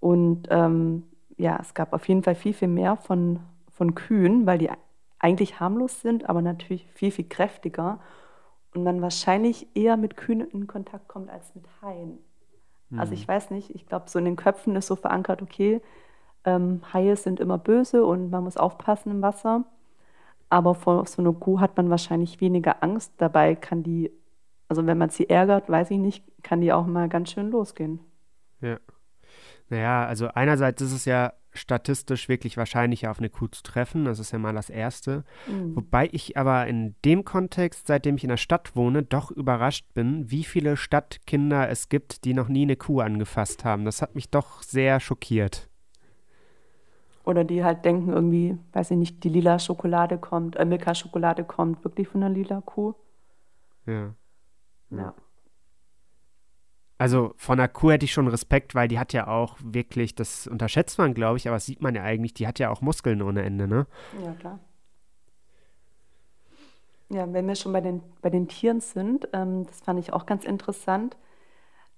Und 0.00 0.48
ähm, 0.50 1.04
ja, 1.36 1.56
es 1.60 1.74
gab 1.74 1.92
auf 1.92 2.08
jeden 2.08 2.24
Fall 2.24 2.34
viel, 2.34 2.52
viel 2.52 2.66
mehr 2.66 2.96
von, 2.96 3.38
von 3.70 3.94
Kühen, 3.94 4.44
weil 4.44 4.58
die 4.58 4.70
eigentlich 5.20 5.60
harmlos 5.60 6.00
sind, 6.00 6.28
aber 6.28 6.42
natürlich 6.42 6.88
viel, 6.94 7.12
viel 7.12 7.28
kräftiger. 7.28 8.00
Und 8.74 8.82
man 8.82 9.00
wahrscheinlich 9.00 9.68
eher 9.76 9.96
mit 9.96 10.16
Kühen 10.16 10.40
in 10.40 10.66
Kontakt 10.66 11.06
kommt 11.06 11.30
als 11.30 11.54
mit 11.54 11.66
Haien. 11.80 12.18
Mhm. 12.90 12.98
Also 12.98 13.12
ich 13.12 13.28
weiß 13.28 13.52
nicht, 13.52 13.70
ich 13.72 13.86
glaube, 13.86 14.10
so 14.10 14.18
in 14.18 14.24
den 14.24 14.34
Köpfen 14.34 14.74
ist 14.74 14.88
so 14.88 14.96
verankert, 14.96 15.42
okay, 15.42 15.80
ähm, 16.44 16.80
Haie 16.92 17.14
sind 17.14 17.38
immer 17.38 17.56
böse 17.56 18.04
und 18.04 18.30
man 18.30 18.42
muss 18.42 18.56
aufpassen 18.56 19.12
im 19.12 19.22
Wasser. 19.22 19.62
Aber 20.54 20.76
vor 20.76 21.04
so 21.06 21.20
einer 21.20 21.32
Kuh 21.32 21.58
hat 21.58 21.76
man 21.76 21.90
wahrscheinlich 21.90 22.40
weniger 22.40 22.80
Angst. 22.84 23.12
Dabei 23.16 23.56
kann 23.56 23.82
die, 23.82 24.12
also 24.68 24.86
wenn 24.86 24.96
man 24.96 25.10
sie 25.10 25.28
ärgert, 25.28 25.68
weiß 25.68 25.90
ich 25.90 25.98
nicht, 25.98 26.24
kann 26.44 26.60
die 26.60 26.72
auch 26.72 26.86
mal 26.86 27.08
ganz 27.08 27.32
schön 27.32 27.50
losgehen. 27.50 27.98
Ja. 28.60 28.78
Naja, 29.68 30.06
also 30.06 30.28
einerseits 30.28 30.80
ist 30.80 30.92
es 30.92 31.06
ja 31.06 31.32
statistisch 31.50 32.28
wirklich 32.28 32.56
wahrscheinlicher, 32.56 33.10
auf 33.10 33.18
eine 33.18 33.30
Kuh 33.30 33.48
zu 33.48 33.64
treffen. 33.64 34.04
Das 34.04 34.20
ist 34.20 34.30
ja 34.30 34.38
mal 34.38 34.54
das 34.54 34.70
Erste. 34.70 35.24
Mhm. 35.48 35.74
Wobei 35.74 36.08
ich 36.12 36.36
aber 36.36 36.68
in 36.68 36.94
dem 37.04 37.24
Kontext, 37.24 37.88
seitdem 37.88 38.14
ich 38.14 38.22
in 38.22 38.30
der 38.30 38.36
Stadt 38.36 38.76
wohne, 38.76 39.02
doch 39.02 39.32
überrascht 39.32 39.92
bin, 39.92 40.30
wie 40.30 40.44
viele 40.44 40.76
Stadtkinder 40.76 41.68
es 41.68 41.88
gibt, 41.88 42.24
die 42.24 42.32
noch 42.32 42.46
nie 42.46 42.62
eine 42.62 42.76
Kuh 42.76 43.00
angefasst 43.00 43.64
haben. 43.64 43.84
Das 43.84 44.02
hat 44.02 44.14
mich 44.14 44.30
doch 44.30 44.62
sehr 44.62 45.00
schockiert. 45.00 45.68
Oder 47.24 47.44
die 47.44 47.64
halt 47.64 47.84
denken 47.84 48.12
irgendwie, 48.12 48.58
weiß 48.72 48.90
ich 48.90 48.96
nicht, 48.98 49.24
die 49.24 49.30
lila 49.30 49.58
Schokolade 49.58 50.18
kommt, 50.18 50.56
äh, 50.56 50.64
Milka-Schokolade 50.64 51.44
kommt 51.44 51.82
wirklich 51.84 52.08
von 52.08 52.20
der 52.20 52.30
lila 52.30 52.60
Kuh. 52.60 52.94
Ja. 53.86 54.14
Ja. 54.90 55.14
Also 56.98 57.34
von 57.36 57.58
der 57.58 57.68
Kuh 57.68 57.90
hätte 57.90 58.04
ich 58.04 58.12
schon 58.12 58.28
Respekt, 58.28 58.74
weil 58.74 58.88
die 58.88 58.98
hat 58.98 59.12
ja 59.12 59.26
auch 59.26 59.56
wirklich, 59.62 60.14
das 60.14 60.46
unterschätzt 60.46 60.98
man, 60.98 61.12
glaube 61.12 61.38
ich, 61.38 61.48
aber 61.48 61.56
das 61.56 61.66
sieht 61.66 61.82
man 61.82 61.94
ja 61.94 62.02
eigentlich, 62.02 62.34
die 62.34 62.46
hat 62.46 62.58
ja 62.58 62.70
auch 62.70 62.82
Muskeln 62.82 63.20
ohne 63.20 63.42
Ende, 63.42 63.66
ne? 63.66 63.86
Ja, 64.22 64.32
klar. 64.32 64.58
Ja, 67.10 67.30
wenn 67.32 67.46
wir 67.46 67.56
schon 67.56 67.72
bei 67.72 67.80
den, 67.80 68.02
bei 68.22 68.30
den 68.30 68.48
Tieren 68.48 68.80
sind, 68.80 69.28
ähm, 69.32 69.66
das 69.66 69.80
fand 69.80 69.98
ich 69.98 70.12
auch 70.12 70.26
ganz 70.26 70.44
interessant 70.44 71.16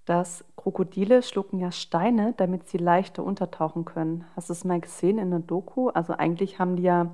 dass 0.07 0.45
Krokodile 0.57 1.23
schlucken 1.23 1.59
ja 1.59 1.73
Steine, 1.73 2.33
damit 2.37 2.69
sie 2.69 2.79
leichter 2.79 3.25
untertauchen 3.25 3.85
können. 3.85 4.25
Hast 4.35 4.49
du 4.49 4.53
es 4.53 4.65
mal 4.65 4.81
gesehen 4.81 5.19
in 5.19 5.31
der 5.31 5.41
Doku? 5.41 5.89
Also 5.89 6.15
eigentlich 6.15 6.59
haben 6.59 6.77
die 6.77 6.85
ja, 6.85 7.11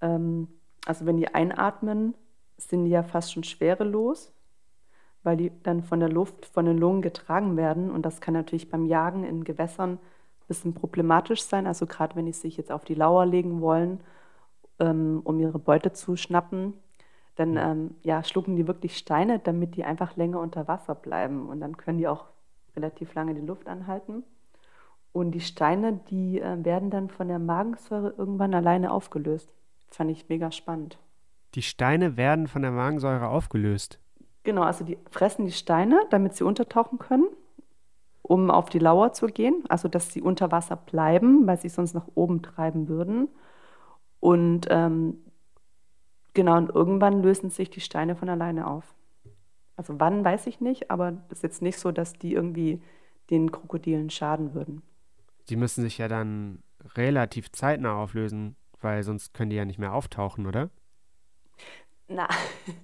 ähm, 0.00 0.48
also 0.86 1.04
wenn 1.04 1.16
die 1.16 1.34
einatmen, 1.34 2.14
sind 2.56 2.84
die 2.84 2.92
ja 2.92 3.02
fast 3.02 3.32
schon 3.32 3.42
schwerelos, 3.42 4.32
weil 5.24 5.36
die 5.36 5.52
dann 5.64 5.82
von 5.82 5.98
der 5.98 6.08
Luft, 6.08 6.46
von 6.46 6.64
den 6.64 6.78
Lungen 6.78 7.02
getragen 7.02 7.56
werden. 7.56 7.90
Und 7.90 8.06
das 8.06 8.20
kann 8.20 8.34
natürlich 8.34 8.70
beim 8.70 8.86
Jagen 8.86 9.24
in 9.24 9.42
Gewässern 9.42 9.94
ein 9.94 10.46
bisschen 10.46 10.74
problematisch 10.74 11.42
sein. 11.42 11.66
Also 11.66 11.86
gerade 11.86 12.14
wenn 12.14 12.26
die 12.26 12.32
sich 12.32 12.56
jetzt 12.56 12.70
auf 12.70 12.84
die 12.84 12.94
Lauer 12.94 13.26
legen 13.26 13.60
wollen, 13.60 14.00
ähm, 14.78 15.22
um 15.24 15.40
ihre 15.40 15.58
Beute 15.58 15.92
zu 15.92 16.16
schnappen, 16.16 16.74
dann 17.36 17.56
ähm, 17.56 17.94
ja, 18.02 18.24
schlucken 18.24 18.56
die 18.56 18.66
wirklich 18.66 18.96
Steine, 18.96 19.38
damit 19.38 19.76
die 19.76 19.84
einfach 19.84 20.16
länger 20.16 20.40
unter 20.40 20.66
Wasser 20.68 20.94
bleiben. 20.94 21.48
Und 21.48 21.60
dann 21.60 21.76
können 21.76 21.98
die 21.98 22.08
auch 22.08 22.24
relativ 22.74 23.14
lange 23.14 23.34
die 23.34 23.46
Luft 23.46 23.68
anhalten. 23.68 24.24
Und 25.12 25.30
die 25.30 25.40
Steine, 25.40 26.00
die 26.10 26.40
äh, 26.40 26.64
werden 26.64 26.90
dann 26.90 27.08
von 27.08 27.28
der 27.28 27.38
Magensäure 27.38 28.14
irgendwann 28.16 28.54
alleine 28.54 28.90
aufgelöst. 28.90 29.50
Fand 29.90 30.10
ich 30.10 30.28
mega 30.28 30.50
spannend. 30.50 30.98
Die 31.54 31.62
Steine 31.62 32.16
werden 32.16 32.48
von 32.48 32.62
der 32.62 32.70
Magensäure 32.70 33.28
aufgelöst. 33.28 33.98
Genau, 34.42 34.62
also 34.62 34.84
die 34.84 34.98
fressen 35.10 35.46
die 35.46 35.52
Steine, 35.52 36.02
damit 36.10 36.34
sie 36.34 36.44
untertauchen 36.44 36.98
können, 36.98 37.26
um 38.22 38.50
auf 38.50 38.68
die 38.68 38.78
Lauer 38.78 39.12
zu 39.12 39.26
gehen. 39.26 39.64
Also 39.68 39.88
dass 39.88 40.12
sie 40.12 40.22
unter 40.22 40.52
Wasser 40.52 40.76
bleiben, 40.76 41.46
weil 41.46 41.58
sie 41.58 41.68
sonst 41.68 41.94
nach 41.94 42.08
oben 42.14 42.42
treiben 42.42 42.88
würden. 42.88 43.28
Und 44.20 44.66
ähm, 44.70 45.18
Genau, 46.36 46.58
und 46.58 46.68
irgendwann 46.68 47.22
lösen 47.22 47.48
sich 47.48 47.70
die 47.70 47.80
Steine 47.80 48.14
von 48.14 48.28
alleine 48.28 48.66
auf. 48.66 48.94
Also 49.74 49.98
wann, 49.98 50.22
weiß 50.22 50.46
ich 50.48 50.60
nicht, 50.60 50.90
aber 50.90 51.14
es 51.30 51.38
ist 51.38 51.42
jetzt 51.44 51.62
nicht 51.62 51.78
so, 51.78 51.92
dass 51.92 52.12
die 52.12 52.34
irgendwie 52.34 52.82
den 53.30 53.50
Krokodilen 53.50 54.10
schaden 54.10 54.52
würden. 54.52 54.82
Die 55.48 55.56
müssen 55.56 55.80
sich 55.80 55.96
ja 55.96 56.08
dann 56.08 56.62
relativ 56.94 57.50
zeitnah 57.52 57.96
auflösen, 57.96 58.54
weil 58.82 59.02
sonst 59.02 59.32
können 59.32 59.48
die 59.48 59.56
ja 59.56 59.64
nicht 59.64 59.78
mehr 59.78 59.94
auftauchen, 59.94 60.46
oder? 60.46 60.68
Na, 62.06 62.28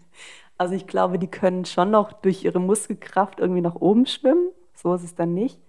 also 0.57 0.73
ich 0.73 0.87
glaube, 0.87 1.19
die 1.19 1.31
können 1.31 1.67
schon 1.67 1.91
noch 1.91 2.15
durch 2.15 2.45
ihre 2.45 2.59
Muskelkraft 2.59 3.39
irgendwie 3.39 3.61
nach 3.61 3.75
oben 3.75 4.07
schwimmen. 4.07 4.49
So 4.73 4.95
ist 4.95 5.05
es 5.05 5.15
dann 5.15 5.35
nicht. 5.35 5.61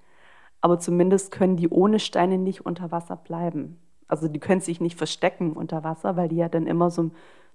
Aber 0.61 0.79
zumindest 0.79 1.31
können 1.31 1.57
die 1.57 1.67
ohne 1.67 1.99
Steine 1.99 2.37
nicht 2.37 2.65
unter 2.65 2.91
Wasser 2.91 3.17
bleiben. 3.17 3.77
Also 4.07 4.29
die 4.29 4.39
können 4.39 4.61
sich 4.61 4.79
nicht 4.79 4.97
verstecken 4.97 5.51
unter 5.51 5.83
Wasser, 5.83 6.15
weil 6.15 6.29
die 6.29 6.37
ja 6.37 6.47
dann 6.47 6.65
immer 6.65 6.89
so 6.89 7.11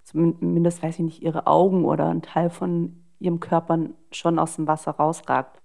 zumindest 0.08 0.82
weiß 0.82 0.96
ich 0.96 1.04
nicht, 1.04 1.22
ihre 1.22 1.46
Augen 1.46 1.84
oder 1.84 2.08
ein 2.08 2.22
Teil 2.22 2.50
von 2.50 3.04
ihrem 3.20 3.40
Körper 3.40 3.90
schon 4.10 4.38
aus 4.38 4.56
dem 4.56 4.66
Wasser 4.66 4.92
rausragt. 4.92 5.60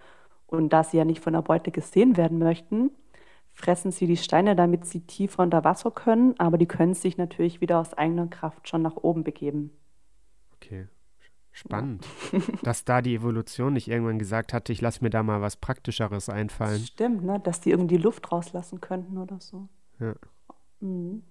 Und 0.48 0.70
da 0.74 0.84
sie 0.84 0.98
ja 0.98 1.06
nicht 1.06 1.24
von 1.24 1.34
der 1.34 1.42
Beute 1.42 1.72
gesehen 1.72 2.18
werden 2.18 2.40
möchten, 2.40 2.92
fressen 3.54 3.92
sie 3.92 4.08
die 4.08 4.18
Steine, 4.18 4.56
damit 4.56 4.86
sie 4.86 5.02
tiefer 5.02 5.44
unter 5.44 5.64
Wasser 5.64 5.92
können, 5.92 6.36
aber 6.40 6.58
die 6.58 6.66
können 6.66 6.94
sich 6.94 7.18
natürlich 7.18 7.62
wieder 7.62 7.80
aus 7.80 7.94
eigener 7.94 8.28
Kraft 8.28 8.68
schon 8.68 8.82
nach 8.82 8.98
oben 8.98 9.24
begeben. 9.24 9.72
Okay. 10.56 10.88
Spannend, 11.56 12.08
ja. 12.32 12.40
dass 12.64 12.84
da 12.84 13.04
die 13.04 13.14
Evolution 13.14 13.74
nicht 13.74 13.88
irgendwann 13.88 14.18
gesagt 14.18 14.54
hatte, 14.54 14.74
ich 14.74 14.82
lasse 14.82 15.04
mir 15.04 15.12
da 15.12 15.22
mal 15.22 15.40
was 15.40 15.56
Praktischeres 15.56 16.28
einfallen. 16.28 16.80
Stimmt, 16.80 17.24
ne? 17.24 17.40
dass 17.40 17.62
die 17.62 17.70
irgendwie 17.70 17.98
Luft 17.98 18.32
rauslassen 18.32 18.82
könnten 18.82 19.20
oder 19.20 19.40
so. 19.40 19.68
Ja, 20.00 20.16
mhm. 20.80 21.22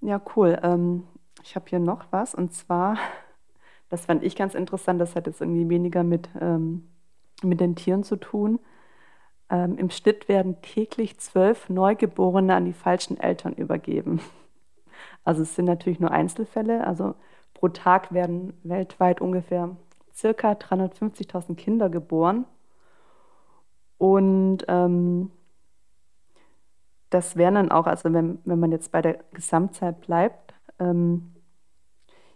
ja 0.00 0.22
cool. 0.36 0.56
Ähm, 0.62 1.02
ich 1.42 1.56
habe 1.56 1.66
hier 1.68 1.78
noch 1.78 2.06
was 2.10 2.34
und 2.34 2.52
zwar, 2.52 2.96
das 3.88 4.06
fand 4.06 4.22
ich 4.22 4.36
ganz 4.36 4.54
interessant, 4.54 5.00
das 5.00 5.16
hat 5.16 5.26
jetzt 5.26 5.40
irgendwie 5.40 5.68
weniger 5.68 6.02
mit, 6.02 6.28
ähm, 6.40 6.88
mit 7.42 7.60
den 7.60 7.76
Tieren 7.76 8.02
zu 8.04 8.16
tun. 8.16 8.60
Ähm, 9.50 9.76
Im 9.78 9.90
Schnitt 9.90 10.28
werden 10.28 10.62
täglich 10.62 11.18
zwölf 11.18 11.68
Neugeborene 11.68 12.54
an 12.54 12.64
die 12.64 12.72
falschen 12.72 13.18
Eltern 13.18 13.52
übergeben. 13.54 14.20
Also 15.22 15.42
es 15.42 15.54
sind 15.54 15.66
natürlich 15.66 16.00
nur 16.00 16.10
Einzelfälle. 16.10 16.86
Also 16.86 17.14
pro 17.52 17.68
Tag 17.68 18.12
werden 18.12 18.54
weltweit 18.62 19.20
ungefähr 19.20 19.76
circa 20.14 20.52
350.000 20.52 21.56
Kinder 21.56 21.90
geboren. 21.90 22.46
Und 23.98 24.64
ähm, 24.68 25.30
das 27.10 27.36
wären 27.36 27.56
dann 27.56 27.70
auch, 27.70 27.86
also 27.86 28.12
wenn, 28.12 28.38
wenn 28.44 28.60
man 28.60 28.72
jetzt 28.72 28.92
bei 28.92 29.02
der 29.02 29.18
Gesamtzahl 29.32 29.92
bleibt, 29.92 30.49
ähm, 30.80 31.32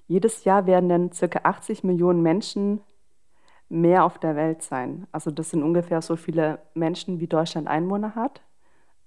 jedes 0.07 0.45
Jahr 0.45 0.67
werden 0.67 0.89
dann 0.89 1.13
circa 1.13 1.41
80 1.45 1.83
Millionen 1.83 2.23
Menschen 2.23 2.81
mehr 3.69 4.05
auf 4.05 4.19
der 4.19 4.37
Welt 4.37 4.63
sein. 4.63 5.07
Also 5.11 5.31
das 5.31 5.51
sind 5.51 5.63
ungefähr 5.63 6.03
so 6.03 6.17
viele 6.17 6.59
Menschen, 6.75 7.21
wie 7.21 7.27
Deutschland 7.27 7.67
Einwohner 7.67 8.15
hat. 8.15 8.43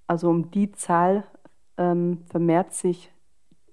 Also 0.08 0.30
um 0.30 0.52
die 0.52 0.72
Zahl 0.72 1.24
ähm, 1.78 2.24
vermehrt 2.30 2.74
sich 2.74 3.12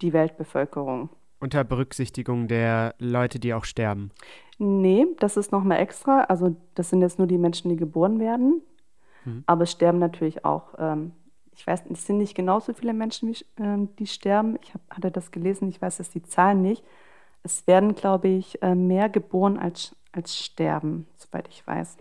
die 0.03 0.13
Weltbevölkerung. 0.13 1.09
Unter 1.41 1.65
Berücksichtigung 1.65 2.49
der 2.49 2.95
Leute, 2.99 3.39
die 3.39 3.55
auch 3.55 3.65
sterben? 3.65 4.11
Nee, 4.59 5.07
das 5.19 5.37
ist 5.37 5.53
nochmal 5.53 5.81
extra. 5.81 6.23
Also 6.25 6.57
das 6.75 6.91
sind 6.91 7.01
jetzt 7.01 7.19
nur 7.19 7.27
die 7.27 7.39
Menschen, 7.39 7.71
die 7.71 7.77
geboren 7.77 8.21
werden. 8.21 8.63
Mhm. 9.25 9.45
Aber 9.47 9.65
es 9.65 9.73
sterben 9.73 9.99
natürlich 9.99 10.45
auch, 10.45 10.75
ähm, 10.79 11.13
ich 11.57 11.67
weiß, 11.67 11.85
es 11.91 12.07
sind 12.07 12.19
nicht 12.19 12.35
genauso 12.35 12.73
viele 12.75 12.93
Menschen, 12.93 13.31
wie, 13.31 13.63
äh, 13.63 13.89
die 13.99 14.07
sterben. 14.07 14.59
Ich 14.63 14.75
hab, 14.75 14.81
hatte 14.91 15.11
das 15.11 15.31
gelesen, 15.31 15.69
ich 15.69 15.81
weiß 15.81 15.99
jetzt 15.99 16.15
die 16.15 16.23
Zahlen 16.23 16.63
nicht. 16.63 16.85
Es 17.43 17.67
werden, 17.67 17.95
glaube 17.95 18.29
ich, 18.29 18.63
äh, 18.63 18.75
mehr 18.75 19.09
geboren 19.09 19.59
als, 19.59 19.95
als 20.13 20.37
sterben, 20.37 21.07
soweit 21.17 21.49
ich 21.49 21.67
weiß. 21.67 21.97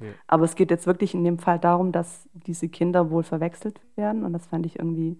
Ja. 0.00 0.08
Aber 0.26 0.44
es 0.44 0.54
geht 0.54 0.70
jetzt 0.70 0.86
wirklich 0.86 1.14
in 1.14 1.24
dem 1.24 1.38
Fall 1.38 1.58
darum, 1.58 1.92
dass 1.92 2.28
diese 2.32 2.68
Kinder 2.68 3.10
wohl 3.10 3.22
verwechselt 3.22 3.80
werden. 3.96 4.24
Und 4.24 4.32
das 4.32 4.46
fand 4.46 4.66
ich 4.66 4.78
irgendwie 4.78 5.16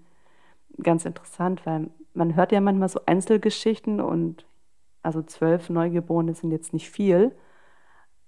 ganz 0.82 1.04
interessant, 1.04 1.66
weil 1.66 1.90
man 2.14 2.36
hört 2.36 2.52
ja 2.52 2.60
manchmal 2.60 2.88
so 2.88 3.00
Einzelgeschichten 3.06 4.00
und 4.00 4.44
also 5.02 5.22
zwölf 5.22 5.70
Neugeborene 5.70 6.34
sind 6.34 6.50
jetzt 6.50 6.72
nicht 6.72 6.90
viel, 6.90 7.32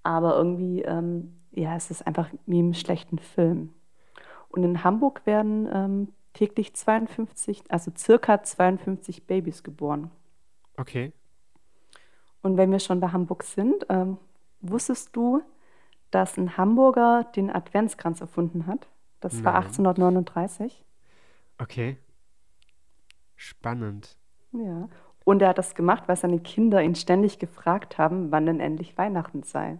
aber 0.02 0.36
irgendwie, 0.36 0.82
ähm, 0.82 1.36
ja, 1.50 1.76
es 1.76 1.90
ist 1.90 2.06
einfach 2.06 2.30
wie 2.46 2.60
im 2.60 2.74
schlechten 2.74 3.18
Film. 3.18 3.74
Und 4.50 4.64
in 4.64 4.84
Hamburg 4.84 5.24
werden 5.26 5.68
ähm, 5.72 6.08
täglich 6.32 6.74
52, 6.74 7.64
also 7.68 7.90
circa 7.96 8.42
52 8.42 9.26
Babys 9.26 9.62
geboren. 9.62 10.10
Okay. 10.76 11.12
Und 12.42 12.56
wenn 12.56 12.70
wir 12.70 12.80
schon 12.80 13.00
bei 13.00 13.08
Hamburg 13.08 13.44
sind, 13.44 13.86
ähm, 13.88 14.18
wusstest 14.60 15.14
du, 15.14 15.42
dass 16.10 16.36
ein 16.36 16.56
Hamburger 16.56 17.24
den 17.36 17.50
Adventskranz 17.50 18.20
erfunden 18.20 18.66
hat? 18.66 18.88
Das 19.20 19.34
Nein. 19.34 19.44
war 19.44 19.54
1839. 19.56 20.84
Okay. 21.58 21.98
Spannend. 23.36 24.16
Ja. 24.52 24.88
Und 25.24 25.42
er 25.42 25.50
hat 25.50 25.58
das 25.58 25.74
gemacht, 25.74 26.04
weil 26.06 26.16
seine 26.16 26.40
Kinder 26.40 26.82
ihn 26.82 26.94
ständig 26.94 27.38
gefragt 27.38 27.98
haben, 27.98 28.32
wann 28.32 28.46
denn 28.46 28.60
endlich 28.60 28.96
Weihnachten 28.98 29.42
sei. 29.42 29.78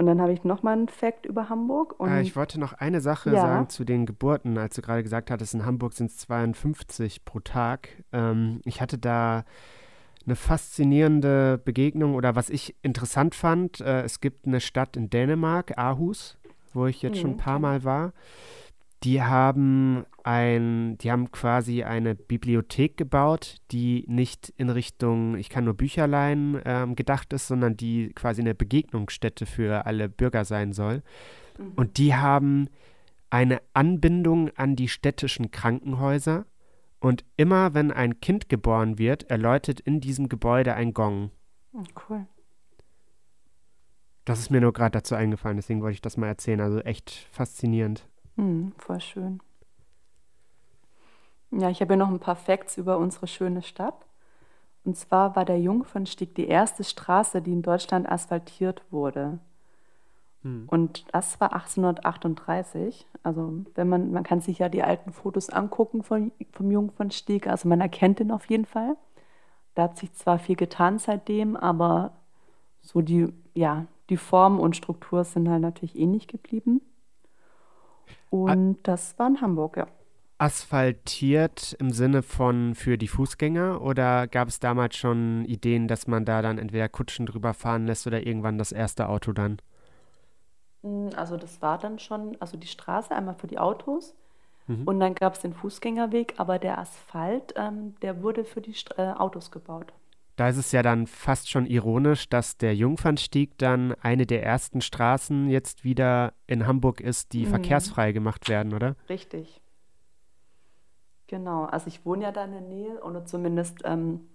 Und 0.00 0.06
dann 0.06 0.22
habe 0.22 0.32
ich 0.32 0.44
noch 0.44 0.62
mal 0.62 0.72
einen 0.72 0.88
Fakt 0.88 1.26
über 1.26 1.50
Hamburg. 1.50 1.96
Äh, 2.00 2.22
ich 2.22 2.34
wollte 2.34 2.58
noch 2.58 2.72
eine 2.72 3.02
Sache 3.02 3.34
ja. 3.34 3.42
sagen 3.42 3.68
zu 3.68 3.84
den 3.84 4.06
Geburten, 4.06 4.56
als 4.56 4.76
du 4.76 4.80
gerade 4.80 5.02
gesagt 5.02 5.30
hattest, 5.30 5.52
in 5.52 5.66
Hamburg 5.66 5.92
sind 5.92 6.10
es 6.10 6.16
52 6.16 7.26
pro 7.26 7.40
Tag. 7.40 7.90
Ähm, 8.10 8.62
ich 8.64 8.80
hatte 8.80 8.96
da 8.96 9.44
eine 10.24 10.36
faszinierende 10.36 11.60
Begegnung 11.62 12.14
oder 12.14 12.34
was 12.34 12.48
ich 12.48 12.74
interessant 12.80 13.34
fand. 13.34 13.82
Äh, 13.82 14.00
es 14.00 14.20
gibt 14.20 14.46
eine 14.46 14.60
Stadt 14.60 14.96
in 14.96 15.10
Dänemark, 15.10 15.76
Aarhus, 15.76 16.38
wo 16.72 16.86
ich 16.86 17.02
jetzt 17.02 17.18
mhm. 17.18 17.20
schon 17.20 17.30
ein 17.32 17.36
paar 17.36 17.58
Mal 17.58 17.84
war. 17.84 18.14
Die 19.02 19.22
haben 19.22 20.04
ein, 20.24 20.98
die 20.98 21.10
haben 21.10 21.30
quasi 21.30 21.82
eine 21.84 22.14
Bibliothek 22.14 22.96
gebaut, 22.96 23.56
die 23.70 24.04
nicht 24.08 24.52
in 24.56 24.68
Richtung, 24.68 25.36
ich 25.36 25.48
kann 25.48 25.64
nur 25.64 25.74
Bücherlein 25.74 26.60
ähm, 26.64 26.96
gedacht 26.96 27.32
ist, 27.32 27.48
sondern 27.48 27.76
die 27.76 28.12
quasi 28.14 28.42
eine 28.42 28.54
Begegnungsstätte 28.54 29.46
für 29.46 29.86
alle 29.86 30.08
Bürger 30.08 30.44
sein 30.44 30.72
soll. 30.72 31.02
Mhm. 31.58 31.72
Und 31.76 31.98
die 31.98 32.14
haben 32.14 32.68
eine 33.30 33.62
Anbindung 33.72 34.50
an 34.56 34.76
die 34.76 34.88
städtischen 34.88 35.50
Krankenhäuser. 35.50 36.46
Und 36.98 37.24
immer 37.38 37.72
wenn 37.72 37.90
ein 37.90 38.20
Kind 38.20 38.50
geboren 38.50 38.98
wird, 38.98 39.30
erläutet 39.30 39.80
in 39.80 40.00
diesem 40.00 40.28
Gebäude 40.28 40.74
ein 40.74 40.92
Gong. 40.92 41.30
Oh, 41.72 41.84
cool. 42.08 42.26
Das 44.26 44.40
ist 44.40 44.50
mir 44.50 44.60
nur 44.60 44.74
gerade 44.74 44.92
dazu 44.92 45.14
eingefallen, 45.14 45.56
deswegen 45.56 45.80
wollte 45.80 45.94
ich 45.94 46.02
das 46.02 46.18
mal 46.18 46.26
erzählen. 46.26 46.60
Also 46.60 46.80
echt 46.80 47.10
faszinierend. 47.32 48.09
Hm, 48.40 48.72
voll 48.78 49.00
schön. 49.02 49.40
Ja, 51.50 51.68
ich 51.68 51.82
habe 51.82 51.92
hier 51.92 51.98
noch 51.98 52.08
ein 52.08 52.20
paar 52.20 52.36
Facts 52.36 52.78
über 52.78 52.96
unsere 52.96 53.26
schöne 53.26 53.60
Stadt. 53.62 54.06
Und 54.82 54.96
zwar 54.96 55.36
war 55.36 55.44
der 55.44 55.60
Jungfernstieg 55.60 56.34
die 56.34 56.46
erste 56.46 56.82
Straße, 56.82 57.42
die 57.42 57.52
in 57.52 57.60
Deutschland 57.60 58.10
asphaltiert 58.10 58.82
wurde. 58.90 59.40
Hm. 60.42 60.64
Und 60.70 61.04
das 61.12 61.38
war 61.38 61.52
1838. 61.52 63.06
Also 63.22 63.52
wenn 63.74 63.90
man, 63.90 64.10
man 64.10 64.22
kann 64.22 64.40
sich 64.40 64.58
ja 64.58 64.70
die 64.70 64.82
alten 64.82 65.12
Fotos 65.12 65.50
angucken 65.50 66.02
von, 66.02 66.32
vom 66.52 66.70
Jungfernstieg, 66.70 67.46
also 67.46 67.68
man 67.68 67.82
erkennt 67.82 68.20
ihn 68.20 68.30
auf 68.30 68.46
jeden 68.48 68.64
Fall. 68.64 68.96
Da 69.74 69.82
hat 69.82 69.98
sich 69.98 70.14
zwar 70.14 70.38
viel 70.38 70.56
getan 70.56 70.98
seitdem, 70.98 71.56
aber 71.56 72.12
so 72.80 73.02
die, 73.02 73.34
ja, 73.52 73.84
die 74.08 74.16
Form 74.16 74.58
und 74.58 74.76
Struktur 74.76 75.24
sind 75.24 75.46
halt 75.50 75.60
natürlich 75.60 75.98
ähnlich 75.98 76.26
geblieben. 76.26 76.80
Und 78.30 78.78
A 78.78 78.80
das 78.82 79.18
war 79.18 79.28
in 79.28 79.40
Hamburg, 79.40 79.76
ja. 79.76 79.86
Asphaltiert 80.38 81.76
im 81.78 81.90
Sinne 81.90 82.22
von 82.22 82.74
für 82.74 82.96
die 82.96 83.08
Fußgänger 83.08 83.82
oder 83.82 84.26
gab 84.26 84.48
es 84.48 84.58
damals 84.58 84.96
schon 84.96 85.44
Ideen, 85.44 85.86
dass 85.86 86.06
man 86.06 86.24
da 86.24 86.40
dann 86.40 86.56
entweder 86.56 86.88
Kutschen 86.88 87.26
drüber 87.26 87.52
fahren 87.52 87.86
lässt 87.86 88.06
oder 88.06 88.26
irgendwann 88.26 88.56
das 88.56 88.72
erste 88.72 89.10
Auto 89.10 89.32
dann? 89.32 89.58
Hm, 90.82 91.10
also 91.14 91.36
das 91.36 91.60
war 91.60 91.76
dann 91.76 91.98
schon, 91.98 92.38
also 92.40 92.56
die 92.56 92.68
Straße 92.68 93.14
einmal 93.14 93.34
für 93.34 93.48
die 93.48 93.58
Autos 93.58 94.14
mhm. 94.66 94.84
und 94.84 94.98
dann 94.98 95.14
gab 95.14 95.34
es 95.34 95.40
den 95.40 95.52
Fußgängerweg, 95.52 96.34
aber 96.38 96.58
der 96.58 96.78
Asphalt, 96.78 97.52
ähm, 97.56 97.94
der 98.00 98.22
wurde 98.22 98.44
für 98.44 98.62
die 98.62 98.72
St 98.72 98.94
äh, 98.96 99.12
Autos 99.12 99.50
gebaut. 99.50 99.92
Da 100.40 100.48
ist 100.48 100.56
es 100.56 100.72
ja 100.72 100.80
dann 100.80 101.06
fast 101.06 101.50
schon 101.50 101.66
ironisch, 101.66 102.30
dass 102.30 102.56
der 102.56 102.74
Jungfernstieg 102.74 103.58
dann 103.58 103.94
eine 104.00 104.24
der 104.24 104.42
ersten 104.42 104.80
Straßen 104.80 105.50
jetzt 105.50 105.84
wieder 105.84 106.32
in 106.46 106.66
Hamburg 106.66 107.02
ist, 107.02 107.34
die 107.34 107.44
mhm. 107.44 107.50
verkehrsfrei 107.50 108.12
gemacht 108.12 108.48
werden, 108.48 108.72
oder? 108.72 108.96
Richtig. 109.10 109.60
Genau, 111.26 111.64
also 111.64 111.88
ich 111.88 112.06
wohne 112.06 112.22
ja 112.22 112.32
da 112.32 112.46
in 112.46 112.52
der 112.52 112.62
Nähe 112.62 113.02
oder 113.02 113.26
zumindest 113.26 113.80
ähm, 113.84 114.30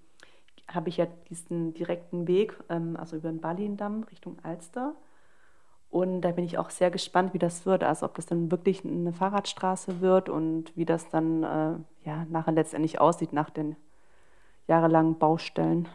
habe 0.68 0.90
ich 0.90 0.98
ja 0.98 1.08
diesen 1.32 1.74
direkten 1.74 2.28
Weg, 2.28 2.56
ähm, 2.70 2.96
also 2.98 3.16
über 3.16 3.30
den 3.30 3.42
Ballindamm 3.42 4.04
Richtung 4.04 4.38
Alster. 4.44 4.94
Und 5.90 6.22
da 6.22 6.34
bin 6.34 6.46
ich 6.46 6.60
auch 6.60 6.70
sehr 6.70 6.92
gespannt, 6.92 7.34
wie 7.34 7.40
das 7.40 7.66
wird. 7.66 7.84
Also 7.84 8.06
ob 8.06 8.14
das 8.14 8.28
dann 8.28 8.52
wirklich 8.52 8.86
eine 8.86 9.12
Fahrradstraße 9.12 10.02
wird 10.02 10.30
und 10.30 10.72
wie 10.78 10.86
das 10.86 11.10
dann 11.10 11.42
äh, 11.42 12.08
ja, 12.08 12.26
nachher 12.30 12.52
letztendlich 12.52 13.02
aussieht 13.02 13.34
nach 13.34 13.50
den 13.50 13.76
jahrelangen 14.68 15.18
Baustellen. 15.18 15.88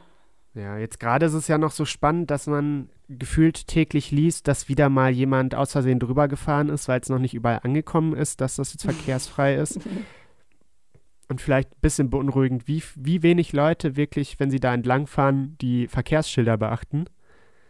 Ja, 0.55 0.77
jetzt 0.79 0.99
gerade 0.99 1.27
ist 1.27 1.35
es 1.35 1.49
ja 1.49 1.59
noch 1.59 1.71
so 1.71 1.85
spannend, 1.85 2.31
dass 2.31 2.47
man 2.47 2.89
gefühlt 3.09 3.67
täglich 3.69 4.11
liest, 4.11 4.49
dass 4.49 4.69
wieder 4.69 4.89
mal 4.89 5.11
jemand 5.11 5.55
aus 5.55 5.73
Versehen 5.73 6.01
drüber 6.01 6.29
gefahren 6.29 6.69
ist, 6.69 6.89
weil 6.89 7.01
es 7.01 7.09
noch 7.09 7.19
nicht 7.19 7.35
überall 7.35 7.61
angekommen 7.63 8.15
ist, 8.15 8.41
dass 8.41 8.57
das 8.57 8.73
jetzt 8.73 8.85
verkehrsfrei 8.85 9.55
ist. 9.55 9.81
Und 11.29 11.41
vielleicht 11.41 11.71
ein 11.71 11.81
bisschen 11.81 12.11
beunruhigend, 12.11 12.67
wie, 12.67 12.83
wie 12.97 13.23
wenig 13.23 13.53
Leute 13.53 13.95
wirklich, 13.95 14.41
wenn 14.41 14.51
sie 14.51 14.59
da 14.59 14.75
entlangfahren, 14.75 15.57
die 15.61 15.87
Verkehrsschilder 15.87 16.57
beachten. 16.57 17.05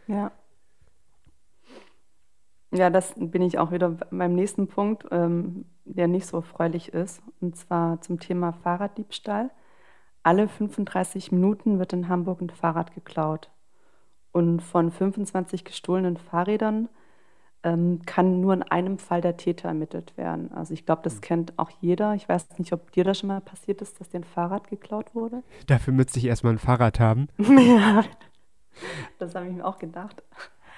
Ja. 0.07 0.31
Ja, 2.73 2.89
das 2.89 3.13
bin 3.15 3.43
ich 3.43 3.59
auch 3.59 3.71
wieder 3.71 3.89
beim 4.09 4.33
nächsten 4.33 4.67
Punkt, 4.67 5.05
ähm, 5.11 5.65
der 5.85 6.07
nicht 6.07 6.25
so 6.25 6.37
erfreulich 6.37 6.93
ist, 6.93 7.21
und 7.39 7.55
zwar 7.55 8.01
zum 8.01 8.19
Thema 8.19 8.53
Fahrraddiebstahl. 8.53 9.51
Alle 10.23 10.47
35 10.47 11.31
Minuten 11.31 11.79
wird 11.79 11.93
in 11.93 12.07
Hamburg 12.07 12.41
ein 12.41 12.49
Fahrrad 12.49 12.93
geklaut. 12.93 13.49
Und 14.31 14.61
von 14.61 14.91
25 14.91 15.65
gestohlenen 15.65 16.17
Fahrrädern 16.17 16.89
ähm, 17.63 18.01
kann 18.05 18.39
nur 18.39 18.53
in 18.53 18.63
einem 18.63 18.97
Fall 18.97 19.21
der 19.21 19.37
Täter 19.37 19.67
ermittelt 19.67 20.15
werden. 20.17 20.51
Also 20.53 20.73
ich 20.73 20.85
glaube, 20.85 21.01
das 21.03 21.15
hm. 21.15 21.21
kennt 21.21 21.59
auch 21.59 21.69
jeder. 21.81 22.15
Ich 22.15 22.27
weiß 22.27 22.57
nicht, 22.57 22.73
ob 22.73 22.91
dir 22.91 23.03
das 23.03 23.19
schon 23.19 23.27
mal 23.27 23.41
passiert 23.41 23.81
ist, 23.81 23.99
dass 23.99 24.09
dir 24.09 24.19
ein 24.19 24.23
Fahrrad 24.23 24.69
geklaut 24.69 25.13
wurde. 25.13 25.43
Dafür 25.67 25.93
müsste 25.93 26.19
ich 26.19 26.25
erstmal 26.25 26.53
ein 26.53 26.59
Fahrrad 26.59 26.99
haben. 26.99 27.27
ja, 27.37 28.03
das 29.19 29.35
habe 29.35 29.47
ich 29.47 29.53
mir 29.53 29.65
auch 29.65 29.77
gedacht. 29.77 30.23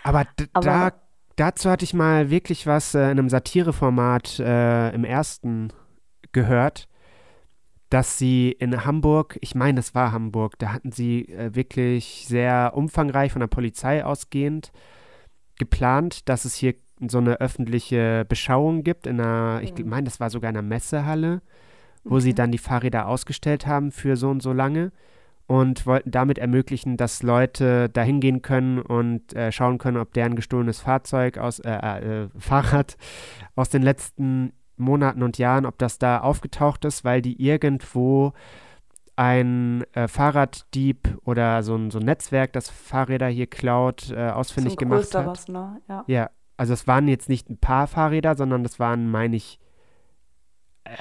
Aber, 0.03 0.25
Aber 0.51 0.65
da, 0.65 0.91
dazu 1.35 1.69
hatte 1.69 1.85
ich 1.85 1.93
mal 1.93 2.29
wirklich 2.29 2.67
was 2.67 2.95
äh, 2.95 3.03
in 3.03 3.19
einem 3.19 3.29
Satireformat 3.29 4.39
äh, 4.39 4.89
im 4.93 5.05
ersten 5.05 5.71
gehört 6.31 6.87
dass 7.93 8.17
sie 8.17 8.51
in 8.51 8.85
Hamburg, 8.85 9.37
ich 9.41 9.53
meine, 9.53 9.75
das 9.75 9.93
war 9.93 10.11
Hamburg, 10.11 10.57
da 10.57 10.73
hatten 10.73 10.91
sie 10.91 11.29
äh, 11.29 11.53
wirklich 11.53 12.25
sehr 12.27 12.71
umfangreich 12.73 13.31
von 13.31 13.39
der 13.39 13.47
Polizei 13.47 14.03
ausgehend 14.03 14.71
geplant, 15.59 16.27
dass 16.27 16.43
es 16.45 16.55
hier 16.55 16.73
so 17.07 17.19
eine 17.19 17.39
öffentliche 17.39 18.25
Beschauung 18.27 18.83
gibt 18.83 19.05
in 19.05 19.21
einer, 19.21 19.61
ich 19.61 19.75
mhm. 19.75 19.89
meine, 19.89 20.05
das 20.05 20.19
war 20.19 20.31
sogar 20.31 20.49
in 20.49 20.57
einer 20.57 20.67
Messehalle, 20.67 21.43
wo 22.03 22.15
okay. 22.15 22.23
sie 22.23 22.33
dann 22.33 22.51
die 22.51 22.57
Fahrräder 22.57 23.07
ausgestellt 23.07 23.67
haben 23.67 23.91
für 23.91 24.17
so 24.17 24.31
und 24.31 24.41
so 24.41 24.53
lange. 24.53 24.91
und 25.45 25.85
wollten 25.85 26.09
damit 26.09 26.39
ermöglichen, 26.39 26.97
dass 26.97 27.21
Leute 27.21 27.89
dahin 27.89 28.21
gehen 28.21 28.41
können 28.41 28.79
und 28.79 29.35
äh, 29.35 29.51
schauen 29.51 29.77
können, 29.77 29.97
ob 29.97 30.13
deren 30.13 30.35
gestohlenes 30.35 30.79
Fahrzeug 30.79 31.37
aus 31.37 31.59
äh, 31.59 31.69
äh, 31.69 32.29
Fahrrad 32.39 32.97
aus 33.55 33.69
den 33.69 33.83
letzten 33.83 34.53
Monaten 34.83 35.23
und 35.23 35.37
Jahren, 35.37 35.65
ob 35.65 35.77
das 35.77 35.97
da 35.97 36.19
aufgetaucht 36.19 36.85
ist, 36.85 37.03
weil 37.03 37.21
die 37.21 37.41
irgendwo 37.41 38.33
ein 39.15 39.83
äh, 39.93 40.07
Fahrraddieb 40.07 41.19
oder 41.23 41.61
so 41.63 41.75
ein, 41.75 41.91
so 41.91 41.99
ein 41.99 42.05
Netzwerk, 42.05 42.53
das 42.53 42.69
Fahrräder 42.69 43.27
hier 43.27 43.47
klaut, 43.47 44.11
äh, 44.11 44.29
ausfindig 44.29 44.77
gemacht 44.77 45.13
hat. 45.13 45.27
Was, 45.27 45.47
ne? 45.47 45.81
ja. 45.87 46.03
ja, 46.07 46.29
also 46.57 46.73
es 46.73 46.87
waren 46.87 47.07
jetzt 47.07 47.29
nicht 47.29 47.49
ein 47.49 47.57
paar 47.57 47.87
Fahrräder, 47.87 48.35
sondern 48.35 48.63
das 48.63 48.79
waren, 48.79 49.09
meine 49.09 49.35
ich, 49.35 49.59
äh, 50.83 50.91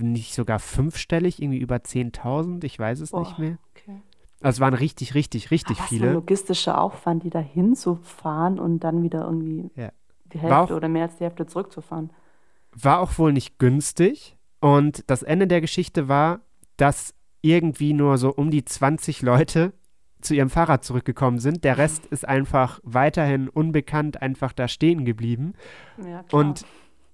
nicht 0.00 0.34
sogar 0.34 0.58
fünfstellig, 0.58 1.40
irgendwie 1.40 1.58
über 1.58 1.76
10.000, 1.76 2.64
ich 2.64 2.78
weiß 2.78 3.00
es 3.00 3.12
oh, 3.12 3.20
nicht 3.20 3.38
mehr. 3.38 3.58
Okay. 3.70 4.00
Also 4.40 4.56
es 4.56 4.60
waren 4.60 4.74
richtig, 4.74 5.14
richtig, 5.14 5.50
richtig 5.50 5.78
Aber 5.78 5.88
viele. 5.88 6.08
So 6.08 6.14
logistische 6.14 6.76
Aufwand, 6.76 7.24
die 7.24 7.30
da 7.30 7.40
hinzufahren 7.40 8.58
und 8.58 8.80
dann 8.80 9.02
wieder 9.02 9.24
irgendwie 9.24 9.70
ja. 9.76 9.90
die 10.32 10.38
Hälfte 10.38 10.56
auch, 10.56 10.70
oder 10.70 10.88
mehr 10.88 11.04
als 11.04 11.16
die 11.16 11.24
Hälfte 11.24 11.46
zurückzufahren. 11.46 12.10
War 12.72 13.00
auch 13.00 13.18
wohl 13.18 13.32
nicht 13.32 13.58
günstig. 13.58 14.36
Und 14.60 15.04
das 15.08 15.22
Ende 15.22 15.46
der 15.46 15.60
Geschichte 15.60 16.08
war, 16.08 16.40
dass 16.76 17.14
irgendwie 17.42 17.92
nur 17.92 18.18
so 18.18 18.30
um 18.30 18.50
die 18.50 18.64
20 18.64 19.22
Leute 19.22 19.72
zu 20.20 20.34
ihrem 20.34 20.50
Fahrrad 20.50 20.84
zurückgekommen 20.84 21.38
sind. 21.38 21.64
Der 21.64 21.78
Rest 21.78 22.06
ist 22.06 22.28
einfach 22.28 22.80
weiterhin 22.82 23.48
unbekannt, 23.48 24.20
einfach 24.20 24.52
da 24.52 24.68
stehen 24.68 25.04
geblieben. 25.04 25.54
Ja, 26.04 26.24
und, 26.30 26.66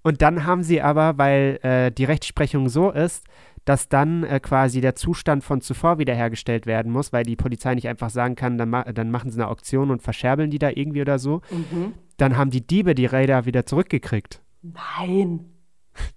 und 0.02 0.22
dann 0.22 0.44
haben 0.44 0.62
sie 0.62 0.82
aber, 0.82 1.16
weil 1.16 1.59
äh, 1.62 1.92
die 1.92 2.04
Rechtsprechung 2.04 2.68
so 2.68 2.90
ist, 2.90 3.24
dass 3.64 3.88
dann 3.88 4.22
äh, 4.24 4.40
quasi 4.40 4.80
der 4.80 4.94
Zustand 4.94 5.44
von 5.44 5.61
zuvor 5.61 5.98
wiederhergestellt 5.98 6.66
werden 6.66 6.90
muss, 6.90 7.12
weil 7.12 7.24
die 7.24 7.36
Polizei 7.36 7.74
nicht 7.74 7.88
einfach 7.88 8.11
sagen 8.11 8.36
kann, 8.36 8.59
dann, 8.59 8.70
ma 8.70 8.84
dann 8.84 9.11
machen 9.11 9.30
sie 9.30 9.40
eine 9.40 9.50
Auktion 9.50 9.90
und 9.90 10.02
verscherbeln 10.02 10.50
die 10.50 10.59
da 10.59 10.70
irgendwie 10.70 11.00
oder 11.00 11.18
so. 11.18 11.42
Mhm. 11.50 11.94
Dann 12.16 12.36
haben 12.36 12.50
die 12.50 12.66
Diebe 12.66 12.94
die 12.94 13.07
Räder 13.07 13.44
wieder 13.44 13.66
zurückgekriegt. 13.66 14.40
Nein. 14.74 15.52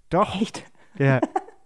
Doch. 0.08 0.34
Echt? 0.40 0.64
Ja. 0.98 1.20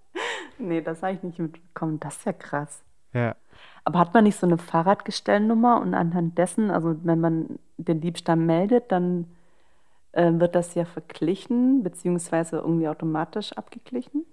nee, 0.58 0.80
das 0.80 1.02
habe 1.02 1.14
ich 1.14 1.22
nicht 1.22 1.38
mitbekommen. 1.38 2.00
Das 2.00 2.16
ist 2.16 2.26
ja 2.26 2.32
krass. 2.32 2.82
Ja. 3.12 3.36
Aber 3.84 3.98
hat 3.98 4.14
man 4.14 4.24
nicht 4.24 4.38
so 4.38 4.46
eine 4.46 4.58
Fahrradgestellnummer 4.58 5.80
und 5.80 5.94
anhand 5.94 6.38
dessen, 6.38 6.70
also 6.70 6.96
wenn 7.04 7.20
man 7.20 7.58
den 7.76 8.00
Diebstahl 8.00 8.36
meldet, 8.36 8.90
dann 8.90 9.26
äh, 10.12 10.32
wird 10.32 10.54
das 10.54 10.74
ja 10.74 10.84
verglichen, 10.84 11.82
beziehungsweise 11.82 12.56
irgendwie 12.58 12.88
automatisch 12.88 13.52
abgeglichen? 13.52 14.24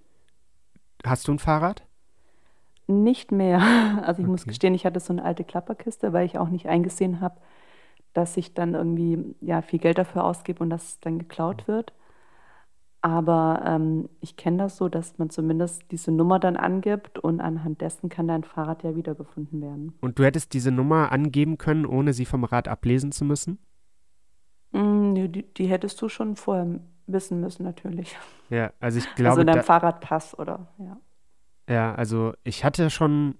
Hast 1.04 1.28
du 1.28 1.32
ein 1.32 1.38
Fahrrad? 1.38 1.82
Nicht 2.86 3.32
mehr. 3.32 3.60
Also 4.02 4.20
ich 4.20 4.26
okay. 4.26 4.30
muss 4.32 4.46
gestehen, 4.46 4.74
ich 4.74 4.84
hatte 4.84 4.98
so 5.00 5.12
eine 5.12 5.24
alte 5.24 5.44
Klapperkiste, 5.44 6.12
weil 6.12 6.26
ich 6.26 6.38
auch 6.38 6.48
nicht 6.48 6.66
eingesehen 6.66 7.20
habe, 7.20 7.36
dass 8.14 8.36
ich 8.36 8.54
dann 8.54 8.74
irgendwie 8.74 9.36
ja 9.40 9.62
viel 9.62 9.78
Geld 9.78 9.98
dafür 9.98 10.24
ausgebe 10.24 10.60
und 10.60 10.70
das 10.70 10.98
dann 11.00 11.18
geklaut 11.18 11.68
wird. 11.68 11.92
Aber 13.02 13.62
ähm, 13.66 14.08
ich 14.20 14.36
kenne 14.36 14.58
das 14.58 14.76
so, 14.76 14.88
dass 14.88 15.18
man 15.18 15.28
zumindest 15.28 15.82
diese 15.90 16.12
Nummer 16.12 16.38
dann 16.38 16.56
angibt 16.56 17.18
und 17.18 17.40
anhand 17.40 17.80
dessen 17.80 18.08
kann 18.08 18.28
dein 18.28 18.44
Fahrrad 18.44 18.84
ja 18.84 18.94
wiedergefunden 18.94 19.60
werden. 19.60 19.94
Und 20.00 20.20
du 20.20 20.24
hättest 20.24 20.52
diese 20.52 20.70
Nummer 20.70 21.10
angeben 21.10 21.58
können, 21.58 21.84
ohne 21.84 22.12
sie 22.12 22.24
vom 22.24 22.44
Rad 22.44 22.68
ablesen 22.68 23.10
zu 23.10 23.24
müssen? 23.24 23.58
Mm, 24.70 25.14
die, 25.14 25.52
die, 25.52 25.66
hättest 25.66 26.00
du 26.00 26.08
schon 26.08 26.36
vorher 26.36 26.80
wissen 27.08 27.40
müssen, 27.40 27.64
natürlich. 27.64 28.16
Ja, 28.50 28.72
also 28.78 28.98
ich 28.98 29.14
glaube. 29.16 29.30
Also 29.30 29.40
in 29.40 29.46
deinem 29.48 29.64
Fahrradpass 29.64 30.38
oder, 30.38 30.68
ja. 30.78 30.96
Ja, 31.68 31.94
also 31.94 32.34
ich 32.44 32.64
hatte 32.64 32.88
schon, 32.88 33.34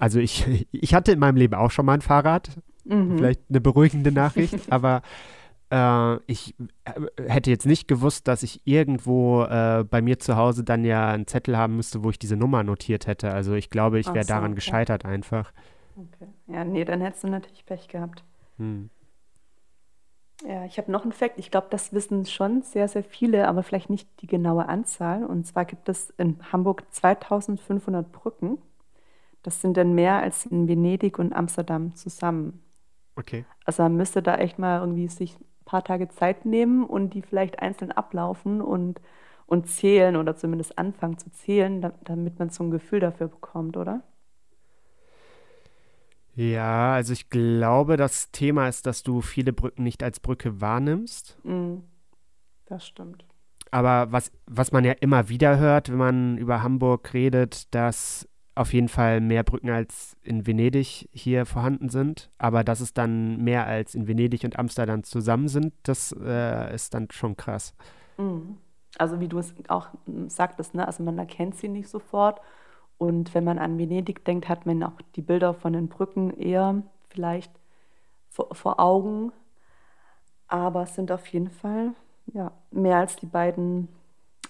also 0.00 0.18
ich, 0.18 0.66
ich 0.72 0.94
hatte 0.94 1.12
in 1.12 1.18
meinem 1.18 1.36
Leben 1.36 1.54
auch 1.54 1.70
schon 1.70 1.86
mal 1.86 1.94
ein 1.94 2.02
Fahrrad. 2.02 2.50
Mhm. 2.84 3.16
Vielleicht 3.16 3.42
eine 3.48 3.60
beruhigende 3.62 4.12
Nachricht, 4.12 4.54
aber 4.70 5.00
äh, 5.70 6.16
ich 6.26 6.54
äh, 6.84 7.28
hätte 7.28 7.50
jetzt 7.50 7.66
nicht 7.66 7.88
gewusst, 7.88 8.28
dass 8.28 8.42
ich 8.42 8.60
irgendwo 8.64 9.44
äh, 9.44 9.84
bei 9.88 10.02
mir 10.02 10.18
zu 10.18 10.36
Hause 10.36 10.64
dann 10.64 10.84
ja 10.84 11.08
einen 11.08 11.26
Zettel 11.26 11.56
haben 11.56 11.76
müsste, 11.76 12.04
wo 12.04 12.10
ich 12.10 12.18
diese 12.18 12.36
Nummer 12.36 12.62
notiert 12.62 13.06
hätte. 13.06 13.32
Also 13.32 13.54
ich 13.54 13.70
glaube, 13.70 13.98
ich 13.98 14.06
wäre 14.12 14.24
so, 14.24 14.28
daran 14.28 14.52
okay. 14.52 14.56
gescheitert 14.56 15.04
einfach. 15.04 15.52
Okay. 15.96 16.28
Ja, 16.48 16.64
nee, 16.64 16.84
dann 16.84 17.00
hättest 17.00 17.24
du 17.24 17.28
natürlich 17.28 17.64
Pech 17.64 17.88
gehabt. 17.88 18.24
Hm. 18.58 18.90
Ja, 20.46 20.64
ich 20.64 20.78
habe 20.78 20.90
noch 20.90 21.02
einen 21.02 21.12
Fakt. 21.12 21.38
Ich 21.38 21.50
glaube, 21.50 21.66
das 21.70 21.92
wissen 21.92 22.24
schon 22.24 22.62
sehr, 22.62 22.88
sehr 22.88 23.04
viele, 23.04 23.46
aber 23.46 23.62
vielleicht 23.62 23.90
nicht 23.90 24.08
die 24.22 24.26
genaue 24.26 24.68
Anzahl. 24.68 25.24
Und 25.24 25.46
zwar 25.46 25.66
gibt 25.66 25.88
es 25.88 26.10
in 26.16 26.38
Hamburg 26.50 26.84
2500 26.90 28.10
Brücken. 28.10 28.58
Das 29.42 29.60
sind 29.60 29.76
dann 29.76 29.94
mehr 29.94 30.16
als 30.16 30.46
in 30.46 30.66
Venedig 30.66 31.18
und 31.18 31.34
Amsterdam 31.34 31.94
zusammen. 31.94 32.62
Okay. 33.16 33.44
Also 33.64 33.82
man 33.82 33.96
müsste 33.96 34.22
da 34.22 34.36
echt 34.36 34.58
mal 34.58 34.80
irgendwie 34.80 35.08
sich 35.08 35.36
paar 35.70 35.84
Tage 35.84 36.08
Zeit 36.08 36.44
nehmen 36.44 36.84
und 36.84 37.14
die 37.14 37.22
vielleicht 37.22 37.60
einzeln 37.60 37.92
ablaufen 37.92 38.60
und, 38.60 39.00
und 39.46 39.68
zählen 39.68 40.16
oder 40.16 40.34
zumindest 40.34 40.76
anfangen 40.78 41.16
zu 41.16 41.30
zählen, 41.30 41.92
damit 42.02 42.40
man 42.40 42.50
so 42.50 42.64
ein 42.64 42.72
Gefühl 42.72 42.98
dafür 42.98 43.28
bekommt, 43.28 43.76
oder? 43.76 44.02
Ja, 46.34 46.94
also 46.94 47.12
ich 47.12 47.30
glaube, 47.30 47.96
das 47.96 48.32
Thema 48.32 48.66
ist, 48.66 48.86
dass 48.86 49.04
du 49.04 49.20
viele 49.20 49.52
Brücken 49.52 49.84
nicht 49.84 50.02
als 50.02 50.18
Brücke 50.18 50.60
wahrnimmst. 50.60 51.38
Mm, 51.44 51.78
das 52.66 52.86
stimmt. 52.86 53.24
Aber 53.70 54.10
was, 54.10 54.32
was 54.46 54.72
man 54.72 54.84
ja 54.84 54.92
immer 54.92 55.28
wieder 55.28 55.58
hört, 55.58 55.88
wenn 55.88 55.98
man 55.98 56.36
über 56.36 56.64
Hamburg 56.64 57.14
redet, 57.14 57.72
dass 57.72 58.28
auf 58.60 58.74
jeden 58.74 58.88
Fall 58.88 59.22
mehr 59.22 59.42
Brücken 59.42 59.70
als 59.70 60.18
in 60.22 60.46
Venedig 60.46 61.08
hier 61.14 61.46
vorhanden 61.46 61.88
sind. 61.88 62.30
Aber 62.36 62.62
dass 62.62 62.80
es 62.80 62.92
dann 62.92 63.38
mehr 63.42 63.66
als 63.66 63.94
in 63.94 64.06
Venedig 64.06 64.44
und 64.44 64.58
Amsterdam 64.58 65.02
zusammen 65.02 65.48
sind, 65.48 65.72
das 65.82 66.14
äh, 66.22 66.74
ist 66.74 66.92
dann 66.92 67.08
schon 67.10 67.38
krass. 67.38 67.74
Mhm. 68.18 68.58
Also 68.98 69.18
wie 69.18 69.28
du 69.28 69.38
es 69.38 69.54
auch 69.68 69.88
sagtest, 70.26 70.74
ne? 70.74 70.86
also 70.86 71.02
man 71.02 71.16
erkennt 71.16 71.56
sie 71.56 71.68
nicht 71.68 71.88
sofort. 71.88 72.42
Und 72.98 73.34
wenn 73.34 73.44
man 73.44 73.58
an 73.58 73.78
Venedig 73.78 74.26
denkt, 74.26 74.50
hat 74.50 74.66
man 74.66 74.82
auch 74.82 75.00
die 75.16 75.22
Bilder 75.22 75.54
von 75.54 75.72
den 75.72 75.88
Brücken 75.88 76.30
eher 76.38 76.82
vielleicht 77.08 77.52
vor, 78.28 78.54
vor 78.54 78.78
Augen. 78.78 79.32
Aber 80.48 80.82
es 80.82 80.94
sind 80.94 81.10
auf 81.10 81.26
jeden 81.28 81.48
Fall 81.48 81.94
ja, 82.34 82.52
mehr 82.70 82.98
als 82.98 83.16
die 83.16 83.26
beiden 83.26 83.88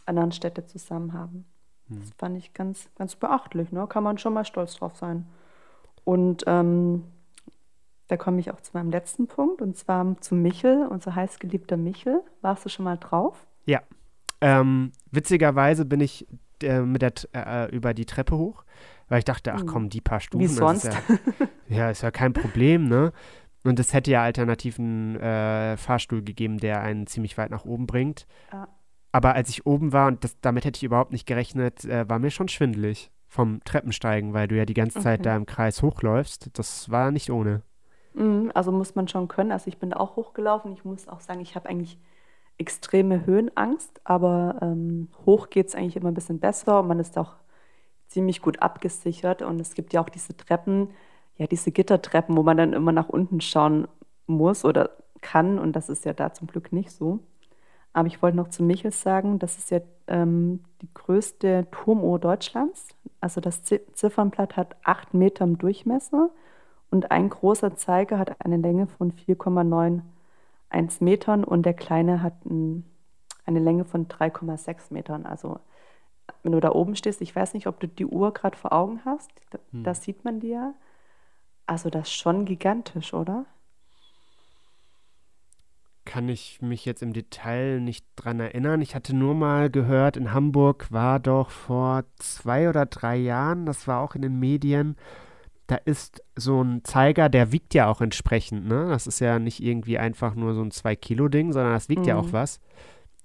anderen 0.04 0.32
Städte 0.32 0.66
zusammen 0.66 1.12
haben. 1.12 1.44
Das 1.90 2.08
hm. 2.08 2.12
fand 2.16 2.38
ich 2.38 2.54
ganz, 2.54 2.88
ganz 2.96 3.16
beachtlich. 3.16 3.72
Ne? 3.72 3.86
Kann 3.88 4.04
man 4.04 4.18
schon 4.18 4.34
mal 4.34 4.44
stolz 4.44 4.76
drauf 4.76 4.96
sein. 4.96 5.26
Und 6.04 6.44
ähm, 6.46 7.04
da 8.08 8.16
komme 8.16 8.40
ich 8.40 8.50
auch 8.50 8.60
zu 8.60 8.72
meinem 8.74 8.90
letzten 8.90 9.26
Punkt, 9.26 9.62
und 9.62 9.76
zwar 9.76 10.20
zu 10.20 10.34
Michel, 10.34 10.86
unser 10.88 11.14
heißgeliebter 11.14 11.76
Michel. 11.76 12.22
Warst 12.40 12.64
du 12.64 12.68
schon 12.68 12.84
mal 12.84 12.96
drauf? 12.96 13.46
Ja. 13.66 13.82
Ähm, 14.40 14.92
witzigerweise 15.10 15.84
bin 15.84 16.00
ich 16.00 16.26
äh, 16.62 16.80
mit 16.80 17.02
der, 17.02 17.12
äh, 17.32 17.70
über 17.74 17.94
die 17.94 18.06
Treppe 18.06 18.36
hoch, 18.36 18.64
weil 19.08 19.18
ich 19.18 19.24
dachte, 19.24 19.52
ach 19.52 19.60
hm. 19.60 19.66
komm, 19.66 19.88
die 19.90 20.00
paar 20.00 20.20
Stufen. 20.20 20.42
Wie 20.42 20.46
sonst? 20.48 20.86
Ist 20.86 20.98
ja, 21.68 21.76
ja, 21.76 21.90
ist 21.90 22.02
ja 22.02 22.10
kein 22.10 22.32
Problem, 22.32 22.88
ne? 22.88 23.12
Und 23.62 23.78
es 23.78 23.92
hätte 23.92 24.10
ja 24.10 24.22
alternativen 24.22 25.20
äh, 25.20 25.76
Fahrstuhl 25.76 26.22
gegeben, 26.22 26.58
der 26.58 26.80
einen 26.80 27.06
ziemlich 27.06 27.36
weit 27.36 27.50
nach 27.50 27.66
oben 27.66 27.86
bringt. 27.86 28.26
Ja. 28.52 28.68
Aber 29.12 29.34
als 29.34 29.50
ich 29.50 29.66
oben 29.66 29.92
war, 29.92 30.06
und 30.08 30.22
das, 30.22 30.40
damit 30.40 30.64
hätte 30.64 30.78
ich 30.78 30.84
überhaupt 30.84 31.12
nicht 31.12 31.26
gerechnet, 31.26 31.84
äh, 31.84 32.08
war 32.08 32.18
mir 32.18 32.30
schon 32.30 32.48
schwindelig 32.48 33.10
vom 33.26 33.62
Treppensteigen, 33.64 34.34
weil 34.34 34.48
du 34.48 34.56
ja 34.56 34.64
die 34.64 34.74
ganze 34.74 34.98
okay. 34.98 35.04
Zeit 35.04 35.26
da 35.26 35.36
im 35.36 35.46
Kreis 35.46 35.82
hochläufst. 35.82 36.50
Das 36.54 36.90
war 36.90 37.10
nicht 37.10 37.30
ohne. 37.30 37.62
Mhm, 38.14 38.50
also 38.54 38.72
muss 38.72 38.94
man 38.94 39.08
schon 39.08 39.28
können. 39.28 39.52
Also 39.52 39.68
ich 39.68 39.78
bin 39.78 39.92
auch 39.92 40.16
hochgelaufen. 40.16 40.72
Ich 40.72 40.84
muss 40.84 41.08
auch 41.08 41.20
sagen, 41.20 41.40
ich 41.40 41.54
habe 41.54 41.68
eigentlich 41.68 41.98
extreme 42.58 43.24
Höhenangst, 43.24 44.00
aber 44.04 44.58
ähm, 44.60 45.08
hoch 45.24 45.48
geht 45.48 45.68
es 45.68 45.74
eigentlich 45.74 45.96
immer 45.96 46.10
ein 46.10 46.14
bisschen 46.14 46.40
besser 46.40 46.80
und 46.80 46.88
man 46.88 46.98
ist 46.98 47.16
auch 47.16 47.36
ziemlich 48.08 48.42
gut 48.42 48.60
abgesichert. 48.60 49.42
Und 49.42 49.60
es 49.60 49.74
gibt 49.74 49.92
ja 49.92 50.02
auch 50.02 50.08
diese 50.08 50.36
Treppen, 50.36 50.90
ja, 51.36 51.46
diese 51.46 51.72
Gittertreppen, 51.72 52.36
wo 52.36 52.42
man 52.42 52.56
dann 52.56 52.72
immer 52.72 52.92
nach 52.92 53.08
unten 53.08 53.40
schauen 53.40 53.88
muss 54.26 54.64
oder 54.64 54.90
kann. 55.20 55.58
Und 55.58 55.74
das 55.74 55.88
ist 55.88 56.04
ja 56.04 56.12
da 56.12 56.32
zum 56.32 56.48
Glück 56.48 56.72
nicht 56.72 56.90
so. 56.90 57.20
Aber 57.92 58.06
ich 58.06 58.22
wollte 58.22 58.36
noch 58.36 58.48
zu 58.48 58.62
Michels 58.62 59.02
sagen, 59.02 59.38
das 59.38 59.58
ist 59.58 59.70
ja 59.70 59.80
ähm, 60.06 60.62
die 60.80 60.88
größte 60.94 61.66
Turmuhr 61.70 62.18
Deutschlands. 62.18 62.88
Also 63.20 63.40
das 63.40 63.62
Ziffernblatt 63.62 64.56
hat 64.56 64.76
acht 64.84 65.12
Meter 65.12 65.44
im 65.44 65.58
Durchmesser 65.58 66.30
und 66.90 67.10
ein 67.10 67.28
großer 67.28 67.74
Zeiger 67.76 68.18
hat 68.18 68.44
eine 68.44 68.56
Länge 68.56 68.86
von 68.86 69.12
4,91 69.12 71.02
Metern 71.02 71.44
und 71.44 71.66
der 71.66 71.74
kleine 71.74 72.22
hat 72.22 72.44
ein, 72.44 72.84
eine 73.44 73.58
Länge 73.58 73.84
von 73.84 74.08
3,6 74.08 74.92
Metern. 74.92 75.26
Also 75.26 75.58
wenn 76.42 76.52
du 76.52 76.60
da 76.60 76.72
oben 76.72 76.96
stehst, 76.96 77.20
ich 77.20 77.34
weiß 77.34 77.54
nicht, 77.54 77.66
ob 77.66 77.80
du 77.80 77.88
die 77.88 78.06
Uhr 78.06 78.32
gerade 78.32 78.56
vor 78.56 78.72
Augen 78.72 79.00
hast, 79.04 79.30
hm. 79.72 79.84
das 79.84 80.02
sieht 80.02 80.24
man 80.24 80.40
dir. 80.40 80.74
Also 81.66 81.90
das 81.90 82.08
ist 82.08 82.14
schon 82.14 82.44
gigantisch, 82.44 83.14
oder? 83.14 83.46
Kann 86.10 86.28
ich 86.28 86.60
mich 86.60 86.84
jetzt 86.86 87.04
im 87.04 87.12
Detail 87.12 87.78
nicht 87.78 88.04
dran 88.16 88.40
erinnern. 88.40 88.82
Ich 88.82 88.96
hatte 88.96 89.14
nur 89.14 89.36
mal 89.36 89.70
gehört, 89.70 90.16
in 90.16 90.32
Hamburg 90.32 90.90
war 90.90 91.20
doch 91.20 91.50
vor 91.50 92.02
zwei 92.16 92.68
oder 92.68 92.84
drei 92.84 93.14
Jahren, 93.16 93.64
das 93.64 93.86
war 93.86 94.00
auch 94.00 94.16
in 94.16 94.22
den 94.22 94.40
Medien, 94.40 94.96
da 95.68 95.76
ist 95.76 96.20
so 96.34 96.62
ein 96.62 96.82
Zeiger, 96.82 97.28
der 97.28 97.52
wiegt 97.52 97.74
ja 97.74 97.86
auch 97.86 98.00
entsprechend, 98.00 98.66
ne? 98.66 98.88
Das 98.88 99.06
ist 99.06 99.20
ja 99.20 99.38
nicht 99.38 99.62
irgendwie 99.62 99.98
einfach 99.98 100.34
nur 100.34 100.52
so 100.54 100.62
ein 100.62 100.72
2-Kilo-Ding, 100.72 101.52
sondern 101.52 101.74
das 101.74 101.88
wiegt 101.88 102.02
mhm. 102.02 102.08
ja 102.08 102.16
auch 102.16 102.26
mhm. 102.26 102.32
was. 102.32 102.58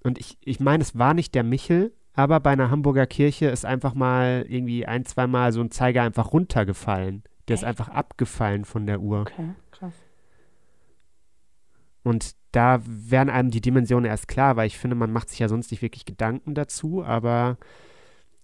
Und 0.04 0.18
ich, 0.18 0.38
ich 0.40 0.60
meine, 0.60 0.82
es 0.82 0.96
war 0.96 1.12
nicht 1.12 1.34
der 1.34 1.42
Michel, 1.42 1.92
aber 2.14 2.38
bei 2.38 2.52
einer 2.52 2.70
Hamburger 2.70 3.08
Kirche 3.08 3.46
ist 3.46 3.64
einfach 3.64 3.94
mal 3.94 4.46
irgendwie 4.48 4.86
ein, 4.86 5.04
zweimal 5.04 5.50
so 5.50 5.60
ein 5.60 5.72
Zeiger 5.72 6.04
einfach 6.04 6.32
runtergefallen. 6.32 7.24
Der 7.48 7.54
Echt? 7.54 7.64
ist 7.64 7.68
einfach 7.68 7.88
abgefallen 7.88 8.64
von 8.64 8.86
der 8.86 9.00
Uhr. 9.00 9.22
Okay. 9.22 9.50
Und 12.06 12.36
da 12.52 12.78
werden 12.86 13.30
einem 13.30 13.50
die 13.50 13.60
Dimensionen 13.60 14.08
erst 14.08 14.28
klar, 14.28 14.54
weil 14.54 14.68
ich 14.68 14.78
finde, 14.78 14.94
man 14.94 15.12
macht 15.12 15.28
sich 15.28 15.40
ja 15.40 15.48
sonst 15.48 15.72
nicht 15.72 15.82
wirklich 15.82 16.04
Gedanken 16.04 16.54
dazu, 16.54 17.02
aber 17.02 17.58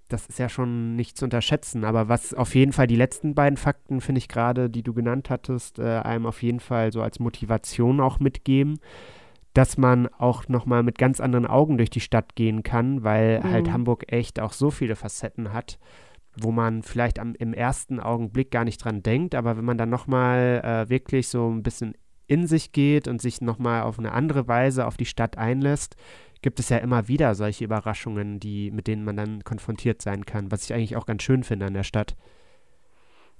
das 0.08 0.26
ist 0.26 0.40
ja 0.40 0.48
schon 0.48 0.96
nicht 0.96 1.16
zu 1.16 1.26
unterschätzen. 1.26 1.84
Aber 1.84 2.08
was 2.08 2.34
auf 2.34 2.56
jeden 2.56 2.72
Fall 2.72 2.88
die 2.88 2.96
letzten 2.96 3.36
beiden 3.36 3.56
Fakten, 3.56 4.00
finde 4.00 4.18
ich 4.18 4.26
gerade, 4.26 4.68
die 4.68 4.82
du 4.82 4.92
genannt 4.92 5.30
hattest, 5.30 5.78
äh, 5.78 6.00
einem 6.00 6.26
auf 6.26 6.42
jeden 6.42 6.58
Fall 6.58 6.92
so 6.92 7.02
als 7.02 7.20
Motivation 7.20 8.00
auch 8.00 8.18
mitgeben, 8.18 8.80
dass 9.54 9.78
man 9.78 10.08
auch 10.08 10.48
nochmal 10.48 10.82
mit 10.82 10.98
ganz 10.98 11.20
anderen 11.20 11.46
Augen 11.46 11.76
durch 11.76 11.90
die 11.90 12.00
Stadt 12.00 12.34
gehen 12.34 12.64
kann, 12.64 13.04
weil 13.04 13.34
halt 13.34 13.44
mhm. 13.44 13.52
halt 13.52 13.72
Hamburg 13.72 14.12
echt 14.12 14.40
auch 14.40 14.54
so 14.54 14.72
viele 14.72 14.96
Facetten 14.96 15.52
hat 15.52 15.78
wo 16.34 16.50
man 16.50 16.82
vielleicht 16.82 17.18
am, 17.18 17.34
im 17.34 17.52
ersten 17.52 18.00
Augenblick 18.00 18.50
gar 18.50 18.64
nicht 18.64 18.82
dran 18.82 19.02
denkt, 19.02 19.34
aber 19.34 19.56
wenn 19.56 19.64
man 19.64 19.76
dann 19.76 19.90
nochmal 19.90 20.62
äh, 20.64 20.88
wirklich 20.88 21.28
so 21.28 21.50
ein 21.50 21.62
bisschen 21.62 21.94
in 22.32 22.46
sich 22.46 22.72
geht 22.72 23.08
und 23.08 23.20
sich 23.20 23.42
nochmal 23.42 23.82
auf 23.82 23.98
eine 23.98 24.12
andere 24.12 24.48
Weise 24.48 24.86
auf 24.86 24.96
die 24.96 25.04
Stadt 25.04 25.36
einlässt, 25.36 25.96
gibt 26.40 26.58
es 26.58 26.70
ja 26.70 26.78
immer 26.78 27.06
wieder 27.06 27.34
solche 27.34 27.64
Überraschungen, 27.64 28.40
die, 28.40 28.70
mit 28.70 28.86
denen 28.86 29.04
man 29.04 29.16
dann 29.16 29.44
konfrontiert 29.44 30.00
sein 30.00 30.24
kann, 30.24 30.50
was 30.50 30.64
ich 30.64 30.72
eigentlich 30.72 30.96
auch 30.96 31.04
ganz 31.04 31.22
schön 31.22 31.44
finde 31.44 31.66
an 31.66 31.74
der 31.74 31.82
Stadt. 31.82 32.16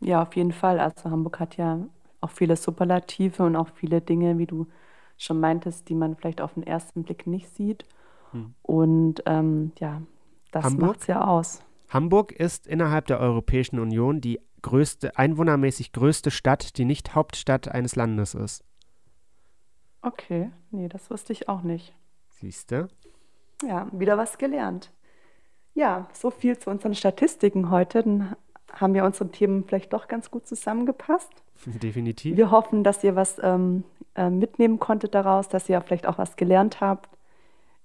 Ja, 0.01 0.20
auf 0.20 0.36
jeden 0.36 0.53
Fall. 0.53 0.78
Also 0.78 1.11
Hamburg 1.11 1.40
hat 1.40 1.57
ja 1.57 1.78
auch 2.20 2.30
viele 2.30 2.57
Superlative 2.57 3.45
und 3.45 3.57
auch 3.57 3.68
viele 3.74 4.03
Dinge, 4.03 4.36
wie 4.36 4.47
du 4.47 4.66
schon 5.16 5.40
meintest, 5.40 5.88
die 5.88 5.95
man 5.95 6.14
vielleicht 6.14 6.43
auf 6.43 6.53
den 6.53 6.64
ersten 6.64 7.03
Blick 7.03 7.26
nicht 7.26 7.49
sieht. 7.55 7.84
Hm. 8.32 8.55
Und 8.61 9.22
ähm, 9.24 9.72
ja, 9.78 10.03
das 10.51 10.70
macht 10.74 11.01
es 11.01 11.07
ja 11.07 11.26
aus. 11.26 11.62
Hamburg 11.88 12.32
ist 12.32 12.66
innerhalb 12.66 13.07
der 13.07 13.20
Europäischen 13.20 13.78
Union 13.78 14.20
die 14.20 14.38
größte, 14.61 15.16
einwohnermäßig 15.16 15.93
größte 15.93 16.30
Stadt, 16.30 16.76
die 16.76 16.84
nicht 16.84 17.14
Hauptstadt 17.14 17.68
eines 17.68 17.97
Landes 17.97 18.34
ist. 18.34 18.64
Okay, 20.03 20.50
nee, 20.70 20.88
das 20.88 21.11
wusste 21.11 21.32
ich 21.32 21.48
auch 21.48 21.62
nicht. 21.62 21.94
Siehste? 22.28 22.88
Ja, 23.62 23.86
wieder 23.92 24.18
was 24.18 24.38
gelernt. 24.38 24.90
Ja, 25.74 26.09
so 26.12 26.30
viel 26.30 26.59
zu 26.59 26.70
unseren 26.70 26.94
Statistiken 26.94 27.70
heute. 27.70 28.03
Dann 28.03 28.36
haben 28.72 28.94
ja 28.94 29.07
unsere 29.07 29.30
Themen 29.30 29.64
vielleicht 29.64 29.92
doch 29.92 30.09
ganz 30.09 30.30
gut 30.30 30.46
zusammengepasst. 30.46 31.30
Definitiv. 31.66 32.36
Wir 32.36 32.50
hoffen, 32.50 32.84
dass 32.84 33.05
ihr 33.05 33.16
was 33.16 33.38
ähm, 33.42 33.84
äh, 34.14 34.28
mitnehmen 34.28 34.78
konntet 34.78 35.14
daraus, 35.14 35.48
dass 35.48 35.68
ihr 35.68 35.80
vielleicht 35.80 36.07
auch 36.07 36.18
was 36.18 36.36
gelernt 36.36 36.80
habt. 36.80 37.09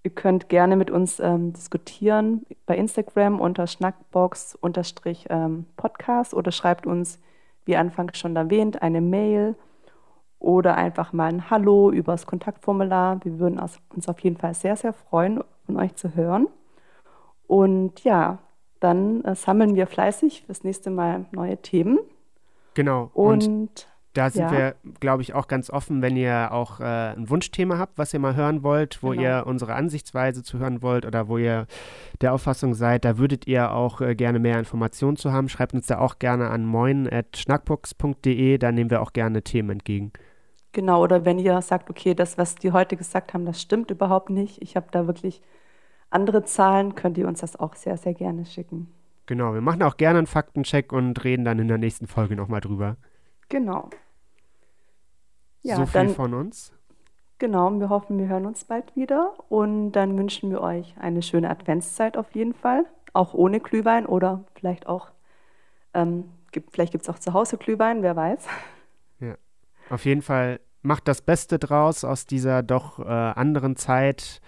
Ihr 0.03 0.11
könnt 0.11 0.49
gerne 0.49 0.75
mit 0.75 0.89
uns 0.89 1.19
ähm, 1.19 1.53
diskutieren 1.53 2.45
bei 2.65 2.75
Instagram 2.77 3.39
unter 3.39 3.67
Schnackbox-Podcast 3.67 6.33
ähm, 6.33 6.39
oder 6.39 6.51
schreibt 6.51 6.87
uns, 6.87 7.19
wie 7.65 7.75
anfangs 7.75 8.17
schon 8.17 8.35
erwähnt, 8.35 8.81
eine 8.81 9.01
Mail 9.01 9.55
oder 10.39 10.75
einfach 10.75 11.13
mal 11.13 11.29
ein 11.29 11.49
Hallo 11.49 11.91
übers 11.91 12.25
Kontaktformular. 12.25 13.19
Wir 13.23 13.39
würden 13.39 13.59
uns 13.59 14.07
auf 14.07 14.19
jeden 14.19 14.37
Fall 14.37 14.53
sehr, 14.53 14.75
sehr 14.75 14.93
freuen, 14.93 15.43
von 15.65 15.77
euch 15.77 15.95
zu 15.95 16.15
hören. 16.15 16.47
Und 17.47 18.03
ja, 18.03 18.39
dann 18.79 19.23
äh, 19.23 19.35
sammeln 19.35 19.75
wir 19.75 19.87
fleißig 19.87 20.43
fürs 20.45 20.63
nächste 20.63 20.89
Mal 20.89 21.25
neue 21.31 21.57
Themen. 21.57 21.99
Genau. 22.73 23.09
Und, 23.13 23.47
und 23.47 23.87
da 24.13 24.29
sind 24.29 24.51
ja. 24.51 24.51
wir, 24.51 24.75
glaube 24.99 25.21
ich, 25.21 25.33
auch 25.33 25.47
ganz 25.47 25.69
offen, 25.69 26.01
wenn 26.01 26.17
ihr 26.17 26.51
auch 26.51 26.79
äh, 26.79 26.83
ein 26.83 27.29
Wunschthema 27.29 27.77
habt, 27.77 27.97
was 27.99 28.13
ihr 28.13 28.19
mal 28.19 28.35
hören 28.35 28.63
wollt, 28.63 29.03
wo 29.03 29.11
genau. 29.11 29.21
ihr 29.21 29.43
unsere 29.45 29.75
Ansichtsweise 29.75 30.41
zu 30.43 30.57
hören 30.59 30.81
wollt 30.81 31.05
oder 31.05 31.27
wo 31.27 31.37
ihr 31.37 31.67
der 32.21 32.33
Auffassung 32.33 32.73
seid, 32.73 33.05
da 33.05 33.17
würdet 33.17 33.45
ihr 33.47 33.71
auch 33.71 34.01
äh, 34.01 34.15
gerne 34.15 34.39
mehr 34.39 34.57
Informationen 34.57 35.17
zu 35.17 35.31
haben. 35.31 35.49
Schreibt 35.49 35.73
uns 35.73 35.85
da 35.87 35.99
auch 35.99 36.17
gerne 36.19 36.49
an 36.49 36.65
moin.schnackbox.de, 36.65 38.57
da 38.57 38.71
nehmen 38.71 38.89
wir 38.89 39.01
auch 39.01 39.13
gerne 39.13 39.43
Themen 39.43 39.69
entgegen. 39.69 40.11
Genau, 40.77 41.01
oder 41.01 41.25
wenn 41.25 41.39
ihr 41.39 41.59
sagt, 41.63 41.89
okay, 41.89 42.13
das, 42.13 42.37
was 42.37 42.53
die 42.53 42.71
heute 42.71 42.97
gesagt 42.97 43.33
haben, 43.33 43.47
das 43.47 43.59
stimmt 43.59 43.89
überhaupt 43.89 44.29
nicht, 44.29 44.61
ich 44.61 44.75
habe 44.75 44.85
da 44.91 45.07
wirklich 45.07 45.41
andere 46.11 46.43
Zahlen, 46.43 46.93
könnt 46.93 47.17
ihr 47.17 47.27
uns 47.27 47.39
das 47.39 47.55
auch 47.55 47.73
sehr, 47.73 47.97
sehr 47.97 48.13
gerne 48.13 48.45
schicken. 48.45 48.93
Genau, 49.25 49.55
wir 49.55 49.61
machen 49.61 49.81
auch 49.81 49.97
gerne 49.97 50.19
einen 50.19 50.27
Faktencheck 50.27 50.93
und 50.93 51.23
reden 51.23 51.45
dann 51.45 51.57
in 51.57 51.67
der 51.67 51.79
nächsten 51.79 52.05
Folge 52.05 52.35
nochmal 52.35 52.61
drüber. 52.61 52.97
Genau. 53.49 53.89
Ja, 55.63 55.77
so 55.77 55.87
viel 55.87 55.93
dann, 55.93 56.09
von 56.09 56.35
uns. 56.35 56.71
Genau, 57.39 57.71
wir 57.79 57.89
hoffen, 57.89 58.19
wir 58.19 58.27
hören 58.27 58.45
uns 58.45 58.63
bald 58.63 58.95
wieder 58.95 59.33
und 59.49 59.93
dann 59.93 60.15
wünschen 60.15 60.51
wir 60.51 60.61
euch 60.61 60.93
eine 60.99 61.23
schöne 61.23 61.49
Adventszeit 61.49 62.17
auf 62.17 62.35
jeden 62.35 62.53
Fall, 62.53 62.85
auch 63.13 63.33
ohne 63.33 63.61
Glühwein 63.61 64.05
oder 64.05 64.43
vielleicht 64.53 64.85
auch, 64.85 65.09
ähm, 65.95 66.25
gibt, 66.51 66.73
vielleicht 66.73 66.91
gibt 66.91 67.01
es 67.01 67.09
auch 67.09 67.17
zu 67.17 67.33
Hause 67.33 67.57
Glühwein, 67.57 68.03
wer 68.03 68.15
weiß. 68.15 68.45
Ja, 69.21 69.33
auf 69.89 70.05
jeden 70.05 70.21
Fall 70.21 70.59
macht 70.81 71.07
das 71.07 71.21
Beste 71.21 71.59
draus 71.59 72.03
aus 72.03 72.25
dieser 72.25 72.63
doch 72.63 72.99
äh, 72.99 73.03
anderen 73.03 73.75
Zeit 73.75 74.41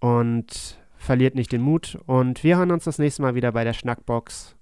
und 0.00 0.78
verliert 0.96 1.34
nicht 1.34 1.52
den 1.52 1.62
Mut. 1.62 1.98
Und 2.06 2.44
wir 2.44 2.58
hören 2.58 2.70
uns 2.70 2.84
das 2.84 2.98
nächste 2.98 3.22
Mal 3.22 3.34
wieder 3.34 3.52
bei 3.52 3.64
der 3.64 3.72
Schnackbox. 3.72 4.56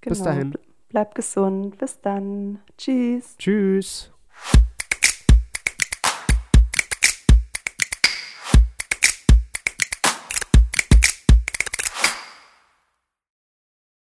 Genau. 0.00 0.12
Bis 0.12 0.22
dahin. 0.22 0.54
Bleibt 0.88 1.14
gesund. 1.14 1.78
Bis 1.78 2.00
dann. 2.00 2.60
Tschüss. 2.76 3.36
Tschüss. 3.38 4.12